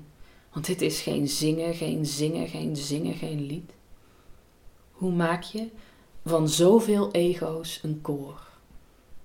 Want 0.54 0.66
dit 0.66 0.82
is 0.82 1.02
geen 1.02 1.28
zingen, 1.28 1.76
geen 1.76 2.06
zingen, 2.06 2.48
geen 2.48 2.76
zingen, 2.76 3.16
geen 3.16 3.46
lied. 3.46 3.72
Hoe 4.92 5.12
maak 5.12 5.44
je 5.44 5.70
van 6.26 6.50
zoveel 6.50 7.12
ego's 7.12 7.80
een 7.84 8.02
koor? 8.02 8.48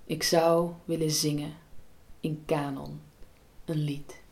Ik 0.05 0.23
zou 0.23 0.71
willen 0.85 1.11
zingen 1.11 1.55
in 2.21 2.43
kanon, 2.47 3.01
een 3.65 3.79
lied. 3.79 4.23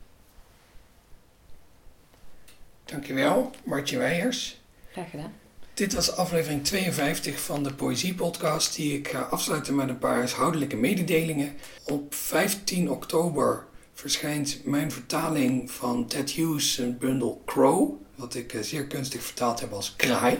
Dankjewel, 2.85 3.51
Martje 3.65 3.99
Weijers. 3.99 4.61
Graag 4.93 5.11
gedaan. 5.11 5.33
Dit 5.75 5.95
was 5.95 6.17
aflevering 6.17 6.65
52 6.65 7.41
van 7.41 7.63
de 7.63 7.75
Poëzie-podcast, 7.75 8.77
die 8.77 8.99
ik 8.99 9.09
ga 9.09 9.21
afsluiten 9.21 9.75
met 9.75 9.89
een 9.89 9.99
paar 9.99 10.15
huishoudelijke 10.15 10.77
mededelingen. 10.77 11.53
Op 11.85 12.15
15 12.15 12.91
oktober 12.91 13.65
verschijnt 13.95 14.61
mijn 14.65 14.93
vertaling 14.93 15.71
van 15.71 16.07
Ted 16.07 16.31
Hughes' 16.31 16.83
bundel 16.99 17.43
Crow 17.47 18.01
wat 18.23 18.35
ik 18.35 18.53
eh, 18.53 18.61
zeer 18.61 18.87
kunstig 18.87 19.23
vertaald 19.23 19.61
heb 19.61 19.73
als 19.73 19.97
kraai. 19.97 20.39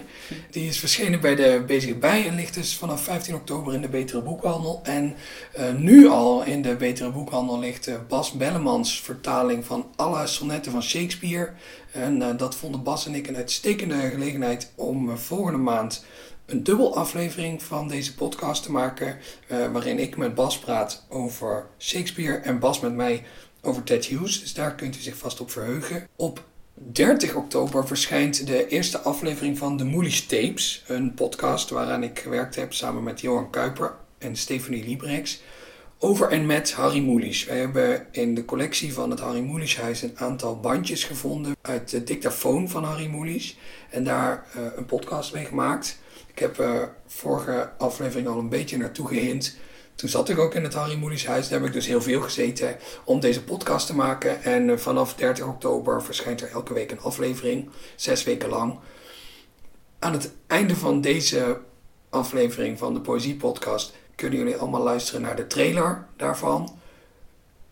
Die 0.51 0.69
is 0.69 0.79
verschenen 0.79 1.21
bij 1.21 1.35
de 1.35 1.65
Bezige 1.67 1.95
Bij 1.95 2.27
en 2.27 2.35
ligt 2.35 2.55
dus 2.55 2.77
vanaf 2.77 3.05
15 3.05 3.35
oktober 3.35 3.75
in 3.75 3.81
de 3.81 3.89
Betere 3.89 4.23
Boekhandel. 4.23 4.81
En 4.83 5.15
uh, 5.59 5.73
nu 5.75 6.09
al 6.09 6.45
in 6.45 6.63
de 6.63 6.77
Betere 6.77 7.11
Boekhandel 7.11 7.59
ligt 7.59 7.89
uh, 7.89 7.95
Bas 8.09 8.33
Bellemans 8.33 9.01
vertaling 9.01 9.65
van 9.65 9.87
alle 9.97 10.27
sonnetten 10.27 10.73
van 10.73 10.83
Shakespeare. 10.83 11.53
En 11.93 12.37
dat 12.37 12.55
vonden 12.55 12.83
Bas 12.83 13.07
en 13.07 13.15
ik 13.15 13.29
een 13.29 13.37
uitstekende 13.37 14.11
gelegenheid 14.11 14.73
om 14.75 15.19
volgende 15.19 15.59
maand 15.59 16.05
een 16.53 16.63
dubbel 16.63 16.97
aflevering 16.97 17.63
van 17.63 17.89
deze 17.89 18.15
podcast 18.15 18.63
te 18.63 18.73
maken. 18.73 19.19
waarin 19.49 19.99
ik 19.99 20.17
met 20.17 20.35
Bas 20.35 20.59
praat 20.59 21.05
over 21.09 21.67
Shakespeare 21.79 22.37
en 22.37 22.59
Bas 22.59 22.81
met 22.81 22.95
mij 22.95 23.25
over 23.63 23.83
Ted 23.83 24.05
Hughes. 24.05 24.41
Dus 24.41 24.55
daar 24.55 24.75
kunt 24.75 24.97
u 24.97 25.01
zich 25.01 25.17
vast 25.17 25.41
op 25.41 25.51
verheugen. 25.51 26.09
Op 26.17 26.45
30 26.75 27.35
oktober 27.35 27.87
verschijnt 27.87 28.47
de 28.47 28.69
eerste 28.69 28.99
aflevering 28.99 29.59
van 29.59 29.77
de 29.77 29.85
Moelies 29.85 30.27
Tapes, 30.27 30.85
een 30.87 31.15
podcast 31.15 31.71
waaraan 31.71 32.03
ik 32.03 32.19
gewerkt 32.19 32.57
heb 32.57 32.73
samen 32.73 33.03
met 33.03 33.21
Johan 33.21 33.51
Kuiper 33.51 33.95
en 34.19 34.37
Stephanie 34.37 34.85
Librex 34.85 35.41
over 35.99 36.29
en 36.29 36.47
met 36.47 36.73
Harry 36.73 37.01
Moelies. 37.01 37.45
Wij 37.45 37.59
hebben 37.59 38.07
in 38.11 38.35
de 38.35 38.45
collectie 38.45 38.93
van 38.93 39.11
het 39.11 39.21
Harry 39.21 39.41
Moelieshuis 39.41 40.03
een 40.03 40.19
aantal 40.19 40.61
bandjes 40.61 41.05
gevonden 41.05 41.57
uit 41.61 41.91
de 41.91 42.05
dictafoon 42.05 42.69
van 42.69 42.85
Harry 42.85 43.07
Moelies 43.07 43.59
en 43.91 44.05
daar 44.05 44.47
uh, 44.57 44.63
een 44.77 44.87
podcast 44.87 45.35
mee 45.35 45.45
gemaakt. 45.45 46.01
Ik 46.33 46.39
heb 46.39 46.59
uh, 46.59 46.83
vorige 47.07 47.71
aflevering 47.79 48.29
al 48.29 48.39
een 48.39 48.49
beetje 48.49 48.77
naartoe 48.77 49.09
gehind. 49.09 49.57
Toen 49.95 50.09
zat 50.09 50.29
ik 50.29 50.39
ook 50.39 50.55
in 50.55 50.63
het 50.63 50.75
Harry 50.75 51.25
huis. 51.27 51.49
Daar 51.49 51.59
heb 51.59 51.69
ik 51.69 51.75
dus 51.75 51.87
heel 51.87 52.03
veel 52.03 52.21
gezeten 52.21 52.77
om 53.05 53.21
deze 53.21 53.45
podcast 53.45 53.87
te 53.87 53.95
maken. 53.95 54.43
En 54.43 54.71
eh, 54.71 54.77
vanaf 54.77 55.15
30 55.15 55.47
oktober 55.47 56.03
verschijnt 56.03 56.41
er 56.41 56.51
elke 56.51 56.75
week 56.75 56.91
een 56.91 57.01
aflevering. 57.01 57.71
Zes 57.97 58.25
weken 58.25 58.49
lang. 58.49 58.79
Aan 59.99 60.13
het 60.13 60.33
einde 60.47 60.77
van 60.77 61.01
deze 61.01 61.61
aflevering 62.11 62.79
van 62.79 62.95
de 62.95 63.01
Poëzie 63.01 63.37
Podcast 63.37 63.93
kunnen 64.15 64.39
jullie 64.39 64.57
allemaal 64.57 64.83
luisteren 64.83 65.23
naar 65.23 65.37
de 65.37 65.47
trailer 65.47 66.07
daarvan. 66.17 66.79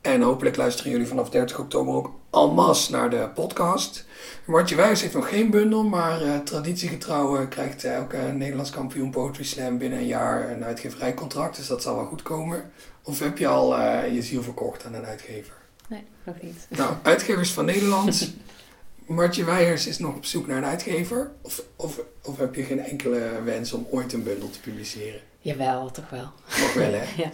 En 0.00 0.22
hopelijk 0.22 0.56
luisteren 0.56 0.92
jullie 0.92 1.06
vanaf 1.06 1.30
30 1.30 1.58
oktober 1.58 1.94
ook 1.94 2.19
almas 2.30 2.88
naar 2.88 3.10
de 3.10 3.28
podcast. 3.34 4.04
Martje 4.44 4.76
Wijs 4.76 5.00
heeft 5.02 5.14
nog 5.14 5.28
geen 5.28 5.50
bundel, 5.50 5.84
maar 5.84 6.22
uh, 6.22 6.38
traditiegetrouw 6.38 7.40
uh, 7.40 7.48
krijgt 7.48 7.84
elke 7.84 8.16
Nederlands 8.16 8.70
kampioen 8.70 9.10
Poetry 9.10 9.44
Slam 9.44 9.78
binnen 9.78 9.98
een 9.98 10.06
jaar 10.06 10.50
een 10.50 10.64
uitgeverijcontract. 10.64 11.56
Dus 11.56 11.66
dat 11.66 11.82
zal 11.82 11.96
wel 11.96 12.04
goed 12.06 12.22
komen. 12.22 12.70
Of 13.02 13.18
heb 13.18 13.38
je 13.38 13.46
al 13.46 13.80
je 14.04 14.22
ziel 14.22 14.42
verkocht 14.42 14.84
aan 14.84 14.94
een 14.94 15.04
uitgever? 15.04 15.54
Nee, 15.88 16.04
nog 16.24 16.34
niet. 16.42 16.66
Nou, 16.68 16.94
uitgevers 17.02 17.52
van 17.52 17.64
Nederland. 17.64 18.32
Martje 19.06 19.44
Weijers 19.44 19.86
is 19.86 19.98
nog 19.98 20.14
op 20.16 20.24
zoek 20.24 20.46
naar 20.46 20.56
een 20.56 20.64
uitgever. 20.64 21.30
Of, 21.42 21.62
of, 21.76 22.00
of 22.22 22.38
heb 22.38 22.54
je 22.54 22.62
geen 22.62 22.80
enkele 22.80 23.42
wens 23.44 23.72
om 23.72 23.86
ooit 23.90 24.12
een 24.12 24.22
bundel 24.22 24.50
te 24.50 24.60
publiceren? 24.60 25.20
Jawel, 25.40 25.90
toch 25.90 26.10
wel. 26.10 26.32
Nog 26.60 26.72
wel, 26.74 26.92
hè? 26.92 27.04
ja. 27.22 27.30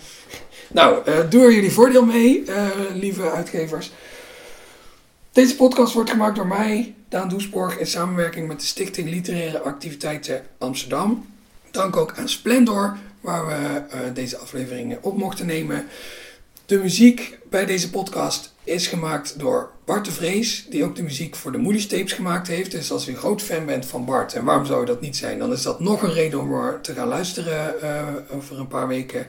Nou, 0.68 1.09
uh, 1.09 1.30
doe 1.30 1.44
er 1.44 1.53
jullie 1.53 1.72
voordeel 1.72 2.05
mee, 2.05 2.44
uh, 2.49 2.66
lieve 2.94 3.30
uitgevers. 3.30 3.92
Deze 5.37 5.57
podcast 5.57 5.95
wordt 5.95 6.11
gemaakt 6.11 6.37
door 6.37 6.47
mij, 6.47 6.95
Daan 7.09 7.28
Doesborg, 7.28 7.78
in 7.78 7.87
samenwerking 7.87 8.49
met 8.49 8.61
de 8.61 8.66
Stichting 8.66 9.11
Literaire 9.11 9.61
Activiteiten 9.61 10.43
Amsterdam. 10.59 11.26
Dank 11.70 11.97
ook 11.97 12.18
aan 12.18 12.28
Splendor, 12.28 12.97
waar 13.20 13.47
we 13.47 13.53
uh, 13.53 14.01
deze 14.14 14.37
aflevering 14.37 14.99
op 15.01 15.16
mochten 15.16 15.47
nemen. 15.47 15.87
De 16.66 16.78
muziek 16.78 17.39
bij 17.51 17.66
deze 17.66 17.91
podcast 17.91 18.55
is 18.64 18.87
gemaakt 18.87 19.39
door 19.39 19.70
Bart 19.84 20.05
de 20.05 20.12
Vrees, 20.12 20.66
die 20.70 20.84
ook 20.84 20.97
de 20.97 21.03
muziek 21.03 21.37
voor 21.37 21.53
de 21.53 21.87
Tapes 21.89 22.12
gemaakt 22.12 22.49
heeft. 22.49 22.70
Dus 22.70 22.91
als 22.91 23.09
u 23.09 23.11
een 23.11 23.18
groot 23.18 23.43
fan 23.43 23.66
bent 23.66 23.87
van 23.87 24.05
Bart, 24.05 24.34
en 24.34 24.45
waarom 24.45 24.66
zou 24.66 24.87
dat 24.87 25.01
niet 25.01 25.16
zijn, 25.16 25.39
dan 25.39 25.53
is 25.53 25.62
dat 25.62 25.80
nog 25.80 26.03
een 26.03 26.12
reden 26.12 26.41
om 26.41 26.53
er 26.53 26.80
te 26.80 26.95
gaan 26.95 27.09
luisteren 27.09 27.74
uh, 27.82 28.37
over 28.37 28.59
een 28.59 28.68
paar 28.68 28.89
weken. 28.89 29.26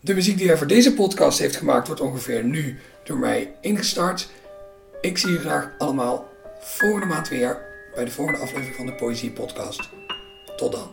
De 0.00 0.14
muziek 0.14 0.38
die 0.38 0.46
hij 0.46 0.56
voor 0.56 0.66
deze 0.66 0.94
podcast 0.94 1.38
heeft 1.38 1.56
gemaakt, 1.56 1.86
wordt 1.86 2.02
ongeveer 2.02 2.44
nu 2.44 2.78
door 3.04 3.18
mij 3.18 3.52
ingestart. 3.60 4.28
Ik 5.02 5.18
zie 5.18 5.28
jullie 5.28 5.44
graag 5.44 5.78
allemaal 5.78 6.28
volgende 6.58 7.06
maand 7.06 7.28
weer 7.28 7.66
bij 7.94 8.04
de 8.04 8.10
volgende 8.10 8.40
aflevering 8.40 8.76
van 8.76 8.86
de 8.86 8.94
Poëzie 8.94 9.32
Podcast. 9.32 9.90
Tot 10.56 10.72
dan. 10.72 10.90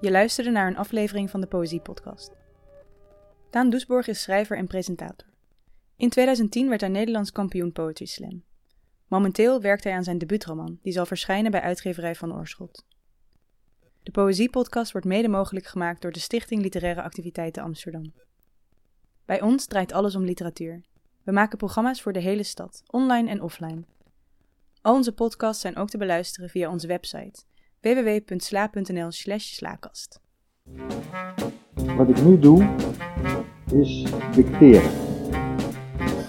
Je 0.00 0.10
luisterde 0.10 0.50
naar 0.50 0.66
een 0.66 0.76
aflevering 0.76 1.30
van 1.30 1.40
de 1.40 1.46
Poëzie 1.46 1.80
Podcast. 1.80 2.32
Daan 3.50 3.70
Doesborg 3.70 4.06
is 4.06 4.22
schrijver 4.22 4.56
en 4.56 4.66
presentator. 4.66 5.28
In 5.96 6.08
2010 6.08 6.68
werd 6.68 6.80
hij 6.80 6.90
Nederlands 6.90 7.32
kampioen 7.32 7.72
Poetry 7.72 8.06
Slam. 8.06 8.42
Momenteel 9.08 9.60
werkt 9.60 9.84
hij 9.84 9.92
aan 9.92 10.04
zijn 10.04 10.18
debuutroman, 10.18 10.78
die 10.82 10.92
zal 10.92 11.06
verschijnen 11.06 11.50
bij 11.50 11.60
uitgeverij 11.60 12.14
Van 12.14 12.34
Oorschot. 12.34 12.84
De 14.04 14.10
Poëziepodcast 14.10 14.92
wordt 14.92 15.06
mede 15.06 15.28
mogelijk 15.28 15.66
gemaakt 15.66 16.02
door 16.02 16.12
de 16.12 16.18
Stichting 16.18 16.62
Literaire 16.62 17.02
Activiteiten 17.02 17.62
Amsterdam. 17.62 18.12
Bij 19.24 19.42
ons 19.42 19.66
draait 19.66 19.92
alles 19.92 20.14
om 20.14 20.24
literatuur. 20.24 20.82
We 21.22 21.32
maken 21.32 21.58
programma's 21.58 22.02
voor 22.02 22.12
de 22.12 22.20
hele 22.20 22.42
stad, 22.42 22.82
online 22.86 23.30
en 23.30 23.42
offline. 23.42 23.84
Al 24.80 24.94
onze 24.94 25.12
podcasts 25.12 25.60
zijn 25.60 25.76
ook 25.76 25.88
te 25.88 25.98
beluisteren 25.98 26.50
via 26.50 26.70
onze 26.70 26.86
website 26.86 27.42
www.sla.nl 27.80 29.10
slaakast. 29.38 30.20
Wat 31.74 32.08
ik 32.08 32.22
nu 32.22 32.38
doe, 32.38 32.74
is 33.72 34.10
dicteren. 34.34 35.13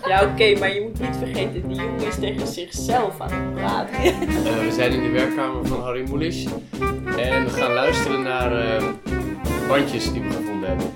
Ja, 0.07 0.21
oké, 0.21 0.31
okay, 0.31 0.57
maar 0.59 0.73
je 0.73 0.81
moet 0.81 0.99
niet 0.99 1.17
vergeten, 1.17 1.67
die 1.67 1.77
jongen 1.77 2.07
is 2.07 2.15
tegen 2.15 2.47
zichzelf 2.47 3.21
aan 3.21 3.31
het 3.31 3.53
praten. 3.53 4.05
Uh, 4.05 4.13
we 4.59 4.71
zijn 4.71 4.91
in 4.91 5.01
de 5.03 5.09
werkkamer 5.09 5.65
van 5.67 5.81
Harry 5.81 6.07
Moelisch 6.09 6.45
en 7.17 7.43
we 7.43 7.49
gaan 7.49 7.73
luisteren 7.73 8.21
naar 8.21 8.77
uh, 8.77 8.83
bandjes 9.67 10.11
die 10.13 10.21
we 10.21 10.31
gevonden 10.31 10.69
hebben. 10.69 10.87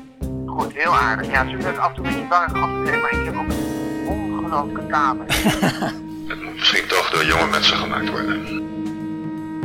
Goed, 0.46 0.74
heel 0.74 0.96
aardig. 0.96 1.32
Ja, 1.32 1.50
ze 1.50 1.62
zijn 1.62 1.80
af 1.80 1.90
en 1.90 1.96
toe 1.96 2.06
een 2.06 2.12
beetje 2.12 2.28
bang 2.28 2.54
afgegeven, 2.54 3.02
maar 3.02 3.12
ik 3.12 3.26
heb 3.26 3.36
ook 3.36 3.48
een 3.48 4.08
ongelooflijke 4.08 4.88
kamer. 4.88 5.26
Het 6.30 6.44
moet 6.44 6.54
misschien 6.56 6.88
toch 6.88 7.10
door 7.10 7.26
jonge 7.26 7.48
mensen 7.48 7.78
gemaakt 7.78 8.10
worden. 8.10 8.44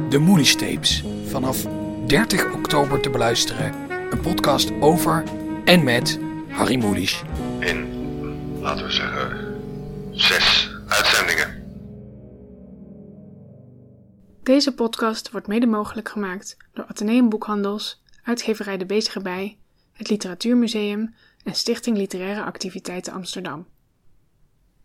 De 0.09 0.18
Moelies 0.18 0.57
Tapes, 0.57 1.05
vanaf 1.26 1.66
30 2.07 2.53
oktober 2.53 3.01
te 3.01 3.11
beluisteren. 3.11 3.72
Een 4.11 4.20
podcast 4.20 4.72
over 4.80 5.22
en 5.64 5.82
met 5.82 6.18
Harry 6.49 6.76
Moelisch. 6.76 7.22
In 7.59 7.93
laten 8.64 8.84
we 8.84 8.92
zeggen, 8.92 9.56
zes 10.10 10.70
uitzendingen. 10.86 11.62
Deze 14.42 14.74
podcast 14.74 15.30
wordt 15.30 15.46
mede 15.46 15.66
mogelijk 15.66 16.08
gemaakt 16.08 16.56
door 16.72 16.84
Atheneum 16.84 17.28
Boekhandels, 17.28 18.02
uitgeverij 18.22 18.76
De 18.76 18.86
Bezige 18.86 19.20
Bij, 19.20 19.58
het 19.92 20.08
Literatuurmuseum 20.08 21.14
en 21.44 21.54
Stichting 21.54 21.96
Literaire 21.96 22.42
Activiteiten 22.42 23.12
Amsterdam. 23.12 23.66